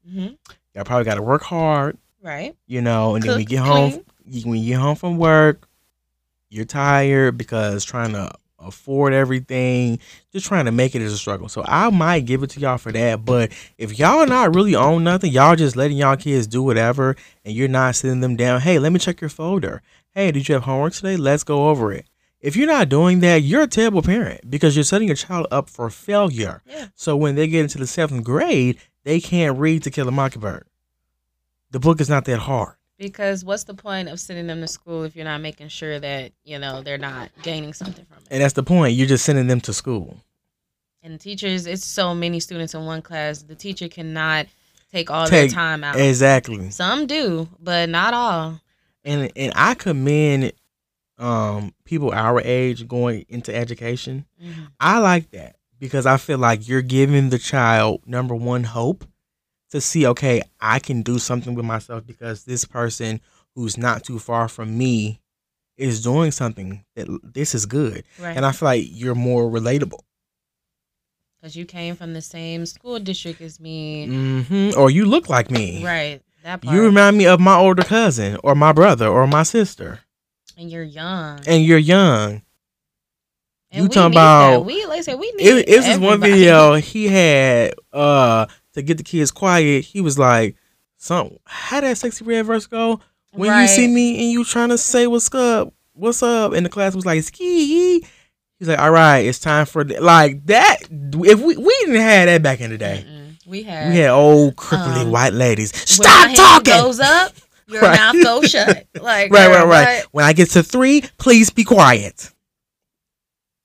Mhm. 0.08 0.36
Y'all 0.74 0.84
probably 0.84 1.04
got 1.04 1.14
to 1.14 1.22
work 1.22 1.42
hard, 1.42 1.96
right. 2.22 2.54
you 2.66 2.82
know. 2.82 3.14
And 3.14 3.24
then 3.24 3.36
we 3.38 3.44
get 3.46 3.60
home, 3.60 3.92
clean. 4.28 4.42
when 4.44 4.58
you 4.60 4.74
get 4.74 4.80
home 4.80 4.94
from 4.94 5.16
work, 5.16 5.66
you're 6.50 6.66
tired 6.66 7.38
because 7.38 7.82
trying 7.84 8.12
to 8.12 8.30
afford 8.66 9.12
everything, 9.12 9.98
just 10.32 10.46
trying 10.46 10.66
to 10.66 10.72
make 10.72 10.94
it 10.94 11.02
is 11.02 11.12
a 11.12 11.18
struggle. 11.18 11.48
So 11.48 11.62
I 11.66 11.90
might 11.90 12.26
give 12.26 12.42
it 12.42 12.50
to 12.50 12.60
y'all 12.60 12.78
for 12.78 12.92
that. 12.92 13.24
But 13.24 13.52
if 13.78 13.98
y'all 13.98 14.26
not 14.26 14.54
really 14.54 14.74
own 14.74 15.04
nothing, 15.04 15.32
y'all 15.32 15.56
just 15.56 15.76
letting 15.76 15.96
y'all 15.96 16.16
kids 16.16 16.46
do 16.46 16.62
whatever, 16.62 17.16
and 17.44 17.54
you're 17.54 17.68
not 17.68 17.96
sitting 17.96 18.20
them 18.20 18.36
down. 18.36 18.60
Hey, 18.60 18.78
let 18.78 18.92
me 18.92 18.98
check 18.98 19.20
your 19.20 19.30
folder. 19.30 19.82
Hey, 20.14 20.32
did 20.32 20.48
you 20.48 20.54
have 20.54 20.64
homework 20.64 20.94
today? 20.94 21.16
Let's 21.16 21.44
go 21.44 21.68
over 21.68 21.92
it. 21.92 22.06
If 22.40 22.54
you're 22.56 22.66
not 22.66 22.88
doing 22.88 23.20
that, 23.20 23.42
you're 23.42 23.62
a 23.62 23.66
terrible 23.66 24.02
parent 24.02 24.48
because 24.48 24.76
you're 24.76 24.84
setting 24.84 25.08
your 25.08 25.16
child 25.16 25.46
up 25.50 25.68
for 25.68 25.90
failure. 25.90 26.62
Yeah. 26.66 26.88
So 26.94 27.16
when 27.16 27.34
they 27.34 27.48
get 27.48 27.62
into 27.62 27.78
the 27.78 27.86
seventh 27.86 28.24
grade, 28.24 28.78
they 29.04 29.20
can't 29.20 29.58
read 29.58 29.82
To 29.82 29.90
Kill 29.90 30.08
a 30.08 30.12
Mockingbird. 30.12 30.66
The 31.70 31.80
book 31.80 32.00
is 32.00 32.08
not 32.08 32.24
that 32.26 32.38
hard. 32.38 32.75
Because 32.98 33.44
what's 33.44 33.64
the 33.64 33.74
point 33.74 34.08
of 34.08 34.18
sending 34.18 34.46
them 34.46 34.60
to 34.62 34.68
school 34.68 35.04
if 35.04 35.14
you're 35.14 35.24
not 35.26 35.40
making 35.42 35.68
sure 35.68 36.00
that 36.00 36.32
you 36.44 36.58
know 36.58 36.80
they're 36.82 36.96
not 36.98 37.30
gaining 37.42 37.72
something 37.74 38.04
from 38.06 38.18
it? 38.18 38.28
And 38.30 38.42
that's 38.42 38.54
the 38.54 38.62
point. 38.62 38.94
You're 38.94 39.06
just 39.06 39.24
sending 39.24 39.46
them 39.48 39.60
to 39.62 39.72
school. 39.72 40.16
And 41.02 41.20
teachers, 41.20 41.66
it's 41.66 41.84
so 41.84 42.14
many 42.14 42.40
students 42.40 42.74
in 42.74 42.84
one 42.84 43.02
class. 43.02 43.42
The 43.42 43.54
teacher 43.54 43.88
cannot 43.88 44.46
take 44.90 45.10
all 45.10 45.26
Take- 45.26 45.50
their 45.50 45.54
time 45.54 45.84
out. 45.84 45.96
Exactly. 46.00 46.70
Some 46.70 47.06
do, 47.06 47.48
but 47.60 47.88
not 47.88 48.14
all. 48.14 48.60
And 49.04 49.30
and 49.36 49.52
I 49.54 49.74
commend 49.74 50.52
um 51.18 51.74
people 51.84 52.12
our 52.12 52.40
age 52.40 52.88
going 52.88 53.24
into 53.28 53.54
education. 53.54 54.24
Mhm. 54.42 54.68
I 54.80 54.98
like 54.98 55.30
that 55.32 55.56
because 55.78 56.06
I 56.06 56.16
feel 56.16 56.38
like 56.38 56.66
you're 56.66 56.82
giving 56.82 57.28
the 57.30 57.38
child 57.38 58.02
number 58.06 58.34
one 58.34 58.64
hope 58.64 59.04
to 59.70 59.80
see, 59.80 60.06
okay, 60.06 60.42
I 60.60 60.78
can 60.78 61.02
do 61.02 61.18
something 61.18 61.54
with 61.54 61.64
myself 61.64 62.06
because 62.06 62.44
this 62.44 62.64
person 62.64 63.20
who's 63.54 63.76
not 63.76 64.04
too 64.04 64.18
far 64.18 64.48
from 64.48 64.76
me 64.78 65.20
is 65.76 66.02
doing 66.02 66.30
something 66.30 66.84
that 66.94 67.06
this 67.22 67.54
is 67.54 67.66
good. 67.66 68.04
Right. 68.18 68.36
And 68.36 68.46
I 68.46 68.52
feel 68.52 68.66
like 68.66 68.84
you're 68.88 69.14
more 69.14 69.50
relatable. 69.50 70.00
Because 71.40 71.56
you 71.56 71.64
came 71.64 71.94
from 71.96 72.12
the 72.14 72.22
same 72.22 72.64
school 72.66 72.98
district 72.98 73.40
as 73.40 73.60
me. 73.60 74.06
hmm 74.06 74.70
Or 74.76 74.90
you 74.90 75.04
look 75.04 75.28
like 75.28 75.50
me. 75.50 75.84
Right. 75.84 76.22
That 76.44 76.62
part. 76.62 76.74
You 76.74 76.82
remind 76.82 77.18
me 77.18 77.26
of 77.26 77.40
my 77.40 77.56
older 77.56 77.82
cousin 77.82 78.38
or 78.44 78.54
my 78.54 78.72
brother 78.72 79.08
or 79.08 79.26
my 79.26 79.42
sister. 79.42 80.00
and 80.56 80.70
you're 80.70 80.82
young. 80.82 81.40
And 81.46 81.64
you're 81.64 81.76
young. 81.78 82.42
And 83.70 83.82
you 83.82 83.88
we 83.88 83.94
talking 83.94 84.10
need 84.12 84.16
that. 84.16 84.48
about- 84.54 84.64
We 84.64 84.86
like 84.86 84.98
I 85.00 85.02
said, 85.02 85.18
we 85.18 85.30
need 85.32 85.44
It, 85.46 85.66
this 85.66 85.98
one 85.98 86.20
video 86.20 86.74
he 86.76 87.08
had 87.08 87.74
uh 87.92 88.46
to 88.76 88.82
get 88.82 88.96
the 88.98 89.02
kids 89.04 89.30
quiet. 89.32 89.84
He 89.84 90.00
was 90.00 90.18
like, 90.18 90.56
"Some 90.96 91.36
how 91.44 91.80
that 91.80 91.96
Sexyy 91.96 92.26
Red 92.26 92.46
verse 92.46 92.66
go? 92.66 93.00
When 93.32 93.60
you 93.60 93.68
see 93.68 93.88
me 93.88 94.18
and 94.22 94.30
you 94.32 94.44
trying 94.44 94.68
to 94.70 94.78
say 94.78 95.06
what's 95.06 95.34
up, 95.34 95.74
what's 95.92 96.22
up?" 96.22 96.52
And 96.52 96.64
the 96.64 96.70
class 96.70 96.94
was 96.94 97.04
like, 97.04 97.22
"Ski." 97.24 98.06
He's 98.58 98.68
like, 98.68 98.78
"All 98.78 98.90
right, 98.90 99.18
it's 99.18 99.38
time 99.38 99.66
for 99.66 99.84
like 99.84 100.46
that." 100.46 100.78
If 100.90 101.40
we 101.40 101.56
we 101.56 101.76
didn't 101.80 101.96
have 102.00 102.26
that 102.26 102.42
back 102.42 102.60
in 102.60 102.70
the 102.70 102.78
day, 102.78 103.04
Mm-mm. 103.06 103.36
We 103.46 103.62
had. 103.64 103.90
we 103.92 103.98
had 103.98 104.10
old 104.10 104.56
cripply 104.56 105.02
Um, 105.02 105.10
white 105.10 105.32
ladies. 105.34 105.76
Stop 105.76 106.34
talking. 106.34 106.72
Goes 106.72 107.00
up. 107.00 107.32
Your 107.68 107.82
Right. 107.82 107.96
mouth 107.98 108.22
goes 108.22 108.50
shut. 108.50 108.86
Like 109.00 109.30
right, 109.32 109.48
right, 109.50 109.66
right. 109.66 109.98
what? 110.04 110.06
When 110.12 110.24
I 110.24 110.32
get 110.32 110.50
to 110.50 110.62
three, 110.62 111.02
please 111.18 111.50
be 111.50 111.64
quiet. 111.64 112.30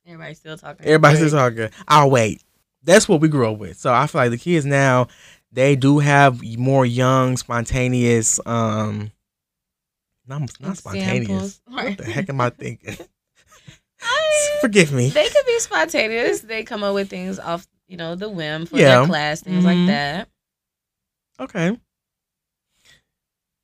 Everybody's 0.06 0.40
still 0.40 0.58
talking. 0.58 0.86
Everybody's 0.86 1.20
still 1.28 1.30
talking. 1.32 1.70
I'll 1.88 2.10
wait. 2.10 2.42
That's 2.84 3.08
what 3.08 3.22
we 3.22 3.28
grew 3.28 3.52
up 3.52 3.58
with. 3.60 3.78
So 3.78 3.94
I 3.94 4.08
feel 4.08 4.22
like 4.22 4.32
the 4.32 4.38
kids 4.38 4.66
now, 4.66 5.08
they 5.52 5.76
do 5.76 6.00
have 6.00 6.42
more 6.58 6.86
young, 6.86 7.38
spontaneous, 7.38 8.40
um, 8.46 9.12
not, 10.28 10.42
not 10.60 10.78
spontaneous. 10.78 11.62
What 11.68 11.98
the 11.98 12.06
heck 12.06 12.30
am 12.30 12.42
I 12.42 12.50
thinking? 12.58 12.98
I- 14.02 14.58
Forgive 14.62 14.92
me. 14.94 15.10
they 15.10 15.28
could 15.30 15.46
be 15.46 15.60
spontaneous. 15.60 16.42
They 16.42 16.64
come 16.64 16.84
up 16.84 16.94
with 16.96 17.10
things 17.10 17.38
off, 17.40 17.68
you 17.88 17.98
know, 17.98 18.16
the 18.16 18.30
whim 18.30 18.66
for 18.66 18.78
Yeah. 18.78 19.00
their 19.00 19.06
class, 19.08 19.42
things 19.42 19.64
Mhm. 19.64 19.68
like 19.68 19.88
that. 19.88 20.30
Okay. 21.40 21.78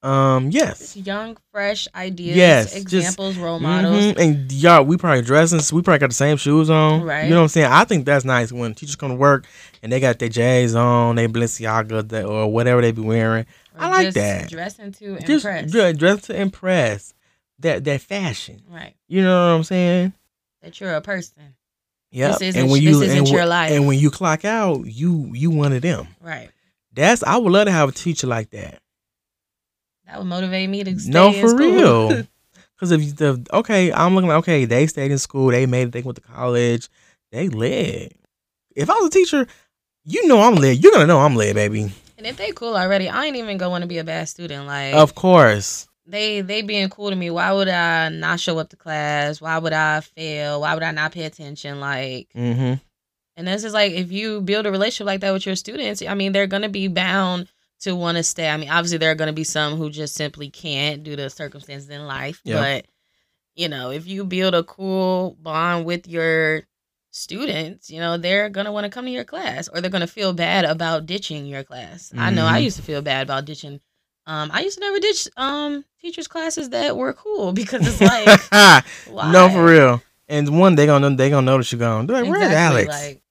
Um. 0.04 0.52
Just 0.52 0.96
Yes. 0.96 1.06
young, 1.08 1.38
fresh 1.52 1.88
ideas, 1.96 2.38
Yes, 2.38 2.66
just- 2.74 2.76
examples, 2.78 3.36
role 3.36 3.60
models. 3.60 3.96
Mhm. 4.14 4.18
And 4.20 4.52
y'all, 4.52 4.84
we 4.84 4.96
probably 4.96 5.24
dressing. 5.24 5.60
We 5.76 5.82
probably 5.82 6.00
got 6.00 6.10
the 6.10 6.16
same 6.16 6.38
shoes 6.38 6.70
on. 6.70 7.02
Right. 7.02 7.24
You 7.24 7.32
know 7.32 7.38
what 7.38 7.42
I'm 7.44 7.48
saying? 7.50 7.72
I 7.72 7.84
think 7.84 8.06
that's 8.06 8.24
nice 8.24 8.52
when 8.52 8.76
teachers 8.76 8.96
come 8.96 9.10
to 9.10 9.16
work 9.16 9.46
and 9.82 9.92
they 9.92 10.00
got 10.00 10.20
their 10.20 10.30
J's 10.30 10.76
on, 10.76 11.16
they 11.16 11.28
Balenciaga, 11.28 12.08
that- 12.10 12.26
or 12.26 12.52
whatever 12.52 12.82
they 12.82 12.92
be 12.92 13.02
wearing. 13.02 13.46
or 13.76 13.84
I 13.84 13.90
like 13.90 14.06
just 14.08 14.16
that. 14.16 14.50
Dressing 14.50 14.92
to 14.94 15.20
just 15.20 15.46
impress. 15.46 15.72
dre- 15.72 15.94
dress 15.94 16.22
to 16.28 16.40
impress 16.40 17.14
that 17.60 17.84
that 17.86 18.02
fashion. 18.02 18.62
Right. 18.70 18.94
You 19.08 19.24
know 19.24 19.50
what 19.52 19.56
I'm 19.58 19.64
saying? 19.64 20.14
That 20.62 20.80
you're 20.80 20.94
a 20.96 21.02
person. 21.02 21.56
Yeah. 22.12 22.30
This 22.30 22.42
isn't- 22.56 22.68
this 22.70 22.82
isn't 22.84 23.18
and, 23.18 23.28
your 23.28 23.40
when- 23.40 23.50
life. 23.50 23.72
and 23.72 23.86
when 23.88 23.98
you 24.00 24.10
clock 24.12 24.46
out, 24.46 24.86
you 24.86 25.32
you 25.34 25.50
one 25.52 25.74
of 25.74 25.82
them. 25.82 26.08
Right. 26.22 26.50
That's 26.94 27.24
I 27.24 27.38
would 27.38 27.52
love 27.52 27.66
to 27.66 27.72
have 27.72 27.90
a 27.90 27.92
teacher 27.92 28.28
like 28.28 28.52
that. 28.52 28.80
That 30.08 30.20
would 30.20 30.28
motivate 30.28 30.70
me 30.70 30.84
to 30.84 31.00
stay 31.00 31.12
no, 31.12 31.32
for 31.34 31.56
real. 31.56 32.24
Because 32.76 32.92
if 32.92 33.02
you, 33.02 33.12
the 33.12 33.44
okay, 33.54 33.92
I'm 33.92 34.14
looking 34.14 34.28
like 34.28 34.38
okay, 34.38 34.66
they 34.66 34.86
stayed 34.86 35.10
in 35.10 35.18
school, 35.18 35.48
they 35.48 35.66
made 35.66 35.88
it, 35.88 35.92
they 35.94 36.04
went 36.04 36.18
to 36.18 36.22
college, 36.22 36.90
they 37.32 37.50
lit. 37.50 38.16
If 38.76 38.88
I 38.88 38.94
was 38.94 39.08
a 39.08 39.10
teacher, 39.10 39.48
you 40.06 40.28
know 40.28 40.40
I'm 40.42 40.54
lit. 40.54 40.78
You're 40.78 40.92
gonna 40.92 41.08
know 41.08 41.20
I'm 41.20 41.36
lit, 41.36 41.56
baby. 41.56 41.92
and 42.20 42.28
if 42.28 42.38
they 42.38 42.52
cool 42.52 42.78
already, 42.78 43.10
I 43.10 43.26
ain't 43.26 43.36
even 43.36 43.58
gonna 43.58 43.72
want 43.72 43.82
to 43.82 43.88
be 43.88 43.98
a 43.98 44.04
bad 44.04 44.30
student. 44.30 44.68
Like 44.68 44.94
Of 44.94 45.16
course. 45.16 45.88
they 46.06 46.42
they 46.42 46.62
being 46.62 46.90
cool 46.90 47.10
to 47.10 47.16
me. 47.16 47.32
Why 47.32 47.52
would 47.52 47.68
I 47.68 48.10
not 48.10 48.40
show 48.40 48.60
up 48.60 48.70
to 48.70 48.76
class? 48.76 49.42
Why 49.42 49.58
would 49.58 49.74
I 49.74 50.02
fail? 50.02 50.62
Why 50.62 50.76
would 50.76 50.84
I 50.84 50.92
not 50.92 51.14
pay 51.14 51.24
attention? 51.24 51.80
Like 51.80 52.28
Mm-hmm. 52.36 52.76
And 53.38 53.48
this 53.48 53.64
is 53.64 53.74
like 53.74 53.94
if 53.94 54.12
you 54.12 54.42
build 54.42 54.68
a 54.68 54.72
relationship 54.72 55.08
like 55.08 55.22
that 55.22 55.34
with 55.34 55.48
your 55.48 55.56
students, 55.56 56.04
I 56.04 56.14
mean, 56.14 56.32
they're 56.32 56.46
gonna 56.46 56.70
be 56.70 56.88
bound 56.88 57.48
to 57.82 57.96
want 57.96 58.18
to 58.18 58.24
stay. 58.24 58.50
I 58.50 58.58
mean, 58.58 58.70
obviously 58.70 58.98
there 58.98 59.12
are 59.12 59.16
gonna 59.16 59.34
be 59.34 59.44
some 59.44 59.76
who 59.78 59.90
just 59.90 60.16
simply 60.16 60.50
can't 60.50 61.04
due 61.04 61.16
to 61.16 61.30
circumstances 61.30 61.90
in 61.90 62.06
life. 62.08 62.42
But 62.60 62.86
you 63.56 63.68
know, 63.70 63.92
if 63.92 64.08
you 64.08 64.24
build 64.26 64.54
a 64.56 64.64
cool 64.64 65.36
bond 65.42 65.86
with 65.86 66.08
your 66.08 66.64
students, 67.12 67.90
you 67.90 68.00
know, 68.00 68.18
they're 68.18 68.50
gonna 68.50 68.72
want 68.72 68.86
to 68.86 68.90
come 68.90 69.06
to 69.06 69.12
your 69.12 69.24
class 69.24 69.68
or 69.68 69.82
they're 69.82 69.92
gonna 69.92 70.08
feel 70.08 70.34
bad 70.34 70.66
about 70.66 71.06
ditching 71.06 71.46
your 71.46 71.64
class. 71.64 72.12
I 72.16 72.30
know 72.32 72.46
I 72.46 72.60
Mhm. 72.60 72.64
used 72.64 72.78
to 72.78 72.84
feel 72.84 73.02
bad 73.02 73.24
about 73.24 73.46
ditching. 73.46 73.80
Um, 74.28 74.50
I 74.54 74.62
used 74.62 74.78
to 74.78 74.82
never 74.82 75.00
ditch 75.00 75.28
um 75.38 75.86
teachers' 76.02 76.28
classes 76.28 76.70
that 76.70 76.98
were 76.98 77.14
cool 77.14 77.54
because 77.62 77.88
it's 77.88 78.02
like 78.02 78.28
no, 79.08 79.50
for 79.50 79.66
real. 79.66 80.02
And 80.28 80.60
one, 80.60 80.76
they 80.76 80.86
gonna 80.86 81.16
they 81.16 81.30
gonna 81.30 81.46
notice 81.46 81.72
you 81.72 81.78
gone. 81.78 82.06
They're 82.08 82.22
like, 82.22 82.30
"Where's 82.30 82.44
Exactly, 82.44 82.88
Alex? 82.88 82.88
Like, 82.88 83.22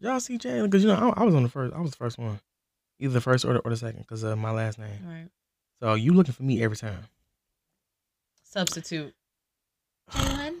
Y'all 0.00 0.20
see 0.20 0.36
Jay? 0.36 0.60
Because 0.60 0.82
you 0.82 0.88
know 0.88 1.12
I, 1.16 1.22
I 1.22 1.24
was 1.24 1.34
on 1.34 1.42
the 1.42 1.48
first. 1.48 1.74
I 1.74 1.80
was 1.80 1.92
the 1.92 1.96
first 1.96 2.18
one, 2.18 2.40
either 3.02 3.12
the 3.14 3.20
first 3.20 3.44
or 3.44 3.54
the, 3.54 3.58
or 3.60 3.70
the 3.70 3.76
second, 3.76 4.00
because 4.00 4.22
of 4.22 4.38
my 4.38 4.50
last 4.50 4.78
name. 4.78 4.98
right. 5.04 5.28
So 5.80 5.94
you 5.94 6.12
looking 6.12 6.32
for 6.34 6.42
me 6.44 6.62
every 6.62 6.76
time? 6.76 7.04
Substitute. 8.44 9.14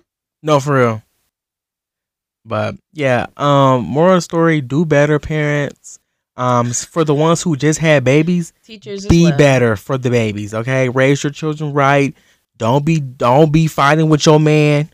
No, 0.44 0.58
for 0.58 0.74
real. 0.76 1.02
But 2.44 2.74
yeah, 2.92 3.26
um, 3.36 3.84
moral 3.84 4.20
story: 4.20 4.60
do 4.60 4.84
better, 4.84 5.20
parents. 5.20 6.00
Um, 6.36 6.72
for 6.72 7.04
the 7.04 7.14
ones 7.14 7.42
who 7.42 7.54
just 7.54 7.78
had 7.78 8.02
babies, 8.02 8.52
Teachers 8.64 9.06
be 9.06 9.26
well. 9.26 9.38
better 9.38 9.76
for 9.76 9.96
the 9.98 10.10
babies. 10.10 10.52
Okay, 10.52 10.88
raise 10.88 11.22
your 11.22 11.30
children 11.30 11.72
right. 11.72 12.12
Don't 12.56 12.84
be 12.84 12.98
don't 12.98 13.52
be 13.52 13.68
fighting 13.68 14.08
with 14.08 14.26
your 14.26 14.40
man. 14.40 14.90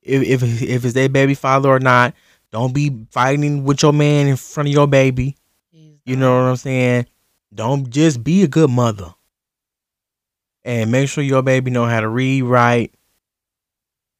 If 0.00 0.22
if 0.22 0.62
if 0.62 0.84
it's 0.86 0.94
their 0.94 1.10
baby 1.10 1.34
father 1.34 1.68
or 1.68 1.78
not, 1.80 2.14
don't 2.50 2.72
be 2.72 3.04
fighting 3.10 3.64
with 3.64 3.82
your 3.82 3.92
man 3.92 4.28
in 4.28 4.36
front 4.36 4.70
of 4.70 4.72
your 4.72 4.86
baby. 4.86 5.36
You 6.04 6.16
know 6.16 6.34
what 6.36 6.50
I'm 6.50 6.56
saying? 6.56 7.06
Don't 7.54 7.90
just 7.90 8.22
be 8.24 8.42
a 8.42 8.48
good 8.48 8.70
mother. 8.70 9.14
And 10.64 10.90
make 10.92 11.08
sure 11.08 11.24
your 11.24 11.42
baby 11.42 11.70
know 11.70 11.86
how 11.86 12.00
to 12.00 12.08
read 12.08 12.42
write, 12.42 12.94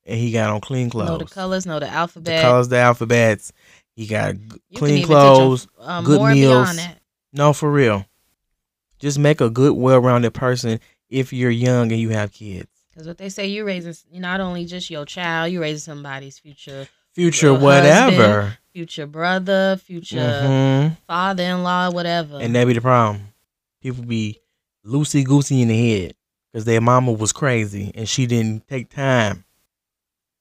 And 0.05 0.19
he 0.19 0.33
got 0.33 0.51
on 0.51 0.61
clean 0.61 0.91
clothes. 0.91 1.09
Know 1.09 1.19
the 1.19 1.25
colors, 1.27 1.67
know 1.67 1.79
the 1.79 1.89
alphabet. 1.89 2.37
The 2.37 2.43
colors, 2.43 2.69
the 2.69 2.79
alphabets. 2.79 3.53
He 3.95 4.07
got 4.07 4.35
You 4.35 4.79
clean 4.79 4.99
even 4.99 5.03
teach 5.03 5.05
'em, 5.05 5.07
clothes. 5.09 5.69
uh, 5.79 6.03
good 6.03 6.19
more 6.19 6.31
meals. 6.33 6.51
beyond 6.53 6.79
that. 6.79 6.99
No, 7.33 7.53
for 7.53 7.71
real. 7.71 8.05
Just 8.99 9.19
make 9.19 9.41
a 9.41 9.49
good, 9.51 9.73
well-rounded 9.75 10.33
person 10.35 10.81
if 11.09 11.33
you're 11.33 11.51
young 11.51 11.93
and 11.93 12.01
you 12.01 12.09
have 12.11 12.33
kids. 12.33 12.69
Because 12.91 13.07
what 13.07 13.19
they 13.19 13.29
say, 13.29 13.47
you're 13.47 13.65
raising 13.65 13.95
not 14.13 14.41
only 14.41 14.65
just 14.65 14.91
your 14.91 15.05
child, 15.07 15.53
you're 15.53 15.63
raising 15.63 15.79
somebody's 15.95 16.39
future, 16.39 16.89
Future, 17.15 17.53
whatever. 17.55 18.59
Future 18.73 19.07
brother, 19.07 19.77
future 19.77 20.17
Mhm. 20.17 20.97
father-in-law, 21.07 21.91
whatever. 21.91 22.41
And 22.41 22.55
that 22.55 22.67
be 22.67 22.73
the 22.73 22.81
problem. 22.81 23.29
People 23.81 24.05
be 24.05 24.39
loosey 24.87 25.25
goosey 25.25 25.63
in 25.63 25.69
the 25.69 25.91
head 26.01 26.15
because 26.53 26.65
their 26.65 26.81
mama 26.81 27.13
was 27.13 27.33
crazy 27.33 27.93
and 27.95 28.09
she 28.09 28.27
didn't 28.27 28.67
take 28.69 28.89
time 28.91 29.45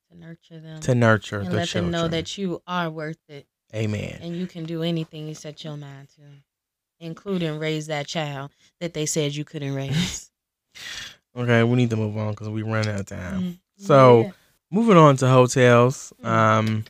to 0.10 0.18
nurture 0.18 0.60
them 0.60 0.80
to 0.82 0.96
nurture 0.96 1.40
and 1.40 1.52
the 1.52 1.56
let 1.58 1.68
children. 1.68 1.92
them 1.92 2.02
know 2.02 2.08
that 2.08 2.38
you 2.38 2.62
are 2.68 2.90
worth 2.90 3.20
it 3.30 3.48
Amen. 3.74 4.18
and 4.22 4.36
you 4.36 4.48
can 4.48 4.64
do 4.66 4.84
anything 4.84 5.28
you 5.28 5.36
set 5.36 5.64
your 5.64 5.78
mind 5.78 6.08
to, 6.16 6.22
including 7.00 7.60
raise 7.60 7.88
that 7.88 8.08
child 8.08 8.52
that 8.80 8.94
they 8.94 9.06
said 9.06 9.36
you 9.36 9.46
couldn't 9.46 9.74
raise. 9.76 10.32
Okay, 11.36 11.64
we 11.64 11.76
need 11.78 11.90
to 11.92 11.96
move 11.96 12.18
on 12.18 12.32
because 12.32 12.50
we 12.50 12.62
run 12.62 12.88
out 12.88 13.00
of 13.02 13.06
time. 13.06 13.42
Mm. 13.42 13.60
So- 13.78 14.22
Yeah. 14.24 14.32
Moving 14.74 14.96
on 14.96 15.18
to 15.18 15.28
hotels. 15.28 16.14
Mm. 16.24 16.28
Um, 16.30 16.86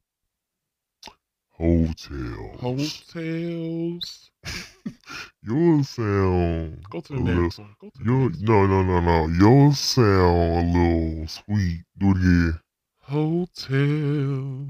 Hotels. 1.62 2.60
Hotels. 2.60 4.32
Yours 5.44 5.90
sound. 5.90 6.84
Go 6.90 7.02
to 7.02 7.14
the 7.14 7.20
a 7.20 7.22
next 7.22 7.60
little- 7.60 7.64
one. 7.66 7.76
Go 7.80 7.90
to 7.90 7.98
the 8.00 8.04
Your, 8.04 8.30
next 8.30 8.42
no, 8.42 8.66
no, 8.66 8.82
no, 8.84 9.00
no. 9.00 9.28
Yours 9.28 9.78
sound 9.80 10.76
a 10.76 10.80
little 10.80 11.28
sweet. 11.28 11.84
Do 12.00 12.10
it 12.12 12.18
again. 12.18 12.60
Hotel. 13.02 14.68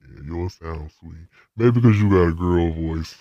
Yeah, 0.00 0.22
yours 0.26 0.58
sound 0.60 0.90
sweet. 0.98 1.28
Maybe 1.56 1.70
because 1.80 2.00
you 2.00 2.10
got 2.10 2.28
a 2.28 2.32
girl 2.32 2.72
voice. 2.72 3.14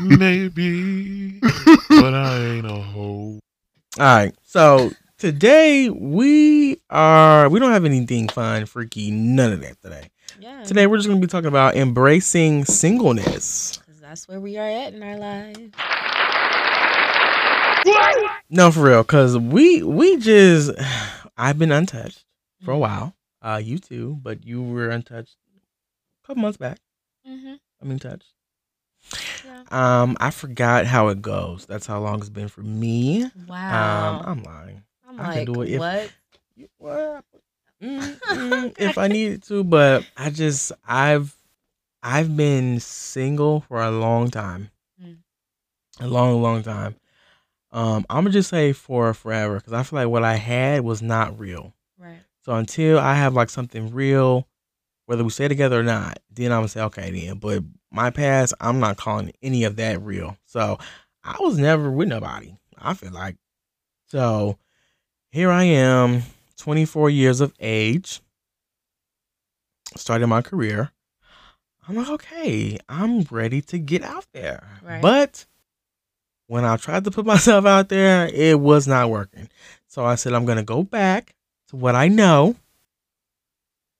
Maybe. 0.00 1.38
but 1.88 2.14
I 2.14 2.38
ain't 2.44 2.66
a 2.66 2.74
hoe. 2.74 3.38
all 3.98 4.04
right. 4.04 4.34
So 4.42 4.90
today 5.18 5.90
we 5.90 6.80
are 6.90 7.48
we 7.48 7.60
don't 7.60 7.72
have 7.72 7.84
anything 7.84 8.28
fun, 8.28 8.66
freaky, 8.66 9.10
none 9.12 9.52
of 9.52 9.60
that 9.60 9.80
today. 9.80 10.08
Yeah. 10.40 10.64
Today 10.64 10.86
we're 10.86 10.96
just 10.96 11.08
gonna 11.08 11.20
be 11.20 11.26
talking 11.26 11.48
about 11.48 11.76
embracing 11.76 12.64
singleness. 12.64 13.80
that's 14.00 14.26
where 14.28 14.40
we 14.40 14.56
are 14.56 14.66
at 14.68 14.94
in 14.94 15.02
our 15.02 15.16
lives. 15.18 15.58
No, 18.50 18.70
for 18.70 18.82
real, 18.84 19.04
cause 19.04 19.36
we 19.36 19.82
we 19.82 20.16
just 20.16 20.70
I've 21.36 21.58
been 21.58 21.72
untouched 21.72 22.24
for 22.64 22.72
a 22.72 22.78
while. 22.78 23.14
Uh, 23.42 23.60
you 23.62 23.78
too, 23.78 24.18
but 24.22 24.44
you 24.44 24.62
were 24.62 24.88
untouched 24.90 25.36
a 26.24 26.26
couple 26.26 26.42
months 26.42 26.56
back. 26.56 26.78
Mm-hmm. 27.28 27.54
I 27.80 27.84
mean, 27.84 27.98
touched. 27.98 28.32
Yeah. 29.44 29.62
Um, 29.70 30.16
I 30.18 30.30
forgot 30.30 30.86
how 30.86 31.08
it 31.08 31.22
goes. 31.22 31.66
That's 31.66 31.86
how 31.86 32.00
long 32.00 32.18
it's 32.20 32.28
been 32.30 32.48
for 32.48 32.62
me. 32.62 33.30
Wow. 33.46 34.18
Um, 34.20 34.24
I'm 34.26 34.42
lying. 34.42 34.82
I'm 35.08 35.20
I 35.20 35.34
can 35.44 35.52
do 35.52 35.62
it 35.62 35.68
if- 35.70 35.78
what? 35.78 36.10
Mm, 36.58 36.68
mm, 36.82 37.22
if 37.80 38.98
I 38.98 39.08
needed 39.08 39.42
to, 39.44 39.62
but 39.64 40.04
I 40.16 40.30
just 40.30 40.72
I've 40.86 41.34
I've 42.02 42.36
been 42.36 42.80
single 42.80 43.60
for 43.62 43.80
a 43.80 43.90
long 43.90 44.30
time, 44.30 44.70
Mm. 45.02 45.18
a 46.00 46.06
long, 46.08 46.40
long 46.42 46.62
time. 46.62 46.96
Um, 47.70 48.04
I'm 48.08 48.24
gonna 48.24 48.30
just 48.30 48.50
say 48.50 48.72
for 48.72 49.12
forever 49.14 49.56
because 49.56 49.72
I 49.72 49.82
feel 49.82 49.98
like 49.98 50.08
what 50.08 50.24
I 50.24 50.36
had 50.36 50.82
was 50.82 51.02
not 51.02 51.38
real. 51.38 51.74
Right. 51.98 52.20
So 52.44 52.54
until 52.54 52.98
I 52.98 53.14
have 53.14 53.34
like 53.34 53.50
something 53.50 53.92
real, 53.92 54.48
whether 55.06 55.22
we 55.22 55.30
stay 55.30 55.48
together 55.48 55.80
or 55.80 55.82
not, 55.84 56.18
then 56.30 56.50
I'm 56.50 56.58
gonna 56.60 56.68
say 56.68 56.80
okay 56.82 57.10
then. 57.10 57.38
But 57.38 57.62
my 57.92 58.10
past, 58.10 58.54
I'm 58.60 58.80
not 58.80 58.96
calling 58.96 59.32
any 59.42 59.64
of 59.64 59.76
that 59.76 60.00
real. 60.02 60.36
So 60.46 60.78
I 61.22 61.36
was 61.40 61.58
never 61.58 61.90
with 61.90 62.08
nobody. 62.08 62.56
I 62.78 62.94
feel 62.94 63.12
like 63.12 63.36
so. 64.06 64.58
Here 65.30 65.50
I 65.50 65.64
am, 65.64 66.22
24 66.58 67.10
years 67.10 67.40
of 67.40 67.52
age, 67.60 68.20
starting 69.96 70.28
my 70.28 70.42
career. 70.42 70.90
I'm 71.88 71.96
like, 71.96 72.08
okay, 72.10 72.78
I'm 72.88 73.22
ready 73.30 73.62
to 73.62 73.78
get 73.78 74.02
out 74.02 74.26
there. 74.34 74.66
Right. 74.82 75.00
But 75.00 75.46
when 76.46 76.64
I 76.64 76.76
tried 76.76 77.04
to 77.04 77.10
put 77.10 77.24
myself 77.34 77.64
out 77.64 77.88
there, 77.88 78.28
it 78.32 78.60
was 78.60 78.86
not 78.86 79.08
working. 79.10 79.48
So 79.86 80.04
I 80.04 80.16
said, 80.16 80.34
I'm 80.34 80.44
going 80.44 80.58
to 80.58 80.64
go 80.64 80.82
back 80.82 81.34
to 81.68 81.76
what 81.76 81.94
I 81.94 82.08
know, 82.08 82.56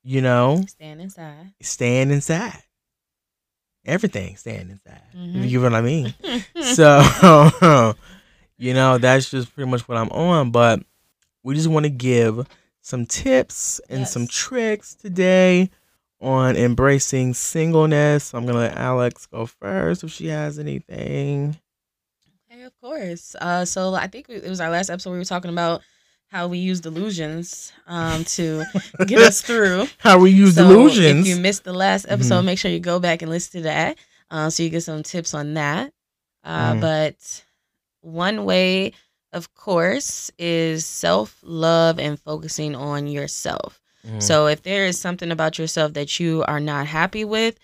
you 0.03 0.21
know, 0.21 0.63
Stand 0.67 1.01
inside. 1.01 1.53
stand 1.61 2.11
inside. 2.11 2.61
Everything 3.85 4.35
stand 4.35 4.69
inside. 4.71 5.01
Mhm. 5.15 5.49
You 5.49 5.59
know 5.59 5.63
what 5.63 5.73
I 5.75 5.81
mean? 5.81 6.13
so, 6.61 7.95
you 8.57 8.73
know, 8.73 8.97
that's 8.99 9.31
just 9.31 9.53
pretty 9.55 9.69
much 9.71 9.87
what 9.87 9.97
I'm 9.97 10.09
on. 10.09 10.51
But 10.51 10.81
we 11.49 11.55
just 11.55 11.67
want 11.67 11.83
to 11.85 11.89
give 11.89 12.47
some 12.81 13.05
tips 13.05 13.81
and 13.89 14.07
some 14.07 14.27
tricks 14.27 14.93
today 14.95 15.69
on 16.21 16.55
embracing 16.55 17.33
singleness. 17.33 18.33
I'm 18.33 18.43
going 18.45 18.53
to 18.53 18.59
let 18.61 18.77
Alex 18.77 19.25
go 19.25 19.45
first 19.47 20.03
if 20.03 20.11
she 20.11 20.27
has 20.27 20.59
anything. 20.59 21.57
Okay, 22.51 22.61
of 22.63 22.73
course. 22.79 23.35
Uh, 23.41 23.65
so 23.65 23.95
I 23.95 24.07
think 24.07 24.29
it 24.29 24.43
was 24.47 24.61
our 24.61 24.69
last 24.69 24.89
episode 24.89 25.11
we 25.11 25.17
were 25.17 25.25
talking 25.25 25.49
about 25.51 25.81
how 26.27 26.47
we 26.47 26.59
use 26.59 26.79
delusions 26.81 27.73
um, 27.87 28.23
to 28.25 28.63
get 29.07 29.19
us 29.19 29.41
through. 29.41 29.87
How 29.97 30.19
we 30.19 30.29
use 30.29 30.55
So 30.55 30.67
delusions. 30.67 31.27
If 31.27 31.35
you 31.35 31.41
missed 31.41 31.63
the 31.63 31.73
last 31.73 32.05
episode, 32.09 32.41
Mhm. 32.41 32.45
make 32.45 32.59
sure 32.59 32.69
you 32.69 32.79
go 32.79 32.99
back 32.99 33.23
and 33.23 33.31
listen 33.31 33.61
to 33.61 33.63
that, 33.63 33.97
uh, 34.29 34.49
so 34.51 34.61
you 34.61 34.69
get 34.69 34.83
some 34.83 35.01
tips 35.01 35.33
on 35.33 35.55
that. 35.55 35.91
Uh, 36.43 36.73
Mhm. 36.73 36.81
But 36.81 37.43
one 38.01 38.45
way, 38.45 38.93
of 39.33 39.53
course, 39.55 40.31
is 40.37 40.85
self 40.85 41.37
love 41.43 41.99
and 41.99 42.19
focusing 42.19 42.75
on 42.75 43.07
yourself. 43.07 43.81
Mhm. 44.07 44.21
So 44.23 44.47
if 44.47 44.63
there 44.63 44.85
is 44.85 44.99
something 44.99 45.31
about 45.31 45.59
yourself 45.59 45.93
that 45.93 46.19
you 46.19 46.43
are 46.47 46.59
not 46.59 46.87
happy 46.87 47.25
with, 47.25 47.55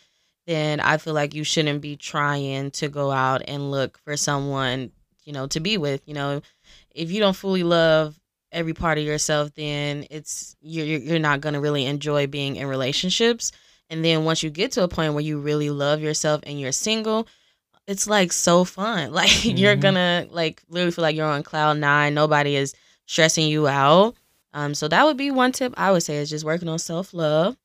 then 0.47 0.79
I 0.79 0.97
feel 0.97 1.13
like 1.13 1.33
you 1.33 1.43
shouldn't 1.43 1.81
be 1.81 1.95
trying 1.95 2.71
to 2.71 2.87
go 2.87 3.11
out 3.11 3.41
and 3.47 3.71
look 3.71 3.97
for 3.97 4.15
someone, 4.15 4.91
you 5.23 5.33
know, 5.33 5.47
to 5.47 5.59
be 5.59 5.77
with. 5.77 6.01
You 6.05 6.13
know, 6.13 6.41
if 6.93 7.11
you 7.11 7.19
don't 7.19 7.35
fully 7.35 7.63
love 7.63 8.19
every 8.51 8.73
part 8.73 8.97
of 8.97 9.03
yourself, 9.03 9.53
then 9.55 10.05
it's 10.11 10.55
you're 10.61 10.85
you're 10.85 10.99
you're 10.99 11.19
not 11.19 11.41
gonna 11.41 11.59
really 11.61 11.85
enjoy 11.85 12.27
being 12.27 12.57
in 12.57 12.67
relationships. 12.67 13.51
And 13.89 14.03
then 14.03 14.23
once 14.23 14.41
you 14.43 14.49
get 14.49 14.71
to 14.73 14.83
a 14.83 14.87
point 14.87 15.13
where 15.13 15.23
you 15.23 15.39
really 15.39 15.69
love 15.69 16.01
yourself 16.01 16.41
and 16.43 16.59
you're 16.59 16.71
single, 16.71 17.27
it's 17.87 18.07
like 18.07 18.31
so 18.33 18.63
fun. 18.63 19.11
Like 19.13 19.45
you're 19.45 19.75
Mhm. 19.77 19.81
gonna 19.81 20.27
like 20.31 20.63
literally 20.69 20.91
feel 20.91 21.03
like 21.03 21.15
you're 21.15 21.25
on 21.27 21.43
cloud 21.43 21.77
nine. 21.77 22.13
Nobody 22.13 22.55
is 22.55 22.73
stressing 23.05 23.47
you 23.47 23.67
out. 23.67 24.15
Um, 24.53 24.73
so 24.73 24.87
that 24.87 25.05
would 25.05 25.17
be 25.17 25.31
one 25.31 25.51
tip 25.51 25.73
I 25.77 25.91
would 25.91 26.03
say 26.03 26.17
is 26.17 26.29
just 26.29 26.45
working 26.45 26.69
on 26.69 26.79
self 26.79 27.13
love, 27.13 27.57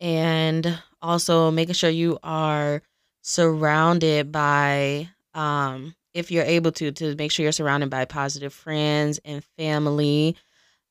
and 0.00 0.78
also 1.02 1.50
making 1.50 1.74
sure 1.74 1.90
you 1.90 2.18
are 2.22 2.82
surrounded 3.22 4.30
by 4.32 5.08
um 5.34 5.94
if 6.14 6.30
you're 6.30 6.44
able 6.44 6.72
to 6.72 6.92
to 6.92 7.14
make 7.16 7.30
sure 7.32 7.42
you're 7.42 7.52
surrounded 7.52 7.90
by 7.90 8.04
positive 8.04 8.52
friends 8.54 9.18
and 9.24 9.42
family 9.58 10.36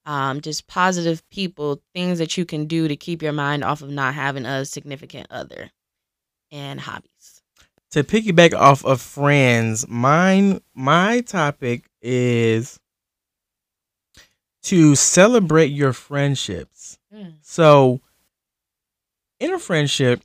um 0.06 0.42
just 0.42 0.68
positive 0.68 1.28
people 1.30 1.82
things 1.94 2.20
that 2.20 2.38
you 2.38 2.46
can 2.46 2.66
do 2.66 2.88
to 2.88 2.96
keep 2.96 3.22
your 3.22 3.32
mind 3.34 3.64
off 3.64 3.82
of 3.82 3.90
not 3.90 4.14
having 4.14 4.46
a 4.46 4.66
significant 4.66 5.28
other 5.32 5.72
and 6.52 6.80
hobbies 6.82 7.10
to 7.92 8.04
piggyback 8.04 8.54
off 8.54 8.84
of 8.86 9.02
friends, 9.02 9.88
mine 9.88 10.62
my 10.74 11.22
topic 11.22 11.90
is 12.02 12.80
to 14.64 14.96
celebrate 14.96 15.68
your 15.68 15.94
friendships. 15.94 16.98
Mm. 17.14 17.36
So 17.42 18.02
in 19.40 19.54
a 19.54 19.60
friendship, 19.60 20.22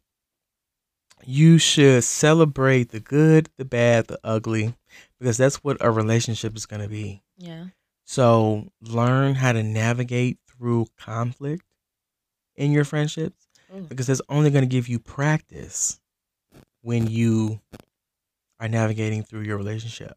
you 1.25 1.59
should 1.59 2.03
celebrate 2.05 2.91
the 2.91 3.01
good, 3.01 3.51
the 3.57 3.65
bad, 3.65 4.07
the 4.07 4.19
ugly, 4.25 4.75
because 5.19 5.37
that's 5.37 5.63
what 5.63 5.77
a 5.81 5.91
relationship 5.91 6.57
is 6.57 6.67
going 6.67 6.83
to 6.83 6.89
be. 6.89 7.23
yeah 7.37 7.67
So 8.05 8.73
learn 8.81 9.35
how 9.35 9.53
to 9.53 9.63
navigate 9.63 10.39
through 10.49 10.87
conflict 10.99 11.65
in 12.57 12.73
your 12.73 12.85
friendships 12.85 13.49
Ooh. 13.75 13.83
because 13.83 14.07
that's 14.07 14.23
only 14.29 14.51
going 14.51 14.65
to 14.65 14.69
give 14.69 14.89
you 14.89 14.99
practice 14.99 16.01
when 16.83 17.07
you 17.07 17.61
are 18.59 18.69
navigating 18.69 19.23
through 19.23 19.43
your 19.43 19.57
relationship 19.57 20.17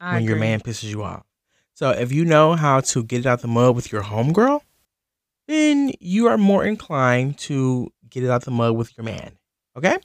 I 0.00 0.14
when 0.14 0.24
your 0.24 0.36
man 0.36 0.60
pisses 0.60 0.84
you 0.90 1.02
off. 1.02 1.24
So 1.74 1.90
if 1.90 2.12
you 2.12 2.24
know 2.24 2.54
how 2.54 2.80
to 2.80 3.02
get 3.04 3.20
it 3.20 3.26
out 3.26 3.40
the 3.40 3.48
mud 3.48 3.76
with 3.76 3.92
your 3.92 4.02
homegirl, 4.02 4.60
then 5.46 5.92
you 6.00 6.26
are 6.26 6.36
more 6.38 6.64
inclined 6.64 7.38
to 7.38 7.92
get 8.08 8.24
it 8.24 8.30
out 8.30 8.44
the 8.44 8.50
mud 8.50 8.74
with 8.76 8.96
your 8.96 9.04
man. 9.04 9.32
Okay? 9.76 9.96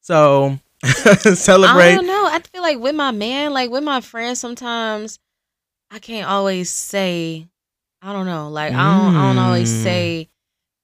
So 0.00 0.58
celebrate. 1.34 1.92
I 1.92 1.94
don't 1.94 2.06
know. 2.06 2.26
I 2.30 2.40
feel 2.40 2.62
like 2.62 2.78
with 2.78 2.94
my 2.94 3.10
man, 3.10 3.52
like 3.52 3.70
with 3.70 3.84
my 3.84 4.00
friends, 4.00 4.40
sometimes 4.40 5.18
I 5.90 5.98
can't 5.98 6.28
always 6.28 6.70
say. 6.70 7.46
I 8.02 8.12
don't 8.14 8.26
know. 8.26 8.48
Like 8.48 8.72
I 8.72 8.76
don't. 8.76 9.14
I 9.16 9.28
don't 9.28 9.38
always 9.38 9.70
Mm. 9.70 9.82
say 9.82 10.28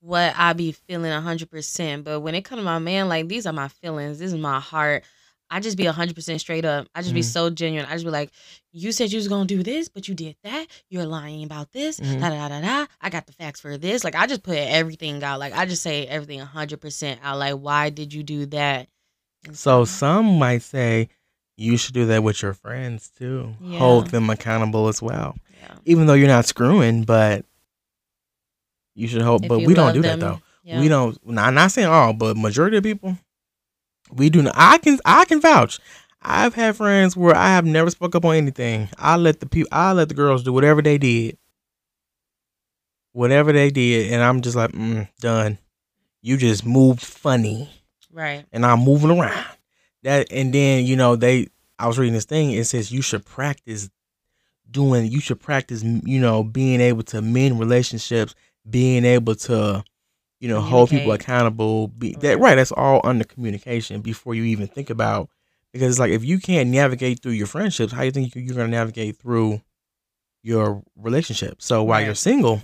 what 0.06 0.34
I 0.36 0.52
be 0.52 0.72
feeling 0.72 1.10
hundred 1.12 1.50
percent. 1.50 2.04
But 2.04 2.20
when 2.20 2.34
it 2.34 2.42
comes 2.42 2.60
to 2.60 2.64
my 2.64 2.78
man, 2.78 3.08
like 3.08 3.28
these 3.28 3.46
are 3.46 3.52
my 3.52 3.68
feelings. 3.68 4.18
This 4.18 4.32
is 4.32 4.38
my 4.38 4.60
heart. 4.60 5.04
I 5.50 5.60
just 5.60 5.76
be 5.76 5.84
hundred 5.84 6.14
percent 6.16 6.40
straight 6.40 6.64
up. 6.64 6.88
I 6.94 7.02
just 7.02 7.14
be 7.14 7.20
Mhm. 7.20 7.24
so 7.32 7.50
genuine. 7.50 7.88
I 7.88 7.92
just 7.94 8.04
be 8.04 8.10
like, 8.10 8.30
you 8.72 8.90
said 8.92 9.12
you 9.12 9.16
was 9.18 9.28
gonna 9.28 9.44
do 9.46 9.62
this, 9.62 9.88
but 9.88 10.08
you 10.08 10.14
did 10.14 10.36
that. 10.42 10.66
You're 10.90 11.06
lying 11.06 11.44
about 11.44 11.72
this. 11.72 12.00
Mhm. 12.00 12.20
Da 12.20 12.28
da 12.30 12.48
da 12.48 12.60
da. 12.60 12.86
I 13.00 13.10
got 13.10 13.26
the 13.26 13.32
facts 13.32 13.60
for 13.60 13.76
this. 13.78 14.02
Like 14.04 14.14
I 14.16 14.26
just 14.26 14.42
put 14.42 14.58
everything 14.58 15.22
out. 15.22 15.38
Like 15.40 15.52
I 15.56 15.64
just 15.66 15.82
say 15.82 16.06
everything 16.06 16.40
hundred 16.40 16.80
percent 16.80 17.20
out. 17.22 17.38
Like 17.38 17.54
why 17.54 17.90
did 17.90 18.12
you 18.12 18.22
do 18.22 18.46
that? 18.46 18.88
And 19.46 19.56
So 19.56 19.84
some 19.84 20.38
might 20.38 20.62
say 20.62 21.08
you 21.56 21.76
should 21.76 21.94
do 21.94 22.06
that 22.06 22.22
with 22.24 22.42
your 22.42 22.52
friends 22.52 23.08
too. 23.16 23.54
Hold 23.78 24.08
them 24.10 24.28
accountable 24.30 24.88
as 24.88 25.00
well. 25.00 25.36
yeah. 25.62 25.74
Even 25.84 26.06
though 26.06 26.14
you're 26.14 26.26
not 26.28 26.44
screwing, 26.46 27.04
but 27.04 27.44
you 28.96 29.06
should 29.06 29.22
hold. 29.22 29.44
If 29.44 29.48
But 29.48 29.60
we 29.60 29.74
don't 29.74 29.94
do 29.94 30.02
them, 30.02 30.18
that 30.18 30.26
though. 30.26 30.40
yeah. 30.64 30.80
We 30.80 30.88
don't. 30.88 31.16
Nah, 31.24 31.44
I'm 31.44 31.54
not 31.54 31.70
saying 31.70 31.86
all, 31.88 32.12
but 32.12 32.36
majority 32.36 32.76
of 32.78 32.82
people, 32.82 33.16
we 34.12 34.28
do 34.30 34.42
not. 34.42 34.54
I 34.56 34.78
can 34.78 34.98
I 35.04 35.24
can 35.26 35.40
vouch. 35.40 35.78
I've 36.22 36.54
had 36.54 36.76
friends 36.76 37.16
where 37.16 37.36
I 37.36 37.48
have 37.50 37.64
never 37.64 37.90
spoke 37.90 38.16
up 38.16 38.24
on 38.24 38.34
anything. 38.34 38.88
I 38.98 39.16
let 39.16 39.38
the 39.38 39.46
people, 39.46 39.68
I 39.70 39.92
let 39.92 40.08
the 40.08 40.14
girls 40.14 40.42
do 40.42 40.52
whatever 40.52 40.82
they 40.82 40.98
did, 40.98 41.38
whatever 43.12 43.52
they 43.52 43.70
did, 43.70 44.12
and 44.12 44.22
I'm 44.22 44.40
just 44.40 44.56
like, 44.56 44.72
mm, 44.72 45.08
done. 45.20 45.58
You 46.22 46.36
just 46.36 46.66
moved 46.66 47.02
funny, 47.02 47.70
Right. 48.12 48.44
and 48.52 48.66
I'm 48.66 48.80
moving 48.80 49.10
around. 49.16 49.46
That 50.02 50.28
and 50.32 50.52
then 50.52 50.84
you 50.84 50.96
know 50.96 51.16
they. 51.16 51.48
I 51.78 51.86
was 51.86 51.98
reading 51.98 52.14
this 52.14 52.24
thing. 52.24 52.50
It 52.52 52.64
says 52.64 52.90
you 52.90 53.02
should 53.02 53.24
practice 53.24 53.90
doing. 54.70 55.06
You 55.12 55.20
should 55.20 55.40
practice. 55.40 55.82
You 55.84 56.20
know, 56.20 56.42
being 56.42 56.80
able 56.80 57.02
to 57.04 57.22
mend 57.22 57.60
relationships, 57.60 58.34
being 58.68 59.04
able 59.04 59.34
to 59.34 59.84
you 60.38 60.48
know, 60.48 60.60
hold 60.60 60.90
people 60.90 61.12
accountable. 61.12 61.88
Be 61.88 62.12
that 62.20 62.32
Right. 62.36 62.40
right? 62.40 62.54
That's 62.56 62.70
all 62.70 63.00
under 63.04 63.24
communication 63.24 64.02
before 64.02 64.34
you 64.34 64.44
even 64.44 64.66
think 64.66 64.90
about. 64.90 65.30
Because 65.72 65.92
it's 65.92 65.98
like 65.98 66.10
if 66.10 66.24
you 66.26 66.38
can't 66.38 66.68
navigate 66.68 67.22
through 67.22 67.32
your 67.32 67.46
friendships, 67.46 67.90
how 67.94 68.02
you 68.02 68.10
think 68.10 68.34
you- 68.34 68.42
you're 68.42 68.54
going 68.54 68.70
to 68.70 68.76
navigate 68.76 69.16
through 69.18 69.62
your 70.42 70.82
relationship? 70.94 71.62
So 71.62 71.82
while 71.82 72.04
you're 72.04 72.14
single, 72.14 72.62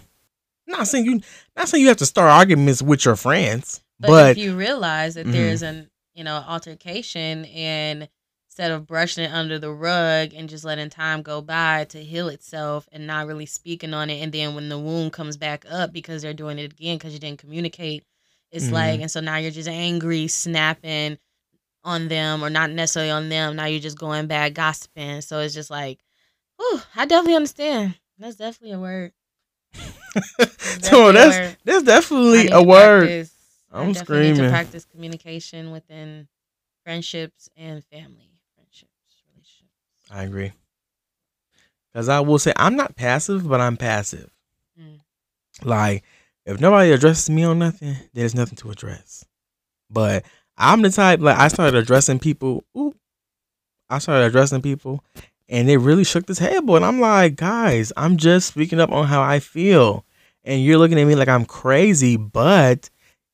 not 0.67 0.87
saying 0.87 1.07
you, 1.07 1.21
not 1.57 1.69
saying 1.69 1.83
you 1.83 1.89
have 1.89 1.97
to 1.99 2.07
start 2.07 2.31
arguments 2.31 2.83
with 2.83 3.05
your 3.07 3.17
friends, 3.17 3.81
But, 3.99 4.09
but, 4.09 4.31
if 4.33 4.37
you 4.39 4.55
realize 4.55 5.15
that 5.15 5.27
Mhm. 5.27 5.33
there's 5.33 5.63
an 5.63 5.89
you 6.15 6.25
know 6.25 6.45
altercation 6.47 7.47
and 7.47 8.07
instead 8.53 8.71
of 8.71 8.87
brushing 8.87 9.25
it 9.25 9.33
under 9.33 9.59
the 9.59 9.71
rug 9.73 10.35
and 10.35 10.47
just 10.47 10.63
letting 10.63 10.91
time 10.91 11.23
go 11.23 11.41
by 11.41 11.85
to 11.89 12.05
heal 12.05 12.29
itself 12.29 12.87
and 12.93 13.07
not 13.07 13.27
really 13.27 13.47
speaking 13.47 13.95
on 13.95 14.11
it 14.11 14.21
and 14.23 14.31
then 14.31 14.55
when 14.55 14.69
the 14.69 14.79
wound 14.79 15.11
comes 15.11 15.39
back 15.39 15.65
up 15.71 15.91
because 15.91 16.21
they're 16.21 16.35
doing 16.35 16.59
it 16.59 16.71
again 16.71 16.99
because 16.99 17.15
you 17.15 17.19
didn't 17.19 17.39
communicate 17.39 18.05
it's 18.51 18.67
Mhm. 18.67 18.73
like 18.73 19.01
and 19.01 19.11
so 19.11 19.21
now 19.21 19.39
you're 19.39 19.51
just 19.51 19.71
angry 19.71 20.29
snapping 20.29 21.17
on 21.83 22.09
them 22.09 22.45
or 22.45 22.51
not 22.51 22.69
necessarily 22.71 23.11
on 23.11 23.31
them 23.31 23.57
now 23.57 23.65
you're 23.65 23.81
just 23.81 23.97
going 23.99 24.27
back 24.27 24.53
gossiping 24.53 25.23
so 25.23 25.41
it's 25.41 25.55
just 25.55 25.71
like 25.71 26.01
whew, 26.59 26.83
i 26.95 27.07
definitely 27.07 27.37
understand 27.37 27.95
that's 28.19 28.37
definitely 28.37 28.73
a 28.73 28.79
word 28.79 29.13
That's 30.39 30.89
so 30.91 31.11
definitely 31.11 31.13
that's 31.13 31.37
word. 31.39 31.57
that's 31.65 31.85
definitely 31.85 32.49
a 32.49 32.63
word. 32.63 33.01
practice- 33.01 33.35
I 33.73 33.81
I'm 33.81 33.93
definitely 33.95 34.27
need 34.27 34.35
screaming. 34.35 34.51
to 34.51 34.55
practice 34.55 34.85
communication 34.85 35.71
within 35.71 36.29
friendships 36.85 37.49
and 37.57 37.83
family. 37.85 38.29
I 40.13 40.25
agree. 40.25 40.53
Because 41.93 42.09
I 42.09 42.21
will 42.21 42.39
say 42.39 42.53
I'm 42.57 42.77
not 42.77 42.97
passive, 42.97 43.49
but 43.49 43.61
I'm 43.61 43.77
passive. 43.77 44.31
Mm. 44.81 45.01
Like 45.63 46.05
if 46.47 46.61
nobody 46.61 46.91
addresses 46.93 47.31
me 47.31 47.45
on 47.45 47.59
nothing, 47.59 47.97
there's 48.15 48.35
nothing 48.35 48.57
to 48.57 48.71
address. 48.71 49.25
But 49.91 50.25
I'm 50.57 50.83
the 50.83 50.91
type 50.91 51.21
like 51.21 51.39
I 51.39 51.49
started 51.49 51.77
addressing 51.77 52.19
people. 52.19 52.65
Ooh, 52.77 52.95
I 53.91 53.99
started 53.99 54.25
addressing 54.27 54.63
people, 54.63 55.05
and 55.49 55.69
it 55.71 55.79
really 55.79 56.05
shook 56.05 56.27
the 56.27 56.35
table. 56.35 56.77
And 56.77 56.85
I'm 56.85 57.01
like, 57.01 57.37
guys, 57.37 57.93
I'm 57.97 58.17
just 58.17 58.49
speaking 58.49 58.81
up 58.81 58.91
on 58.91 59.07
how 59.07 59.23
I 59.23 59.39
feel, 59.39 60.05
and 60.45 60.63
you're 60.63 60.79
looking 60.79 60.99
at 60.99 61.07
me 61.07 61.15
like 61.15 61.29
I'm 61.29 61.45
crazy. 61.45 62.17
But 62.17 62.89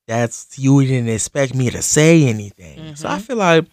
that's 0.08 0.58
you 0.58 0.82
didn't 0.84 1.10
expect 1.10 1.54
me 1.54 1.70
to 1.70 1.82
say 1.82 2.24
anything. 2.24 2.96
So 2.96 3.08
I 3.08 3.18
Mhm. 3.18 3.22
feel 3.22 3.36
like 3.36 3.66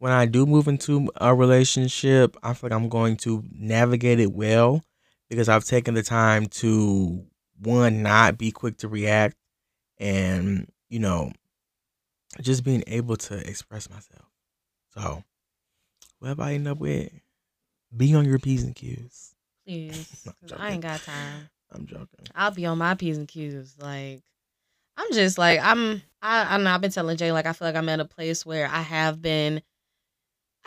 when 0.00 0.12
I 0.12 0.24
do 0.24 0.46
move 0.46 0.66
into 0.66 1.10
a 1.20 1.34
relationship, 1.34 2.34
I 2.42 2.54
feel 2.54 2.70
like 2.70 2.76
I'm 2.76 2.88
going 2.88 3.18
to 3.18 3.44
navigate 3.52 4.18
it 4.18 4.32
well 4.32 4.82
because 5.28 5.48
I've 5.48 5.64
taken 5.64 5.92
the 5.92 6.02
time 6.02 6.46
to 6.46 7.22
one 7.60 8.02
not 8.02 8.38
be 8.38 8.50
quick 8.50 8.78
to 8.78 8.88
react 8.88 9.36
and 9.98 10.66
you 10.88 10.98
know 10.98 11.30
just 12.40 12.64
being 12.64 12.82
able 12.86 13.16
to 13.18 13.46
express 13.46 13.90
myself. 13.90 14.24
So 14.94 15.22
whatever 16.18 16.42
I 16.44 16.54
end 16.54 16.66
up 16.66 16.78
with, 16.78 17.12
be 17.94 18.14
on 18.14 18.24
your 18.24 18.38
p's 18.38 18.64
and 18.64 18.74
q's. 18.74 19.34
Please, 19.66 20.26
I 20.56 20.72
ain't 20.72 20.82
got 20.82 21.02
time. 21.02 21.50
I'm 21.72 21.84
joking. 21.84 22.26
I'll 22.34 22.52
be 22.52 22.64
on 22.64 22.78
my 22.78 22.94
p's 22.94 23.18
and 23.18 23.28
q's. 23.28 23.76
Like, 23.78 24.22
I'm 24.96 25.12
just 25.12 25.36
like 25.36 25.60
I'm. 25.62 26.00
I 26.22 26.54
I 26.54 26.56
don't 26.56 26.64
know. 26.64 26.70
I've 26.70 26.80
been 26.80 26.90
telling 26.90 27.18
Jay 27.18 27.32
like 27.32 27.44
I 27.44 27.52
feel 27.52 27.68
like 27.68 27.76
I'm 27.76 27.90
at 27.90 28.00
a 28.00 28.06
place 28.06 28.46
where 28.46 28.66
I 28.66 28.80
have 28.80 29.20
been. 29.20 29.60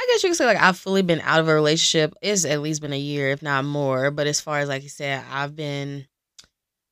I 0.04 0.08
guess 0.10 0.24
you 0.24 0.30
could 0.30 0.38
say 0.38 0.46
like 0.46 0.58
I've 0.62 0.78
fully 0.78 1.02
been 1.02 1.22
out 1.22 1.40
of 1.40 1.48
a 1.48 1.54
relationship. 1.54 2.14
It's 2.22 2.46
at 2.46 2.62
least 2.62 2.82
been 2.82 2.94
a 2.94 3.00
year, 3.00 3.30
if 3.30 3.42
not 3.42 3.64
more. 3.64 4.12
But 4.12 4.28
as 4.28 4.42
far 4.42 4.60
as 4.60 4.68
like 4.68 4.84
you 4.84 4.90
said, 4.90 5.24
I've 5.32 5.56
been 5.56 6.08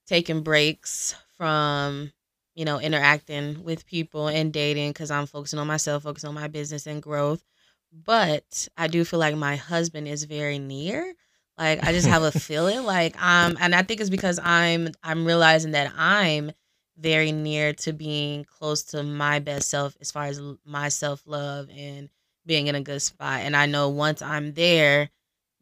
taking 0.08 0.44
breaks 0.44 1.16
from 1.38 2.12
you 2.56 2.66
know 2.66 2.80
interacting 2.80 3.64
with 3.64 3.86
people 3.86 4.28
and 4.28 4.54
dating 4.54 4.92
because 4.92 5.12
I'm 5.12 5.26
focusing 5.26 5.60
on 5.60 5.68
myself, 5.68 6.04
focusing 6.04 6.30
on 6.30 6.36
my 6.36 6.48
business 6.48 6.88
and 6.88 7.02
growth. 7.02 7.44
But 7.92 8.70
I 8.78 8.88
do 8.88 9.04
feel 9.04 9.20
like 9.20 9.36
my 9.36 9.58
husband 9.58 10.08
is 10.08 10.24
very 10.24 10.60
near. 10.60 11.14
Like 11.58 11.84
I 11.84 11.92
just 11.92 12.08
have 12.08 12.24
a 12.24 12.32
feeling 12.40 12.86
like 12.86 13.22
um 13.22 13.58
and 13.60 13.76
I 13.76 13.84
think 13.84 14.00
it's 14.00 14.10
because 14.10 14.40
I'm 14.42 14.90
I'm 15.04 15.26
realizing 15.26 15.72
that 15.72 15.92
I'm 15.98 16.52
very 16.98 17.34
near 17.34 17.74
to 17.74 17.92
being 17.92 18.46
close 18.46 18.84
to 18.84 19.04
my 19.04 19.40
best 19.40 19.70
self 19.70 19.98
as 20.00 20.12
far 20.12 20.26
as 20.26 20.40
my 20.64 20.88
self-love 20.88 21.68
and 21.76 22.10
being 22.46 22.68
in 22.68 22.76
a 22.76 22.82
good 22.82 23.02
spot 23.02 23.42
and 23.42 23.56
I 23.56 23.66
know 23.66 23.90
once 23.90 24.22
I'm 24.22 24.54
there 24.54 25.10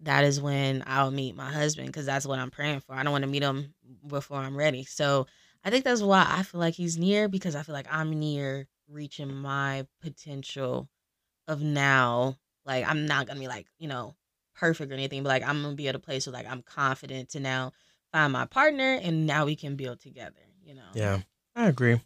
that 0.01 0.23
is 0.23 0.39
when 0.39 0.83
I'll 0.87 1.11
meet 1.11 1.35
my 1.35 1.51
husband 1.51 1.93
cuz 1.93 2.05
that's 2.05 2.25
what 2.25 2.39
I'm 2.39 2.51
praying 2.51 2.79
for. 2.81 2.95
I 2.95 3.03
don't 3.03 3.11
want 3.11 3.23
to 3.23 3.29
meet 3.29 3.43
him 3.43 3.73
before 4.07 4.37
I'm 4.37 4.55
ready. 4.55 4.85
So 4.85 5.27
I 5.63 5.69
think 5.69 5.83
that's 5.83 6.01
why 6.01 6.25
I 6.27 6.43
feel 6.43 6.59
like 6.61 6.73
he's 6.75 6.97
near 6.97 7.27
because 7.27 7.55
I 7.55 7.63
feel 7.63 7.73
like 7.73 7.87
I'm 7.91 8.11
near 8.11 8.67
reaching 8.87 9.33
my 9.33 9.85
potential 10.01 10.89
of 11.47 11.61
now. 11.61 12.37
Like 12.65 12.87
I'm 12.87 13.05
not 13.05 13.27
gonna 13.27 13.39
be 13.39 13.47
like, 13.47 13.67
you 13.77 13.87
know, 13.87 14.15
perfect 14.55 14.91
or 14.91 14.95
anything, 14.95 15.23
but 15.23 15.29
like 15.29 15.43
I'm 15.43 15.61
gonna 15.61 15.75
be 15.75 15.87
at 15.87 15.95
a 15.95 15.99
place 15.99 16.27
where 16.27 16.33
like 16.33 16.47
I'm 16.47 16.61
confident 16.61 17.29
to 17.29 17.39
now 17.39 17.73
find 18.11 18.31
my 18.31 18.45
partner 18.45 18.99
and 19.01 19.25
now 19.25 19.45
we 19.45 19.55
can 19.55 19.75
build 19.75 19.99
together, 19.99 20.39
you 20.63 20.75
know. 20.75 20.81
Yeah, 20.93 21.19
I 21.55 21.67
agree. 21.67 22.01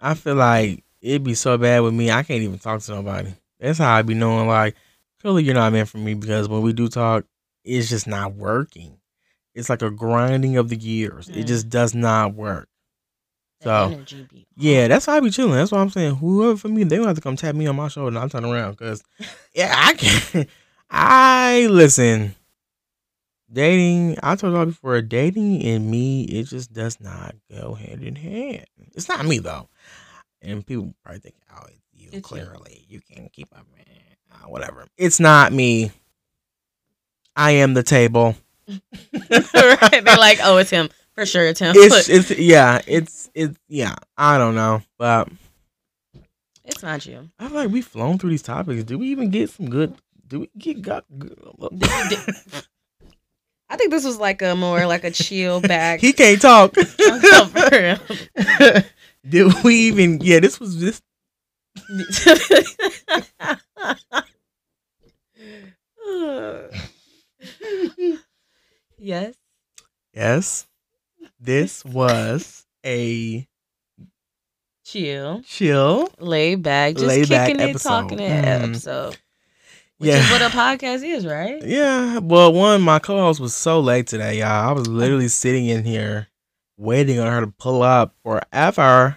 I 0.00 0.14
feel 0.14 0.34
like 0.36 0.84
it'd 1.00 1.24
be 1.24 1.34
so 1.34 1.56
bad 1.58 1.80
with 1.80 1.94
me. 1.94 2.10
I 2.10 2.22
can't 2.22 2.42
even 2.42 2.58
talk 2.58 2.80
to 2.82 2.92
nobody. 2.92 3.34
That's 3.64 3.78
how 3.78 3.94
I 3.94 4.02
be 4.02 4.14
knowing 4.14 4.46
like, 4.46 4.76
clearly 5.20 5.42
you're 5.44 5.54
not 5.54 5.72
meant 5.72 5.88
for 5.88 5.98
me 5.98 6.14
because 6.14 6.48
when 6.48 6.60
we 6.62 6.72
do 6.74 6.88
talk, 6.88 7.24
it's 7.64 7.88
just 7.88 8.06
not 8.06 8.34
working. 8.34 8.98
It's 9.54 9.70
like 9.70 9.80
a 9.82 9.90
grinding 9.90 10.56
of 10.58 10.68
the 10.68 10.76
gears. 10.76 11.28
It 11.30 11.44
Mm. 11.44 11.46
just 11.46 11.68
does 11.70 11.94
not 11.94 12.34
work. 12.34 12.68
So, 13.62 14.04
Yeah, 14.56 14.88
that's 14.88 15.06
how 15.06 15.14
I 15.16 15.20
be 15.20 15.30
chilling. 15.30 15.52
That's 15.54 15.72
why 15.72 15.80
I'm 15.80 15.88
saying 15.88 16.16
whoever 16.16 16.56
for 16.58 16.68
me, 16.68 16.84
they 16.84 16.96
gonna 16.96 17.08
have 17.08 17.16
to 17.16 17.22
come 17.22 17.36
tap 17.36 17.54
me 17.54 17.66
on 17.66 17.76
my 17.76 17.88
shoulder 17.88 18.08
and 18.08 18.18
I'll 18.18 18.28
turn 18.28 18.44
around 18.44 18.72
because 18.72 19.02
yeah, 19.54 19.72
I 19.74 19.94
can 19.94 20.46
I 20.90 21.66
listen. 21.70 22.34
Dating, 23.50 24.16
I 24.22 24.36
told 24.36 24.54
y'all 24.54 24.66
before, 24.66 25.00
dating 25.00 25.62
and 25.64 25.90
me, 25.90 26.24
it 26.24 26.44
just 26.44 26.72
does 26.72 27.00
not 27.00 27.34
go 27.50 27.74
hand 27.74 28.02
in 28.02 28.16
hand. 28.16 28.66
It's 28.94 29.08
not 29.08 29.24
me 29.24 29.38
though. 29.38 29.68
And 30.42 30.66
people 30.66 30.94
probably 31.02 31.20
think, 31.20 31.36
oh, 31.54 31.64
it's 32.18 32.30
It's 32.30 32.38
you. 32.38 32.44
clearly. 32.44 32.84
You 32.88 33.00
can't 33.10 33.32
keep 33.32 33.48
up. 33.56 33.66
Uh, 34.32 34.48
whatever. 34.48 34.86
It's 34.96 35.20
not 35.20 35.52
me. 35.52 35.92
I 37.36 37.52
am 37.52 37.74
the 37.74 37.82
table. 37.82 38.36
right. 38.68 38.80
They're 39.52 40.16
like, 40.16 40.38
oh, 40.42 40.56
it's 40.58 40.70
him 40.70 40.88
for 41.14 41.26
sure. 41.26 41.46
It's 41.46 41.60
him. 41.60 41.74
It's 41.76 42.08
it's 42.10 42.30
yeah, 42.38 42.80
it's 42.86 43.30
it's 43.34 43.56
yeah. 43.68 43.94
I 44.16 44.38
don't 44.38 44.54
know, 44.54 44.82
but 44.98 45.28
it's 46.64 46.82
not 46.82 47.04
you. 47.06 47.28
I 47.38 47.48
feel 47.48 47.56
like 47.56 47.70
we've 47.70 47.86
flown 47.86 48.18
through 48.18 48.30
these 48.30 48.42
topics. 48.42 48.84
Do 48.84 48.98
we 48.98 49.08
even 49.08 49.30
get 49.30 49.50
some 49.50 49.68
good? 49.68 49.94
Do 50.26 50.40
we 50.40 50.50
get 50.56 50.80
got 50.82 51.04
good? 51.18 51.36
I 53.68 53.76
think 53.76 53.90
this 53.90 54.04
was 54.04 54.18
like 54.18 54.40
a 54.42 54.54
more 54.54 54.86
like 54.86 55.04
a 55.04 55.10
chill 55.10 55.60
back. 55.60 56.00
he 56.00 56.12
can't 56.12 56.40
talk. 56.40 56.74
Did 59.28 59.64
we 59.64 59.74
even? 59.76 60.20
Yeah, 60.20 60.40
this 60.40 60.60
was 60.60 60.80
this. 60.80 61.02
yes. 68.98 69.34
Yes, 70.12 70.66
this 71.40 71.84
was 71.84 72.64
a 72.86 73.46
Chill. 74.84 75.42
chill. 75.46 76.08
Lay 76.18 76.54
back. 76.56 76.94
Just 76.94 77.06
Laid 77.06 77.28
back 77.28 77.48
kicking 77.48 77.62
it, 77.62 77.70
episode. 77.70 77.88
talking 77.88 78.18
it 78.20 78.44
Mhm. 78.44 78.64
episode. 78.64 79.16
Which 79.98 80.10
Yeah. 80.10 80.24
is 80.24 80.30
what 80.30 80.42
a 80.42 80.54
podcast 80.54 81.02
is, 81.04 81.26
right? 81.26 81.62
Yeah. 81.64 82.18
Well, 82.18 82.52
one, 82.52 82.82
my 82.82 82.98
co-host 82.98 83.40
was 83.40 83.54
so 83.54 83.80
late 83.80 84.06
today, 84.06 84.38
y'all. 84.40 84.68
I 84.68 84.72
was 84.72 84.86
literally 84.86 85.28
sitting 85.28 85.66
in 85.66 85.84
here 85.84 86.28
waiting 86.76 87.18
on 87.18 87.32
her 87.32 87.40
to 87.40 87.46
pull 87.46 87.82
up 87.82 88.14
forever. 88.22 89.16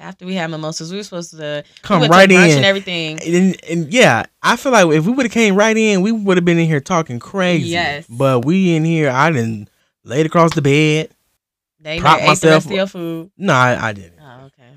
After 0.00 0.26
we 0.26 0.34
had 0.34 0.50
mimosas, 0.50 0.90
we 0.90 0.98
were 0.98 1.02
supposed 1.04 1.30
to 1.32 1.64
Come 1.82 2.02
we 2.02 2.08
right 2.08 2.28
to 2.28 2.34
in. 2.34 2.56
and 2.58 2.64
everything. 2.64 3.18
and, 3.20 3.56
and 3.70 3.92
yeah, 3.92 4.26
I 4.42 4.56
feel 4.56 4.72
like 4.72 4.86
if 4.94 5.06
we 5.06 5.12
would 5.12 5.26
have 5.26 5.32
came 5.32 5.54
right 5.54 5.76
in, 5.76 6.02
we 6.02 6.12
would 6.12 6.36
have 6.36 6.44
been 6.44 6.58
in 6.58 6.66
here 6.66 6.80
talking 6.80 7.18
crazy. 7.18 7.68
Yes. 7.68 8.06
But 8.08 8.44
we 8.44 8.74
in 8.76 8.84
here, 8.84 9.10
I 9.10 9.30
didn't 9.30 9.68
laid 10.04 10.26
across 10.26 10.54
the 10.54 10.62
bed. 10.62 11.10
They 11.80 12.00
Prop 12.00 12.18
ate 12.18 12.22
the 12.22 12.26
myself- 12.28 12.54
rest 12.54 12.66
of 12.66 12.72
your 12.72 12.86
food. 12.86 13.30
No, 13.38 13.54
I, 13.54 13.88
I 13.88 13.92
didn't. 13.92 14.18
Oh, 14.20 14.46
okay. 14.46 14.70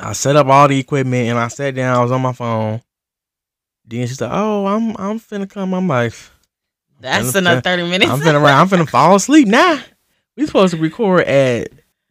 I 0.00 0.12
set 0.14 0.36
up 0.36 0.46
all 0.46 0.68
the 0.68 0.78
equipment 0.78 1.28
and 1.28 1.38
I 1.38 1.48
sat 1.48 1.74
down. 1.74 1.96
I 1.96 2.02
was 2.02 2.10
on 2.12 2.20
my 2.22 2.32
phone. 2.32 2.80
Then 3.86 4.06
she 4.06 4.14
said, 4.14 4.30
"Oh, 4.32 4.66
I'm 4.66 4.90
I'm 4.98 5.18
finna 5.18 5.48
come." 5.50 5.74
I'm 5.74 5.88
like, 5.88 6.12
That's 7.00 7.34
another 7.34 7.60
thirty 7.60 7.82
minutes. 7.88 8.10
I'm 8.10 8.20
finna 8.20 8.44
I'm 8.52 8.68
finna 8.68 8.88
fall 8.88 9.16
asleep 9.16 9.48
now. 9.48 9.80
We 10.36 10.46
supposed 10.46 10.72
to 10.74 10.80
record 10.80 11.24
at 11.24 11.68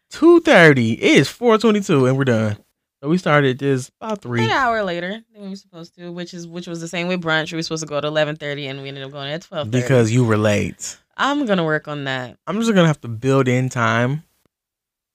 two 0.09 0.39
thirty. 0.41 0.93
It 0.93 1.17
is 1.19 1.29
four 1.29 1.57
twenty 1.57 1.81
two 1.81 2.05
and 2.05 2.17
we're 2.17 2.25
done. 2.25 2.57
So 3.01 3.07
we 3.07 3.17
started 3.17 3.59
this 3.59 3.89
about 4.01 4.21
three. 4.21 4.43
An 4.43 4.51
hour 4.51 4.83
later 4.83 5.21
than 5.33 5.43
we 5.43 5.49
were 5.49 5.55
supposed 5.55 5.95
to, 5.95 6.11
which 6.11 6.33
is 6.33 6.45
which 6.47 6.67
was 6.67 6.81
the 6.81 6.87
same 6.87 7.07
with 7.07 7.21
brunch. 7.21 7.51
We 7.51 7.57
were 7.57 7.63
supposed 7.63 7.83
to 7.83 7.87
go 7.87 7.97
at 7.97 8.03
eleven 8.05 8.35
thirty, 8.35 8.67
and 8.67 8.81
we 8.81 8.89
ended 8.89 9.03
up 9.03 9.11
going 9.11 9.31
at 9.31 9.43
twelve. 9.43 9.71
Because 9.71 10.11
you 10.11 10.25
were 10.25 10.37
late. 10.37 10.97
I'm 11.15 11.45
gonna 11.45 11.63
work 11.63 11.87
on 11.87 12.05
that. 12.05 12.37
I'm 12.47 12.57
just 12.59 12.73
gonna 12.73 12.87
have 12.87 13.01
to 13.01 13.07
build 13.07 13.47
in 13.47 13.69
time. 13.69 14.23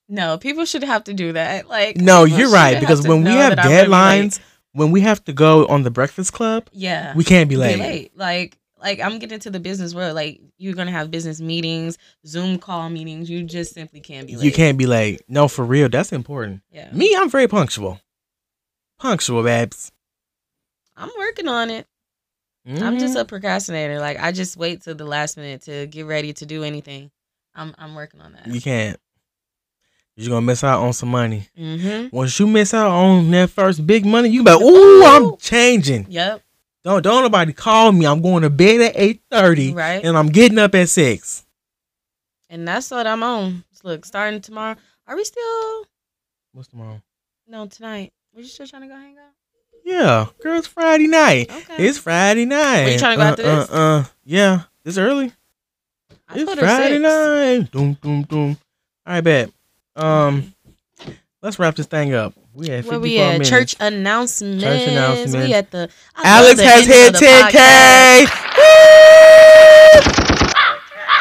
No, 0.09 0.37
people 0.39 0.65
should 0.67 0.85
have 0.85 1.05
to 1.05 1.15
do 1.15 1.33
that. 1.33 1.69
Like, 1.69 1.97
No, 1.97 2.25
you're 2.25 2.51
right 2.51 2.79
because 2.79 3.07
when 3.07 3.25
we 3.25 3.31
have 3.31 3.57
that 3.57 3.65
I'm 3.65 3.71
gonna 3.71 3.85
be 3.85 3.89
late. 3.91 4.31
deadlines, 4.31 4.41
when 4.73 4.91
we 4.91 5.01
have 5.01 5.25
to 5.25 5.33
go 5.33 5.67
on 5.67 5.83
the 5.83 5.91
Breakfast 5.91 6.33
Club, 6.33 6.69
yeah, 6.73 7.15
we 7.15 7.25
can't 7.25 7.49
be 7.49 7.55
be 7.55 7.61
late. 7.61 7.79
late. 7.79 8.17
Like, 8.17 8.59
like 8.85 9.01
I'm 9.01 9.19
getting 9.19 9.41
to 9.41 9.51
the 9.51 9.59
business 9.59 9.95
world. 9.95 10.15
Like, 10.15 10.41
you're 10.59 10.75
gonna 10.75 10.93
have 10.93 11.11
business 11.11 11.41
meetings, 11.41 11.99
Zoom 12.27 12.59
call 12.59 12.89
meetings. 12.91 13.29
You 13.29 13.43
just 13.43 13.75
simply 13.75 13.99
can't 14.01 14.27
be 14.29 14.37
late. 14.37 14.45
You 14.45 14.53
can't 14.53 14.79
be 14.79 14.87
like, 14.87 15.25
No, 15.27 15.49
for 15.49 15.65
real, 15.65 15.89
that's 15.89 16.13
important. 16.13 16.61
Yeah, 16.71 16.91
Me, 16.93 17.17
I'm 17.17 17.29
very 17.31 17.49
punctual. 17.49 18.01
Punctual, 19.01 19.43
babes. 19.43 19.91
I'm 20.97 21.11
working 21.19 21.49
on 21.49 21.71
it. 21.71 21.87
I'm 22.67 22.99
just 22.99 23.17
Mhm. 23.17 23.21
a 23.21 23.25
procrastinator. 23.25 23.99
Like, 23.99 24.19
I 24.19 24.33
just 24.33 24.57
wait 24.57 24.81
till 24.83 24.95
the 24.95 25.05
last 25.05 25.37
minute 25.37 25.63
to 25.63 25.87
get 25.87 26.07
ready 26.07 26.33
to 26.35 26.47
do 26.47 26.63
anything. 26.63 27.11
I'm 27.55 27.75
I'm 27.79 27.95
working 27.95 28.21
on 28.21 28.33
that. 28.33 28.47
You 28.47 28.61
can't. 28.61 28.99
You're 30.17 30.31
gonna 30.31 30.47
miss 30.47 30.63
out 30.63 30.81
on 30.81 30.93
some 30.93 31.09
money. 31.11 31.49
Mm-hmm. 31.59 32.15
Once 32.17 32.39
you 32.39 32.47
miss 32.47 32.73
out 32.73 32.91
on 32.91 33.31
that 33.33 33.51
first 33.51 33.85
big 33.87 34.07
money, 34.07 34.29
you 34.29 34.45
be 34.45 34.51
like, 34.53 34.63
"Ooh, 34.63 35.05
I'm 35.05 35.37
changing." 35.39 36.07
Yep. 36.09 36.41
Don't 36.85 37.03
don't 37.03 37.23
nobody 37.23 37.53
call 37.53 37.93
me. 37.93 38.07
I'm 38.07 38.21
going 38.21 38.43
to 38.43 38.51
bed 38.51 38.81
at 38.83 38.93
eight 38.95 39.23
thirty, 39.31 39.73
Right. 39.73 40.05
and 40.05 40.17
I'm 40.17 40.29
getting 40.29 40.59
up 40.59 40.75
at 40.75 40.89
six. 40.91 41.45
And 42.51 42.69
that's 42.69 42.91
what 42.91 43.07
I'm 43.07 43.23
on. 43.23 43.65
Look, 43.83 44.05
starting 44.05 44.41
tomorrow. 44.41 44.77
Are 45.07 45.17
we 45.17 45.25
still? 45.25 45.87
What's 46.53 46.69
tomorrow? 46.69 47.03
No, 47.47 47.67
tonight. 47.67 48.13
We 48.35 48.43
you 48.43 48.49
still 48.49 48.67
trying 48.67 48.83
to 48.83 48.89
go 48.89 48.95
hang 48.95 49.17
out? 49.19 49.33
Yeah, 49.85 50.27
girl, 50.43 50.59
it's 50.59 50.67
Friday 50.67 51.07
night. 51.07 51.51
Okay. 51.51 51.87
It's 51.87 51.99
Friday 51.99 52.47
night. 52.47 52.85
Are 52.85 52.91
you 52.91 52.99
trying 52.99 53.19
to 53.19 53.23
go 53.23 53.23
uh, 53.23 53.31
after 53.31 53.43
this? 53.43 53.71
Uh, 53.71 53.75
uh, 53.75 54.05
yeah, 54.25 54.61
it's 54.85 54.97
early. 54.97 55.33
I 56.29 56.39
it's 56.39 56.55
Friday 56.55 56.99
night. 56.99 57.71
Doom, 57.71 57.99
doom, 58.01 58.23
doom. 58.23 58.57
All 59.07 59.15
right, 59.15 59.21
bet. 59.21 59.51
Um, 59.95 60.55
let's 61.43 61.59
wrap 61.59 61.75
this 61.77 61.87
thing 61.87 62.15
up. 62.15 62.35
We 62.55 62.69
had 62.69 62.85
54 62.85 62.91
Where 62.93 63.01
we 63.01 63.19
at? 63.19 63.33
minutes. 63.33 63.51
Church 63.51 63.75
announcements. 63.81 64.65
announcements. 64.65 65.35
We 65.35 65.53
at 65.55 65.73
the. 65.73 65.91
I 66.15 66.39
Alex 66.39 66.57
the 66.61 66.65
has 66.67 66.87
hit 66.87 67.15
10k. 67.15 68.27
podcast. 68.27 68.51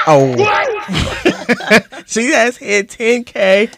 Oh, 0.05 0.35
she 2.05 2.31
has 2.33 2.57
hit 2.57 2.89
10k 2.89 3.73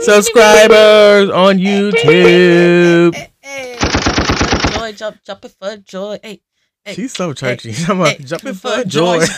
subscribers 0.00 1.28
on 1.30 1.58
YouTube. 1.58 3.14
Hey, 3.14 3.28
hey, 3.40 3.76
jump 3.78 4.72
joy, 4.72 4.92
jump, 4.92 5.18
jumping 5.24 5.50
for 5.60 5.76
joy. 5.76 6.18
Hey, 6.22 6.40
hey. 6.84 6.94
She's 6.94 7.12
so 7.12 7.32
churchy. 7.32 7.74
I'm 7.88 8.16
jumping 8.24 8.54
for 8.54 8.82
joy. 8.84 9.24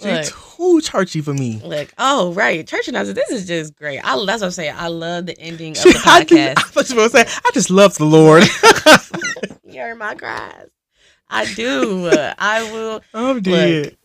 She's 0.00 0.28
too 0.80 0.90
churchy 0.90 1.20
for 1.20 1.34
me. 1.34 1.60
Like, 1.64 1.92
oh 1.98 2.32
right, 2.32 2.66
church 2.66 2.88
announcements. 2.88 3.20
This 3.28 3.40
is 3.40 3.46
just 3.46 3.76
great. 3.76 4.00
I 4.00 4.16
that's 4.24 4.40
what 4.40 4.46
I'm 4.46 4.50
saying. 4.50 4.74
I 4.76 4.88
love 4.88 5.26
the 5.26 5.38
ending 5.38 5.72
of 5.72 5.82
the 5.82 6.02
I, 6.06 6.24
just, 6.24 6.56
podcast. 6.56 6.90
I 6.92 6.94
you 6.94 7.00
were 7.00 7.08
say, 7.08 7.24
I 7.44 7.50
just 7.54 7.70
love 7.70 7.96
the 7.96 8.04
Lord. 8.04 8.44
You're 9.64 9.94
my 9.94 10.14
cries. 10.14 10.68
I 11.28 11.52
do. 11.54 12.08
I 12.38 12.72
will. 12.72 13.02
I'm 13.14 13.40
dead. 13.42 13.96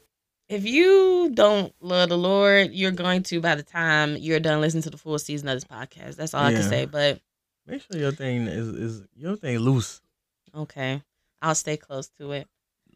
If 0.50 0.66
you 0.66 1.32
don't 1.34 1.74
love 1.80 2.10
the 2.10 2.18
Lord, 2.18 2.72
you're 2.74 2.92
going 2.92 3.24
to 3.24 3.40
by 3.42 3.56
the 3.56 3.64
time 3.64 4.18
you're 4.18 4.40
done 4.40 4.62
listening 4.62 4.84
to 4.84 4.90
the 4.90 4.98
full 4.98 5.18
season 5.18 5.48
of 5.48 5.56
this 5.56 5.64
podcast. 5.64 6.16
That's 6.16 6.34
all 6.34 6.44
I 6.44 6.54
can 6.54 6.64
say. 6.64 6.86
But 6.86 7.22
Make 7.66 7.82
sure 7.82 8.00
your 8.00 8.12
thing 8.12 8.48
is, 8.48 8.68
is 8.68 9.02
your 9.16 9.38
thing 9.38 9.58
loose. 9.60 10.02
okay, 10.54 11.02
I'll 11.42 11.56
stay 11.56 11.78
close 11.78 12.10
to 12.20 12.34
it. 12.34 12.48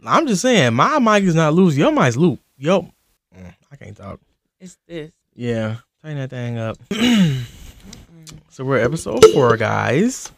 I'm 0.05 0.27
just 0.27 0.41
saying, 0.41 0.73
my 0.73 0.99
mic 0.99 1.23
is 1.23 1.33
not 1.33 1.53
loose. 1.53 1.75
Your 1.75 1.91
mic's 1.91 2.17
loose. 2.17 2.37
Yo, 2.57 2.91
Mm, 3.37 3.53
I 3.71 3.75
can't 3.75 3.95
talk. 3.97 4.19
It's 4.59 4.77
this. 4.87 5.11
Yeah, 5.35 5.77
tighten 6.01 6.17
that 6.17 6.29
thing 6.29 6.57
up. 6.57 6.77
so 8.49 8.63
we're 8.63 8.79
episode 8.79 9.23
four, 9.33 9.55
guys. 9.57 10.31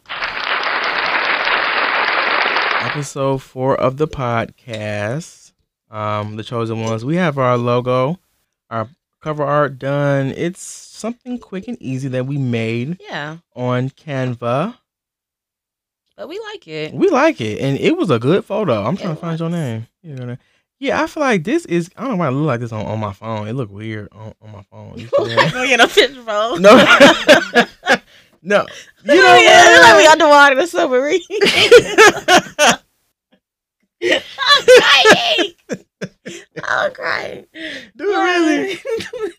Episode 2.82 3.42
four 3.42 3.80
of 3.80 3.98
the 3.98 4.08
podcast. 4.08 5.54
Um, 5.92 6.36
the 6.36 6.44
chosen 6.44 6.82
ones. 6.82 7.04
We 7.06 7.16
have 7.16 7.38
our 7.38 7.58
logo, 7.58 8.20
our 8.70 8.90
cover 9.22 9.44
art 9.44 9.80
done. 9.80 10.34
It's 10.36 10.62
something 10.62 11.40
quick 11.40 11.68
and 11.68 11.82
easy 11.82 12.08
that 12.10 12.26
we 12.26 12.38
made 12.38 13.00
Yeah, 13.02 13.38
on 13.56 13.90
Canva. 13.92 14.76
but 16.18 16.28
we 16.30 16.40
like 16.52 16.68
it. 16.68 16.94
We 16.94 17.10
like 17.10 17.40
it, 17.42 17.60
and 17.60 17.78
it 17.80 17.98
was 17.98 18.10
a 18.10 18.20
good 18.20 18.44
photo. 18.46 18.84
I'm 18.84 18.98
trying 18.98 19.12
It 19.12 19.16
to 19.16 19.22
find 19.22 19.40
your 19.40 19.50
name. 19.50 19.88
You're 20.02 20.18
gonna- 20.18 20.40
Yeah, 20.80 21.04
I 21.04 21.08
feel 21.08 21.22
like 21.22 21.44
this 21.44 21.66
is. 21.66 21.90
I 21.98 22.02
don't 22.02 22.12
know 22.12 22.16
why 22.16 22.30
it 22.30 22.32
look 22.32 22.48
like 22.48 22.62
this 22.62 22.72
on, 22.72 22.86
on 22.86 23.00
my 23.00 23.12
phone. 23.12 23.48
It 23.50 23.54
look 23.54 23.70
weird 23.70 24.08
on, 24.14 24.34
on 24.42 24.52
my 24.52 24.64
phone. 24.64 24.98
You 24.98 25.08
that? 25.08 25.52
Go 25.54 25.68
get 25.68 25.82
a 25.82 25.88
picture 25.88 26.24
phone. 26.24 26.62
No. 26.62 26.76
no, 28.42 28.66
you 29.04 29.22
know 29.22 29.28
oh, 29.28 29.38
yeah, 29.38 29.66
what? 29.66 29.82
like 29.82 29.98
we 29.98 30.08
underwater 30.08 30.56
the 30.56 30.68
submarine. 30.68 31.22
I'm 34.02 34.66
crying. 34.80 35.54
I'm 36.64 36.94
crying. 36.94 37.46
Do 37.98 38.14
it 38.14 38.18
really? 38.18 38.80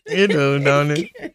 You 0.07 0.27
do, 0.27 0.59
don't 0.59 0.91
it? 0.91 1.09
You 1.19 1.31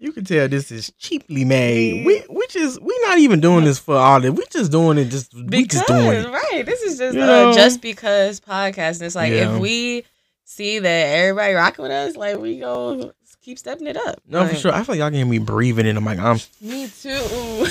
you 0.00 0.12
can 0.12 0.24
tell 0.24 0.48
this 0.48 0.72
is 0.72 0.90
cheaply 0.98 1.44
made. 1.44 2.06
We 2.06 2.24
we 2.30 2.39
just 2.50 2.80
we 2.82 2.98
not 3.06 3.18
even 3.18 3.40
doing 3.40 3.64
this 3.64 3.78
for 3.78 3.96
all 3.96 4.20
that. 4.20 4.32
We 4.32 4.44
just 4.50 4.70
doing 4.72 4.98
it 4.98 5.06
just 5.06 5.32
we 5.34 5.42
because 5.44 5.80
just 5.80 5.86
doing 5.88 6.06
it. 6.06 6.28
right, 6.28 6.62
this 6.66 6.82
is 6.82 6.98
just 6.98 7.16
You 7.16 7.22
uh, 7.22 7.26
know? 7.26 7.52
just 7.52 7.80
because 7.80 8.40
podcast. 8.40 8.94
And 8.94 9.02
it's 9.02 9.14
like 9.14 9.32
Yeah. 9.32 9.54
if 9.54 9.60
we 9.60 10.04
see 10.44 10.78
that 10.80 11.16
everybody 11.16 11.54
rocking 11.54 11.82
with 11.84 11.92
us, 11.92 12.16
like 12.16 12.38
we 12.38 12.58
go 12.58 13.12
keep 13.42 13.58
stepping 13.58 13.86
it 13.86 13.96
up. 13.96 14.20
No, 14.26 14.46
for 14.46 14.54
sure. 14.54 14.72
I 14.72 14.82
feel 14.82 14.94
like 14.94 14.98
y'all 14.98 15.08
can 15.08 15.14
hear 15.14 15.26
me 15.26 15.38
breathing 15.38 15.86
in 15.86 15.94
the 15.94 16.00
mic. 16.00 16.18
I'm 16.18 16.38
Me 16.60 16.88
too. 16.88 17.08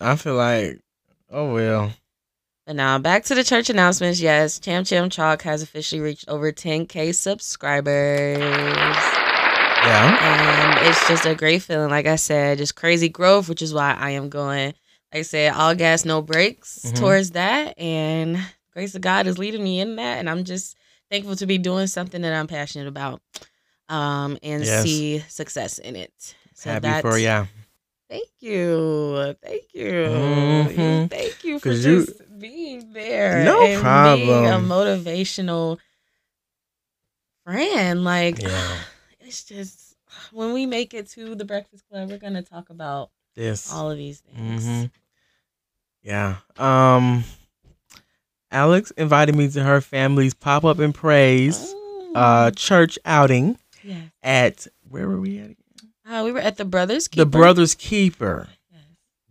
I 0.00 0.16
feel 0.16 0.34
like 0.36 0.80
oh 1.30 1.52
well. 1.52 1.92
And 2.66 2.78
now 2.78 2.98
back 2.98 3.24
to 3.24 3.34
the 3.34 3.44
church 3.44 3.68
announcements. 3.68 4.20
Yes, 4.20 4.58
Cham 4.58 4.84
Cham 4.84 5.10
Chalk 5.10 5.42
has 5.42 5.62
officially 5.62 6.00
reached 6.00 6.28
over 6.28 6.50
10k 6.52 7.14
subscribers. 7.14 8.38
Yeah. 9.86 10.78
And 10.80 10.86
it's 10.88 11.06
just 11.08 11.26
a 11.26 11.34
great 11.34 11.62
feeling. 11.62 11.90
Like 11.90 12.06
I 12.06 12.16
said, 12.16 12.58
just 12.58 12.74
crazy 12.76 13.08
growth, 13.08 13.48
which 13.48 13.62
is 13.62 13.74
why 13.74 13.92
I 13.98 14.10
am 14.10 14.28
going, 14.28 14.68
like 15.12 15.20
I 15.20 15.22
said, 15.22 15.52
all 15.54 15.74
gas, 15.74 16.04
no 16.04 16.22
brakes 16.22 16.80
Mhm. 16.84 16.96
towards 16.98 17.30
that. 17.32 17.78
And 17.78 18.38
grace 18.72 18.94
of 18.94 19.02
God 19.02 19.26
is 19.26 19.38
leading 19.38 19.62
me 19.62 19.80
in 19.80 19.96
that. 19.96 20.18
And 20.18 20.28
I'm 20.30 20.44
just 20.44 20.76
thankful 21.10 21.36
to 21.36 21.46
be 21.46 21.58
doing 21.58 21.86
something 21.86 22.22
that 22.22 22.32
I'm 22.32 22.46
passionate 22.46 22.88
about 22.88 23.20
um, 23.88 24.38
and 24.42 24.64
Yes. 24.64 24.82
see 24.84 25.18
success 25.28 25.78
in 25.78 25.96
it. 25.96 26.12
So 26.54 26.70
Happy 26.70 27.00
for 27.02 27.18
ya. 27.18 27.46
Thank 28.08 28.28
you. 28.40 29.34
Thank 29.42 29.64
you. 29.74 29.92
Mhm. 29.92 31.10
Thank 31.10 31.42
you 31.44 31.58
for 31.58 31.68
'Cause 31.70 31.84
you- 31.84 32.06
just 32.06 32.38
being 32.38 32.92
there. 32.92 33.44
No 33.44 33.62
and 33.62 33.82
Being 34.20 34.46
a 34.46 34.58
motivational 34.58 35.78
friend. 37.44 38.04
Like, 38.04 38.40
Yeah. 38.40 38.78
It's 39.24 39.44
just 39.44 39.94
when 40.32 40.52
we 40.52 40.66
make 40.66 40.94
it 40.94 41.08
to 41.10 41.34
the 41.34 41.44
Breakfast 41.44 41.84
Club, 41.88 42.08
we're 42.10 42.18
gonna 42.18 42.42
talk 42.42 42.70
about 42.70 43.10
This. 43.34 43.72
all 43.72 43.90
of 43.90 43.96
these 43.98 44.20
things. 44.20 44.64
hmm 44.64 44.84
Yeah. 46.02 46.36
Um 46.56 47.24
Alex 48.50 48.90
invited 48.92 49.34
me 49.34 49.48
to 49.50 49.62
her 49.64 49.80
family's 49.80 50.34
pop 50.34 50.64
up 50.64 50.78
and 50.78 50.94
praise 50.94 51.74
uh 52.14 52.50
Mm. 52.50 52.56
church 52.56 52.98
outing 53.04 53.58
yeah. 53.82 54.02
at 54.22 54.66
where 54.88 55.08
were 55.08 55.20
we 55.20 55.38
at 55.38 55.44
again? 55.50 55.56
Uh, 56.06 56.22
we 56.24 56.30
were 56.32 56.38
at 56.40 56.56
the 56.58 56.64
Brothers. 56.64 57.08
The 57.08 57.26
Brothers 57.26 57.74
Keeper 57.74 58.48
Yes. 58.70 58.80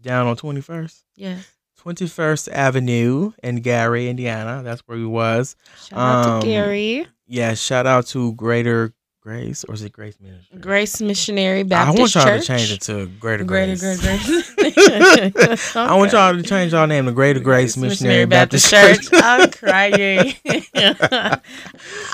down 0.02 0.28
on 0.28 0.36
21st. 0.36 1.04
yes. 1.16 1.48
21st 1.80 2.48
Avenue 2.52 3.32
in 3.44 3.58
Gary, 3.58 4.10
Indiana. 4.10 4.62
That's 4.64 4.82
where 4.88 4.98
we 4.98 5.06
was. 5.06 5.56
Shout 5.86 6.00
out 6.00 6.26
Um, 6.26 6.41
to 6.41 6.48
Gary, 6.48 7.08
Yeah, 7.28 7.54
shout 7.56 7.86
out 7.86 8.08
to 8.08 8.34
Greater 8.34 8.94
Grace 9.24 9.63
or 9.63 9.74
is 9.74 9.82
it 9.84 9.93
Grace 9.93 10.17
Ministry? 10.19 10.59
Grace 10.59 10.99
Missionary 11.01 11.63
Baptist 11.63 12.13
Church. 12.13 12.26
I 12.26 12.26
want 12.26 12.26
y'all 12.28 12.38
Church. 12.38 12.41
to 12.41 12.47
change 12.57 12.71
it 12.74 12.82
to 12.82 13.05
Greater 13.21 13.45
Greater, 13.45 13.78
Grace. 13.78 14.01
greater, 14.01 15.30
grace. 15.32 15.76
I 15.78 15.95
want 15.95 16.11
y'all 16.11 16.34
to 16.36 16.43
change 16.43 16.74
y'all 16.74 16.88
name 16.88 17.05
to 17.05 17.13
Greater 17.13 17.39
Grace 17.39 17.78
Missionary, 17.78 18.26
Baptist, 18.26 18.69
Church. 18.69 19.09
Church. 19.09 19.21
I'm 19.24 19.49
crying. 19.49 20.34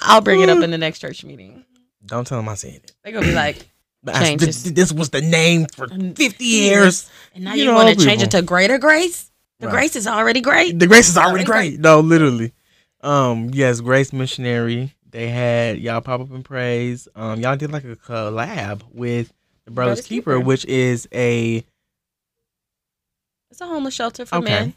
I'll 0.02 0.22
bring 0.22 0.42
it 0.42 0.50
up 0.50 0.62
in 0.64 0.70
the 0.72 0.78
next 0.78 1.00
church 1.00 1.24
meeting. 1.24 1.66
Don't 2.06 2.28
tell 2.28 2.38
them 2.38 2.48
I 2.50 2.54
said 2.56 2.76
it. 2.76 2.92
They're 3.04 3.14
gonna 3.14 3.26
be 3.26 3.34
like, 3.34 3.68
Changes. 4.14 4.64
th- 4.64 4.76
this 4.76 4.92
was 4.94 5.10
the 5.10 5.22
name 5.22 5.66
for 5.66 5.88
Mm, 5.88 6.16
50 6.16 6.44
years. 6.46 7.10
and 7.36 7.44
now 7.44 7.54
You 7.54 7.64
you, 7.64 7.66
know, 7.72 7.74
want 7.76 7.98
to 8.00 8.06
change 8.06 8.22
it 8.22 8.32
to 8.32 8.42
Greater 8.44 8.78
Grace? 8.78 9.32
The 9.60 9.68
Right. 9.68 9.74
grace 9.74 9.96
is 9.98 10.08
already 10.08 10.40
great. 10.42 10.80
The 10.80 10.88
grace 10.88 11.10
is 11.10 11.18
already 11.18 11.46
Already 11.46 11.72
great. 11.72 11.80
No, 11.82 12.00
literally. 12.00 12.54
Um, 13.02 13.50
yes, 13.52 13.82
Grace 13.82 14.14
Missionary. 14.14 14.94
They 15.12 15.30
had 15.30 15.80
y'all 15.80 16.02
pop 16.02 16.22
up 16.22 16.32
and 16.32 16.46
praise. 16.46 17.08
Um, 17.16 17.40
y'all 17.40 17.56
did 17.56 17.72
like 17.72 17.84
a 17.84 17.96
collab 17.96 18.82
with 18.94 19.34
the 19.66 19.72
Brothers, 19.72 19.96
Brothers 19.98 20.08
Keeper, 20.08 20.36
Keeper. 20.38 20.46
which 20.46 20.66
is 20.66 21.08
a 21.14 21.64
It's 23.52 23.62
a 23.62 23.66
homeless 23.68 23.94
shelter 23.96 24.26
for 24.26 24.36
Okay. 24.38 24.44
men. 24.50 24.74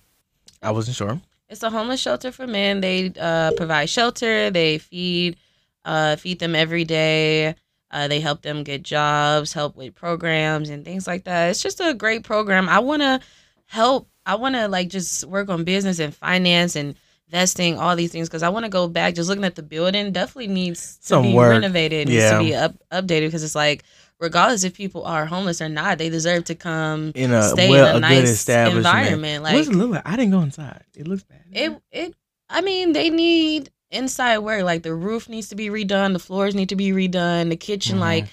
I 0.62 0.70
wasn't 0.70 0.97
sure. 0.97 1.20
It's 1.49 1.62
a 1.62 1.70
homeless 1.70 2.01
shelter 2.01 2.33
for 2.33 2.47
men. 2.47 2.80
They 2.80 3.12
uh, 3.20 3.53
provide 3.53 3.91
shelter. 3.91 4.51
They 4.51 4.78
feed 4.78 5.37
uh, 5.85 6.16
feed 6.16 6.39
them 6.39 6.55
every 6.55 6.85
day. 6.85 7.55
Uh, 7.91 8.09
they 8.09 8.20
help 8.20 8.41
them 8.41 8.62
get 8.62 8.83
jobs, 8.83 9.53
help 9.53 9.76
with 9.76 9.95
programs 9.95 10.70
and 10.70 10.83
things 10.85 11.07
like 11.07 11.24
that. 11.24 11.51
It's 11.51 11.62
just 11.62 11.80
a 11.80 11.93
great 11.93 12.22
program. 12.24 12.68
I 12.68 12.78
want 12.78 13.03
to 13.03 13.20
help. 13.66 14.09
I 14.24 14.37
want 14.37 14.55
to 14.55 14.68
like 14.68 14.89
just 14.89 15.24
work 15.24 15.51
on 15.51 15.64
business 15.64 15.99
and 15.99 16.14
finance 16.14 16.74
and 16.76 16.95
investing, 17.33 17.78
all 17.78 17.97
these 17.97 18.12
things 18.12 18.28
because 18.28 18.43
I 18.43 18.51
want 18.51 18.64
to 18.64 18.70
go 18.70 18.89
back. 18.89 19.14
Just 19.14 19.28
looking 19.28 19.45
at 19.45 19.55
the 19.55 19.62
building, 19.62 20.12
definitely 20.12 20.49
needs 20.49 20.99
to 20.99 21.05
Some 21.07 21.22
be 21.22 21.35
work. 21.35 21.53
renovated. 21.53 22.09
Needs 22.09 22.30
to 22.30 22.39
be 22.39 22.55
up, 22.55 22.74
updated 22.93 23.28
because 23.28 23.43
it's 23.43 23.55
like 23.55 23.85
regardless 24.20 24.64
if 24.64 24.74
people 24.74 25.05
are 25.05 25.24
homeless 25.26 25.61
or 25.62 25.68
not, 25.68 25.99
they 25.99 26.09
deserve 26.11 26.45
to 26.45 26.55
come 26.55 27.12
In 27.14 27.33
a 27.33 27.43
stay 27.43 27.70
well, 27.70 27.89
in 27.89 27.95
a, 27.95 27.97
a, 27.97 28.01
nice 28.01 28.49
environment. 28.49 29.43
Like 29.43 29.55
What's 29.55 29.68
it 29.68 29.74
look 29.74 29.91
like? 29.91 30.03
I 30.07 30.16
didn't 30.16 30.33
go 30.33 30.41
inside. 30.41 30.85
It 30.97 31.09
looks 31.09 31.22
bad. 31.22 31.43
it 31.53 31.80
it 31.91 32.14
I 32.51 32.61
mean, 32.61 32.93
they 32.93 33.09
need 33.09 33.70
inside 33.91 34.39
work. 34.39 34.62
Like 34.64 34.83
the 34.83 34.95
roof 34.95 35.28
needs 35.28 35.49
to 35.49 35.55
be 35.57 35.68
redone, 35.68 36.12
the 36.12 36.18
floors 36.18 36.55
need 36.55 36.68
to 36.68 36.76
be 36.76 36.91
redone, 36.93 37.49
the 37.49 37.57
kitchen 37.57 37.97
Mhm. 37.97 38.01
like 38.01 38.24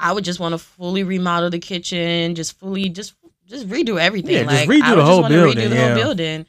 I 0.00 0.12
would 0.12 0.24
just 0.24 0.38
want 0.40 0.52
to 0.52 0.58
fully 0.58 1.02
remodel 1.04 1.50
the 1.50 1.58
kitchen, 1.58 2.34
just 2.34 2.58
fully 2.58 2.88
just 2.88 3.14
just 3.46 3.68
redo 3.68 4.00
everything. 4.00 4.32
Yeah, 4.32 4.42
just 4.42 4.54
like 4.54 4.68
redo 4.68 4.82
I 4.82 4.90
the 4.90 4.96
would 4.96 5.04
whole 5.04 5.20
just 5.22 5.30
building, 5.30 5.64
redo 5.64 5.68
the 5.70 5.74
yeah. 5.76 5.86
whole 5.86 5.94
building. 5.96 6.46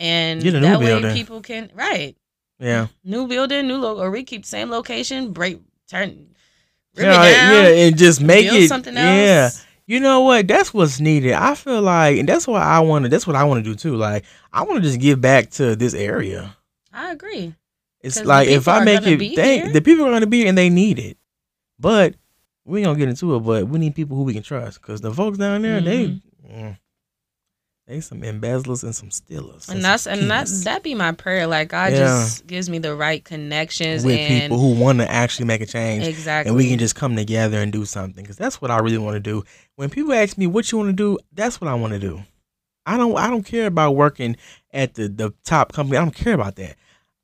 And 0.00 0.42
Get 0.42 0.54
a 0.54 0.60
new 0.60 0.66
that 0.66 0.80
way 0.80 0.86
building. 0.86 1.14
people 1.14 1.40
can 1.42 1.70
right. 1.74 2.16
yeah. 2.58 2.86
New 3.04 3.28
building, 3.28 3.68
new 3.68 3.76
logo, 3.76 4.00
or 4.02 4.10
we 4.10 4.24
keep 4.24 4.44
same 4.46 4.70
location, 4.70 5.32
break 5.32 5.60
turn 5.90 6.28
Yeah, 6.96 7.04
down, 7.04 7.24
yeah, 7.64 7.68
and 7.84 7.98
just 7.98 8.20
make 8.22 8.46
it 8.50 8.68
something 8.68 8.94
Yeah. 8.94 9.50
You 9.86 10.00
know 10.00 10.20
what? 10.22 10.46
That's 10.48 10.72
what's 10.72 11.00
needed. 11.00 11.32
I 11.34 11.54
feel 11.54 11.82
like, 11.82 12.16
and 12.18 12.28
that's 12.28 12.46
what 12.46 12.62
I 12.62 12.80
want 12.80 13.04
to. 13.04 13.08
That's 13.08 13.26
what 13.26 13.36
I 13.36 13.44
want 13.44 13.62
to 13.64 13.70
do 13.70 13.74
too. 13.76 13.96
Like, 13.96 14.24
I 14.52 14.62
want 14.62 14.76
to 14.76 14.88
just 14.88 15.00
give 15.00 15.20
back 15.20 15.50
to 15.52 15.76
this 15.76 15.94
area. 15.94 16.56
I 16.92 17.10
agree. 17.12 17.54
It's 18.00 18.24
like 18.24 18.48
if 18.48 18.68
I 18.68 18.82
make 18.84 19.06
it, 19.06 19.18
they, 19.36 19.58
here. 19.58 19.68
the 19.72 19.82
people 19.82 20.06
are 20.06 20.10
going 20.10 20.20
to 20.22 20.26
be 20.26 20.38
here 20.38 20.48
and 20.48 20.56
they 20.56 20.70
need 20.70 20.98
it. 20.98 21.18
But 21.78 22.14
we 22.64 22.78
ain't 22.80 22.86
gonna 22.86 22.98
get 22.98 23.08
into 23.08 23.34
it. 23.34 23.40
But 23.40 23.68
we 23.68 23.78
need 23.78 23.94
people 23.94 24.16
who 24.16 24.22
we 24.22 24.32
can 24.32 24.42
trust 24.42 24.80
because 24.80 25.00
the 25.00 25.12
folks 25.12 25.36
down 25.38 25.62
there, 25.62 25.80
they, 25.80 26.06
Mm-hmm. 26.06 26.60
mm, 26.66 26.78
they 27.90 28.00
some 28.00 28.22
embezzlers 28.22 28.84
and 28.84 28.94
some 28.94 29.10
stealers, 29.10 29.68
And 29.68 29.84
that's 29.84 30.06
and 30.06 30.30
that 30.30 30.46
that 30.64 30.84
be 30.84 30.94
my 30.94 31.10
prayer. 31.10 31.48
Like 31.48 31.68
God 31.68 31.92
Yeah. 31.92 31.98
just 31.98 32.46
gives 32.46 32.70
me 32.70 32.78
the 32.78 32.94
right 32.94 33.22
connections 33.24 34.04
with 34.04 34.20
and 34.20 34.42
people 34.42 34.58
who 34.60 34.74
want 34.80 35.00
to 35.00 35.10
actually 35.10 35.46
make 35.46 35.60
a 35.60 35.66
change. 35.66 36.06
exactly 36.06 36.48
and 36.48 36.56
we 36.56 36.68
can 36.68 36.78
just 36.78 36.94
come 36.94 37.16
together 37.16 37.58
and 37.58 37.72
do 37.72 37.84
something 37.84 38.22
because 38.22 38.36
that's 38.36 38.62
what 38.62 38.70
I 38.70 38.78
really 38.78 38.98
want 38.98 39.14
to 39.16 39.20
do. 39.20 39.42
When 39.74 39.90
people 39.90 40.12
ask 40.12 40.38
me 40.38 40.46
what 40.46 40.70
you 40.70 40.78
want 40.78 40.90
to 40.90 40.92
do, 40.96 41.18
that's 41.32 41.60
what 41.60 41.66
I 41.66 41.74
want 41.74 41.92
to 41.94 41.98
do. 41.98 42.22
I 42.86 42.96
don't 42.96 43.16
I 43.16 43.28
don't 43.28 43.42
care 43.42 43.66
about 43.66 43.96
working 43.96 44.36
at 44.72 44.94
the 44.94 45.08
the 45.08 45.34
top 45.44 45.72
company. 45.72 45.96
I 45.98 46.02
don't 46.02 46.14
care 46.14 46.34
about 46.34 46.54
that. 46.56 46.76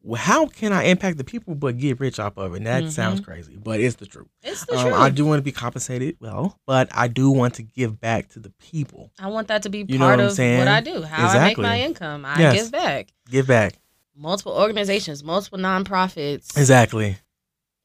Well, 0.06 0.20
how 0.22 0.46
can 0.46 0.72
I 0.72 0.84
impact 0.84 1.18
the 1.18 1.24
people 1.24 1.56
but 1.56 1.78
get 1.78 1.98
rich 1.98 2.20
off 2.20 2.38
of 2.38 2.52
it? 2.54 2.58
And 2.58 2.66
that 2.68 2.84
Mhm. 2.84 2.90
sounds 2.92 3.20
crazy, 3.20 3.56
but 3.56 3.80
it's 3.80 3.96
the 3.96 4.06
truth. 4.06 4.28
it's 4.44 4.64
the 4.64 4.76
Um, 4.76 4.82
truth. 4.84 4.94
I 4.94 5.10
do 5.10 5.26
want 5.26 5.38
to 5.40 5.42
be 5.42 5.50
compensated 5.50 6.16
well, 6.20 6.60
but 6.64 6.88
I 6.94 7.08
do 7.08 7.28
want 7.32 7.54
to 7.54 7.64
give 7.64 8.00
back 8.00 8.28
to 8.34 8.38
the 8.38 8.50
people. 8.60 9.10
I 9.18 9.26
want 9.26 9.48
that 9.48 9.64
to 9.64 9.68
be 9.68 9.84
You 9.88 9.98
part 9.98 10.18
what 10.20 10.26
of 10.26 10.32
saying? 10.34 10.60
what 10.60 10.68
I 10.68 10.80
do. 10.80 11.02
How 11.02 11.26
I 11.36 11.44
make 11.48 11.58
my 11.58 11.80
income. 11.80 12.24
I 12.24 12.38
Yes. 12.38 12.54
give 12.54 12.70
back. 12.72 13.08
Give 13.28 13.46
back. 13.48 13.80
Multiple 14.16 14.52
organizations, 14.52 15.24
multiple 15.24 15.58
nonprofits, 15.58 16.56
Exactly. 16.56 17.16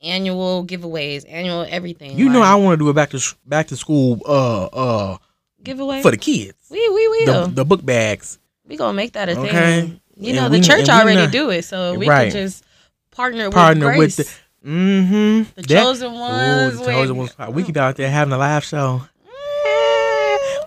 annual 0.02 0.64
giveaways, 0.66 1.26
annual 1.28 1.66
everything. 1.70 2.18
You 2.20 2.30
know 2.30 2.42
I 2.44 2.54
want 2.56 2.78
to 2.80 2.86
do 2.86 2.90
a 2.90 2.94
back 2.94 3.10
to 3.12 3.20
sh- 3.20 3.34
back 3.48 3.68
to 3.70 3.76
school 3.78 4.22
uh 4.28 4.66
uh 4.66 5.18
giveaway 5.64 6.02
for 6.04 6.12
the 6.12 6.18
kids. 6.18 6.54
We 6.70 6.78
we 6.90 7.26
The, 7.26 7.32
will. 7.32 7.48
the 7.48 7.66
book 7.66 7.84
bags. 7.86 8.38
we 8.68 8.78
gonna 8.78 8.94
make 8.94 9.14
that 9.14 9.28
a 9.30 9.38
Okay. 9.40 9.50
thing. 9.82 10.02
You 10.18 10.30
And 10.30 10.36
know, 10.38 10.50
we- 10.50 10.60
the 10.60 10.64
church 10.64 10.90
already 10.90 11.22
not- 11.22 11.32
do 11.32 11.50
it, 11.50 11.64
so 11.66 11.94
we 11.96 12.08
Right. 12.08 12.32
can 12.32 12.44
just 12.48 12.64
partner 13.12 13.46
with 13.46 13.54
Partner 13.54 13.86
Grace, 13.96 14.18
with 14.18 14.42
the 14.64 14.70
mm-hmm. 14.70 15.44
the 15.56 15.64
chosen 15.64 16.14
ones. 16.14 16.76
Ooh, 16.76 16.78
the 16.78 16.86
chosen 16.86 17.18
with- 17.18 17.38
ones. 17.40 17.54
We 17.54 17.64
could 17.64 17.74
be 17.74 17.80
out 17.80 17.96
there 17.96 18.10
having 18.10 18.34
a 18.34 18.38
live 18.38 18.64
show. 18.64 19.02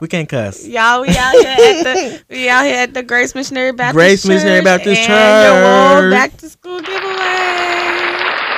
We 0.01 0.09
can't 0.09 0.29
cuss. 0.29 0.67
Y'all, 0.67 1.03
we 1.03 1.09
out 1.17 1.33
here 1.33 1.47
at 1.49 1.85
the 1.85 2.23
we 2.35 2.49
out 2.49 2.65
here 2.65 2.79
at 2.79 2.95
the 2.95 3.03
Grace 3.03 3.35
Missionary 3.35 3.71
Baptist 3.73 3.95
Grace 3.95 4.23
Church 4.23 4.29
Missionary 4.31 4.61
Baptist 4.63 5.03
Church. 5.03 6.11
back 6.11 6.37
to 6.39 6.49
school 6.51 6.81
giveaway. 6.81 7.15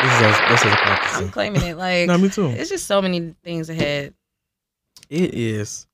This 0.03 0.15
is 0.15 0.21
a, 0.23 0.49
this 0.49 0.61
is 0.65 0.73
a 0.73 0.77
I'm 1.19 1.29
claiming 1.31 1.63
it. 1.63 1.77
Like 1.77 2.07
No, 2.09 2.17
me 2.19 2.31
too. 2.31 2.47
it's 2.47 2.71
just 2.71 2.87
so 2.87 3.03
many 3.03 3.35
things 3.45 3.69
ahead. 3.69 4.15
It 5.11 5.35
is. 5.35 5.87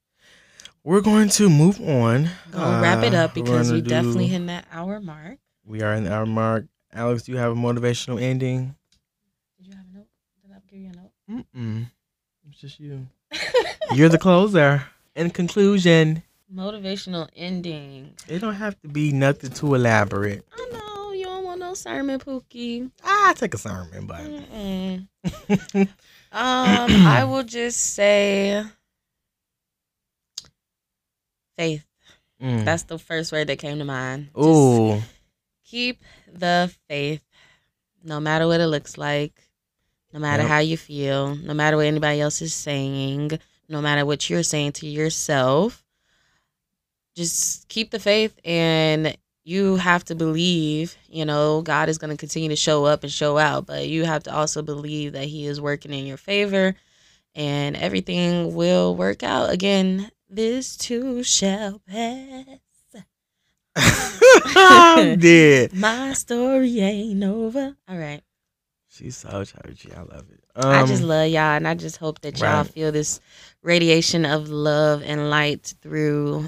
We're 0.85 1.01
going 1.01 1.29
to 1.31 1.49
move 1.49 1.81
on. 1.81 2.29
Gonna 2.51 2.83
wrap 2.83 3.05
it 3.05 3.15
Uh, 3.15 3.25
up 3.25 3.35
because 3.35 3.71
we 3.73 3.81
definitely 3.81 4.27
hit 4.27 4.47
that 4.49 4.67
hour 4.73 5.01
mark. 5.01 5.39
We 5.65 5.81
are 5.83 5.95
in 5.95 6.07
our 6.09 6.27
mark. 6.27 6.67
Alex, 6.93 7.23
do 7.23 7.33
you 7.33 7.39
have 7.39 7.53
a 7.53 7.55
motivational 7.55 8.21
ending? 8.21 8.75
Did 9.59 9.69
you 9.69 9.73
have 9.77 9.85
a 9.93 9.99
note? 9.99 10.07
Did 10.43 10.53
I 10.53 10.59
give 10.69 10.81
you 10.81 10.91
a 10.91 10.93
note? 11.37 11.47
Mm-mm. 11.55 11.87
It's 12.51 12.61
just 12.61 12.81
you. 12.81 13.07
You're 13.95 14.09
the 14.09 14.19
closer. 14.19 14.85
In 15.15 15.31
conclusion, 15.31 16.23
Motivational 16.53 17.29
ending. 17.37 18.13
it 18.29 18.41
don't 18.41 18.55
have 18.55 18.79
to 18.83 18.89
be 18.89 19.13
nothing 19.13 19.51
too 19.51 19.75
elaborate. 19.75 20.45
I 20.53 20.69
know 20.73 21.13
you 21.13 21.25
don't 21.25 21.45
want 21.45 21.61
no 21.61 21.69
no 21.69 21.75
sermon, 21.75 22.19
Pookie. 22.19 22.91
I 23.05 23.33
take 23.37 23.55
a 23.55 23.59
sermon, 23.59 24.07
but 24.07 24.21
um, 25.75 25.89
I 26.33 27.25
will 27.25 27.43
just 27.45 27.79
say 27.95 28.65
faith. 31.63 31.87
Mm. 32.43 32.65
That's 32.65 32.83
the 32.85 32.99
first 32.99 33.33
word 33.33 33.47
that 33.47 33.59
came 33.59 33.79
to 33.79 33.85
mind. 33.85 34.31
Just 34.35 34.47
Ooh, 34.47 35.01
keep 35.65 36.03
the 36.33 36.73
faith, 36.89 37.23
no 38.03 38.19
matter 38.21 38.47
what 38.47 38.61
it 38.61 38.67
looks 38.67 38.99
like, 38.99 39.49
no 40.13 40.19
matter 40.19 40.43
Yep. 40.43 40.51
how 40.51 40.59
you 40.59 40.77
feel, 40.77 41.37
no 41.37 41.55
matter 41.55 41.77
what 41.77 41.87
anybody 41.87 42.21
else 42.21 42.43
is 42.43 42.53
saying, 42.53 43.39
no 43.69 43.81
matter 43.81 44.05
what 44.05 44.29
you're 44.29 44.43
saying 44.43 44.73
to 44.73 44.87
yourself. 44.87 45.85
Just 47.15 47.69
keep 47.69 47.91
the 47.91 47.99
faith 48.01 48.39
and 48.45 49.17
you 49.45 49.77
have 49.77 50.05
to 50.07 50.15
believe, 50.15 50.97
you 51.09 51.25
know, 51.25 51.61
God 51.63 51.89
is 51.89 51.99
going 51.99 52.11
to 52.11 52.17
continue 52.17 52.49
to 52.49 52.57
show 52.57 52.85
up 52.87 53.03
and 53.03 53.13
show 53.13 53.37
out, 53.39 53.67
but 53.67 53.87
you 53.89 54.05
have 54.05 54.23
to 54.25 54.35
also 54.35 54.63
believe 54.63 55.13
that 55.13 55.27
He 55.27 55.47
is 55.47 55.61
working 55.61 55.93
in 55.93 56.07
your 56.07 56.17
favor 56.17 56.75
and 57.35 57.77
everything 57.77 58.55
will 58.55 58.97
work 58.97 59.23
out. 59.23 59.51
Again, 59.51 60.11
this 60.35 60.77
too 60.77 61.23
shall 61.23 61.81
pass. 61.89 62.47
I'm 63.77 65.19
dead. 65.19 65.73
My 65.75 66.13
story 66.15 66.81
ain't 66.81 67.23
over. 67.25 67.77
All 67.89 67.97
right. 67.99 68.23
She's 68.89 69.17
so 69.17 69.45
churchy. 69.45 69.93
I 69.95 70.01
love 70.03 70.27
it. 70.31 70.41
I 70.55 70.81
Um, 70.81 70.87
just 70.87 71.03
love 71.03 71.29
y'all, 71.29 71.57
and 71.57 71.67
I 71.67 71.75
just 71.75 71.97
hope 71.97 72.21
that 72.21 72.39
y'all 72.39 72.59
right. 72.63 72.67
feel 72.67 72.93
this 72.93 73.21
radiation 73.63 74.27
of 74.27 74.51
love 74.51 75.03
and 75.03 75.31
light 75.31 75.73
through 75.81 76.47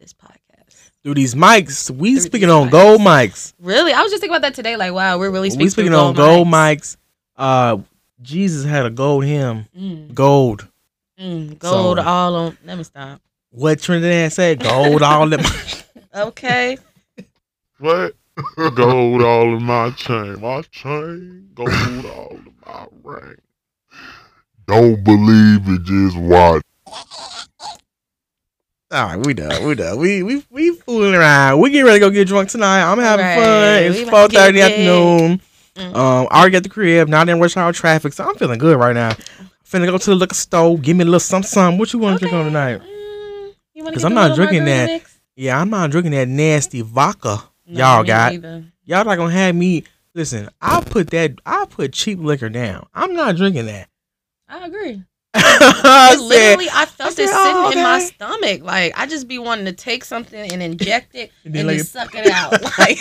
this 0.00 0.14
podcast. 0.14 0.90
through 1.02 1.14
these 1.14 1.34
mics. 1.34 1.90
We 1.90 2.12
Through 2.14 2.20
speaking 2.22 2.50
on 2.50 2.68
mics. 2.68 2.70
gold 2.70 3.00
mics. 3.02 3.52
Really, 3.60 3.92
I 3.92 4.02
was 4.02 4.10
just 4.10 4.20
thinking 4.22 4.34
about 4.34 4.42
that 4.48 4.54
today. 4.54 4.76
Like, 4.76 4.92
wow, 4.94 5.18
we're 5.18 5.30
really 5.30 5.50
speaking, 5.50 5.66
we 5.66 5.70
speaking 5.70 5.94
on 5.94 6.14
gold 6.14 6.48
mics. 6.48 6.96
Uh, 7.36 7.78
Jesus 8.22 8.64
had 8.64 8.86
a 8.86 8.90
gold 8.90 9.24
hymn. 9.26 9.66
Mm, 9.78 10.14
Gold. 10.14 10.66
Mm, 11.20 11.58
gold 11.58 11.98
So- 11.98 12.04
all 12.04 12.34
on. 12.36 12.58
Let 12.64 12.78
me 12.78 12.84
stop. 12.84 13.20
What 13.50 13.80
Trinidad 13.80 14.32
said? 14.32 14.60
Gold 14.62 15.02
all 15.02 15.32
in 15.32 15.42
my. 15.42 15.62
Okay. 16.14 16.78
What? 17.78 18.14
gold 18.74 19.22
all 19.22 19.56
in 19.56 19.62
my 19.62 19.90
chain. 19.90 20.40
My 20.40 20.62
chain. 20.70 21.50
Gold 21.54 21.68
all 21.70 22.30
in 22.32 22.54
my 22.66 22.86
ring. 23.04 23.36
Don't 24.66 25.02
believe 25.04 25.68
it, 25.68 25.82
just 25.84 26.16
watch. 26.16 26.62
All 28.90 29.06
right, 29.06 29.26
we 29.26 29.34
done. 29.34 29.64
We 29.66 29.74
done. 29.74 29.98
We 29.98 30.22
we 30.22 30.42
we 30.50 30.74
fooling 30.76 31.14
around. 31.14 31.60
We 31.60 31.70
getting 31.70 31.84
ready 31.86 32.00
to 32.00 32.06
go 32.06 32.10
get 32.10 32.26
drunk 32.26 32.48
tonight. 32.48 32.82
I'm 32.90 32.98
having 32.98 33.26
Right. 33.26 33.34
fun. 33.36 33.82
It's 33.84 33.96
We 33.98 34.04
four 34.04 34.08
about 34.10 34.30
to 34.30 34.36
thirty 34.38 34.58
get 34.58 34.70
afternoon. 34.72 35.40
Mm. 35.76 35.94
Um, 35.94 36.26
I 36.30 36.40
already 36.40 36.52
got 36.52 36.62
the 36.62 36.68
crib. 36.70 37.08
not 37.08 37.28
in 37.28 37.38
rush 37.38 37.56
hour 37.56 37.72
traffic, 37.72 38.12
so 38.14 38.24
I'm 38.26 38.34
feeling 38.36 38.58
good 38.58 38.78
right 38.78 38.94
now. 38.94 39.12
Finna 39.70 39.86
go 39.86 39.98
to 39.98 40.10
the 40.10 40.16
liquor 40.16 40.34
store. 40.34 40.78
Give 40.78 40.96
me 40.96 41.02
a 41.02 41.04
little 41.04 41.20
something. 41.20 41.48
something. 41.48 41.78
What 41.78 41.92
you 41.92 41.98
want 41.98 42.18
to 42.18 42.20
drink 42.20 42.32
on 42.34 42.40
Okay. 42.40 42.48
tonight? 42.50 42.80
Mm, 42.80 43.54
you 43.74 43.84
wanna 43.84 43.94
'Cause 43.94 44.02
get 44.02 44.08
I'm 44.08 44.14
not 44.14 44.34
drinking 44.34 44.64
that. 44.64 44.86
mix? 44.86 45.18
Yeah, 45.36 45.60
I'm 45.60 45.70
not 45.70 45.90
drinking 45.90 46.12
that 46.12 46.28
nasty 46.28 46.80
vodka. 46.80 47.42
No, 47.66 47.78
y'all 47.96 48.04
got. 48.04 48.32
Y'all 48.84 49.04
not 49.04 49.16
gonna 49.16 49.30
have 49.32 49.54
me. 49.54 49.84
Listen, 50.14 50.48
I'll 50.60 50.82
put 50.82 51.10
that. 51.10 51.32
I'll 51.44 51.66
put 51.66 51.92
cheap 51.92 52.18
liquor 52.18 52.48
down. 52.48 52.86
I'm 52.94 53.12
not 53.12 53.36
drinking 53.36 53.66
that. 53.66 53.88
I 54.48 54.66
agree. 54.66 55.02
I 55.34 56.14
But 56.14 56.20
literally, 56.22 56.68
I 56.72 56.86
felt 56.86 57.10
I 57.10 57.12
said, 57.12 57.24
it 57.24 57.30
"Oh, 57.32 57.44
sitting 57.70 57.78
in 57.78 57.84
my 57.84 57.98
stomach. 57.98 58.62
Like 58.62 58.94
I 58.98 59.06
just 59.06 59.28
be 59.28 59.38
wanting 59.38 59.66
to 59.66 59.72
take 59.72 60.02
something 60.04 60.50
and 60.50 60.62
inject 60.62 61.14
it 61.14 61.30
And 61.44 61.54
and, 61.54 61.66
like, 61.68 61.76
just 61.76 61.92
suck 61.92 62.14
it 62.14 62.26
out. 62.26 62.58
Like 62.78 62.98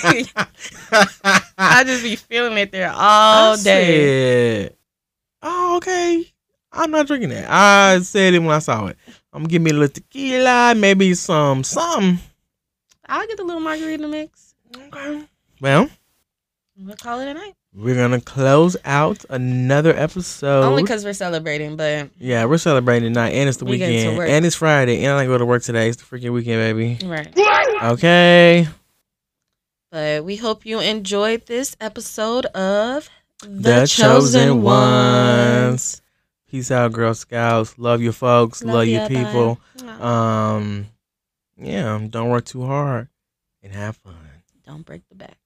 I 1.58 1.84
just 1.86 2.04
be 2.04 2.18
feeling 2.18 2.58
it 2.58 2.72
there 2.74 2.92
all 2.92 3.54
I 3.54 3.56
day. 3.64 4.64
said, 4.66 4.76
oh, 5.42 5.78
okay. 5.78 6.26
I'm 6.72 6.92
not 6.92 7.08
drinking 7.08 7.30
that. 7.30 7.46
I 7.50 8.00
said 8.02 8.34
it 8.34 8.40
when 8.40 8.50
I 8.52 8.60
saw 8.60 8.88
it. 8.88 8.98
I'm 9.34 9.42
gonna 9.44 9.50
give 9.50 9.62
me 9.62 9.72
a 9.72 9.74
little 9.74 9.94
tequila, 9.94 10.74
maybe 10.76 11.14
some 11.14 11.64
something. 11.64 12.20
I'll 13.08 13.26
get 13.28 13.38
the 13.38 13.44
little 13.44 13.62
margarita 13.62 14.08
mix. 14.08 14.54
Okay. 14.76 15.24
Well, 15.62 15.90
We'll 16.80 16.96
call 16.96 17.20
it 17.22 17.28
a 17.28 17.34
night. 17.34 17.56
we're 17.74 17.96
gonna 17.96 18.22
close 18.22 18.78
out 18.86 19.26
another 19.32 19.96
episode. 19.96 20.64
Only 20.64 20.84
because 20.84 21.04
we're 21.04 21.14
celebrating, 21.14 21.76
but 21.76 22.10
yeah, 22.20 22.46
we're 22.46 22.60
celebrating 22.60 23.14
tonight, 23.14 23.32
and 23.32 23.50
it's 23.50 23.58
the 23.58 23.66
We 23.66 23.72
weekend, 23.72 24.20
and 24.22 24.46
it's 24.46 24.56
Friday, 24.56 25.04
and 25.06 25.14
I 25.18 25.26
go 25.26 25.38
to 25.40 25.46
work 25.46 25.64
today. 25.64 25.88
It's 25.90 25.98
the 25.98 26.04
freaking 26.04 26.34
weekend, 26.34 26.78
baby. 26.78 27.08
right. 27.08 27.34
Okay. 27.94 28.68
But 29.92 30.26
we 30.26 30.36
hope 30.36 30.66
you 30.66 30.80
enjoyed 30.80 31.46
this 31.48 31.76
episode 31.82 32.46
of 32.48 33.10
The 33.42 33.88
Chosen 33.88 34.62
Ones. 34.62 36.02
Peace 36.50 36.72
out, 36.72 36.94
Girl 36.94 37.14
Scouts. 37.14 37.78
Love 37.78 38.02
your 38.02 38.14
folks. 38.14 38.64
Love, 38.64 38.88
your 38.88 39.08
people. 39.08 39.60
Um, 40.00 40.88
yeah, 41.58 42.00
don't 42.10 42.30
work 42.30 42.46
too 42.46 42.66
hard 42.66 43.10
and 43.62 43.74
have 43.74 43.98
fun. 43.98 44.16
Don't 44.66 44.86
break 44.86 45.02
the 45.10 45.16
back. 45.16 45.38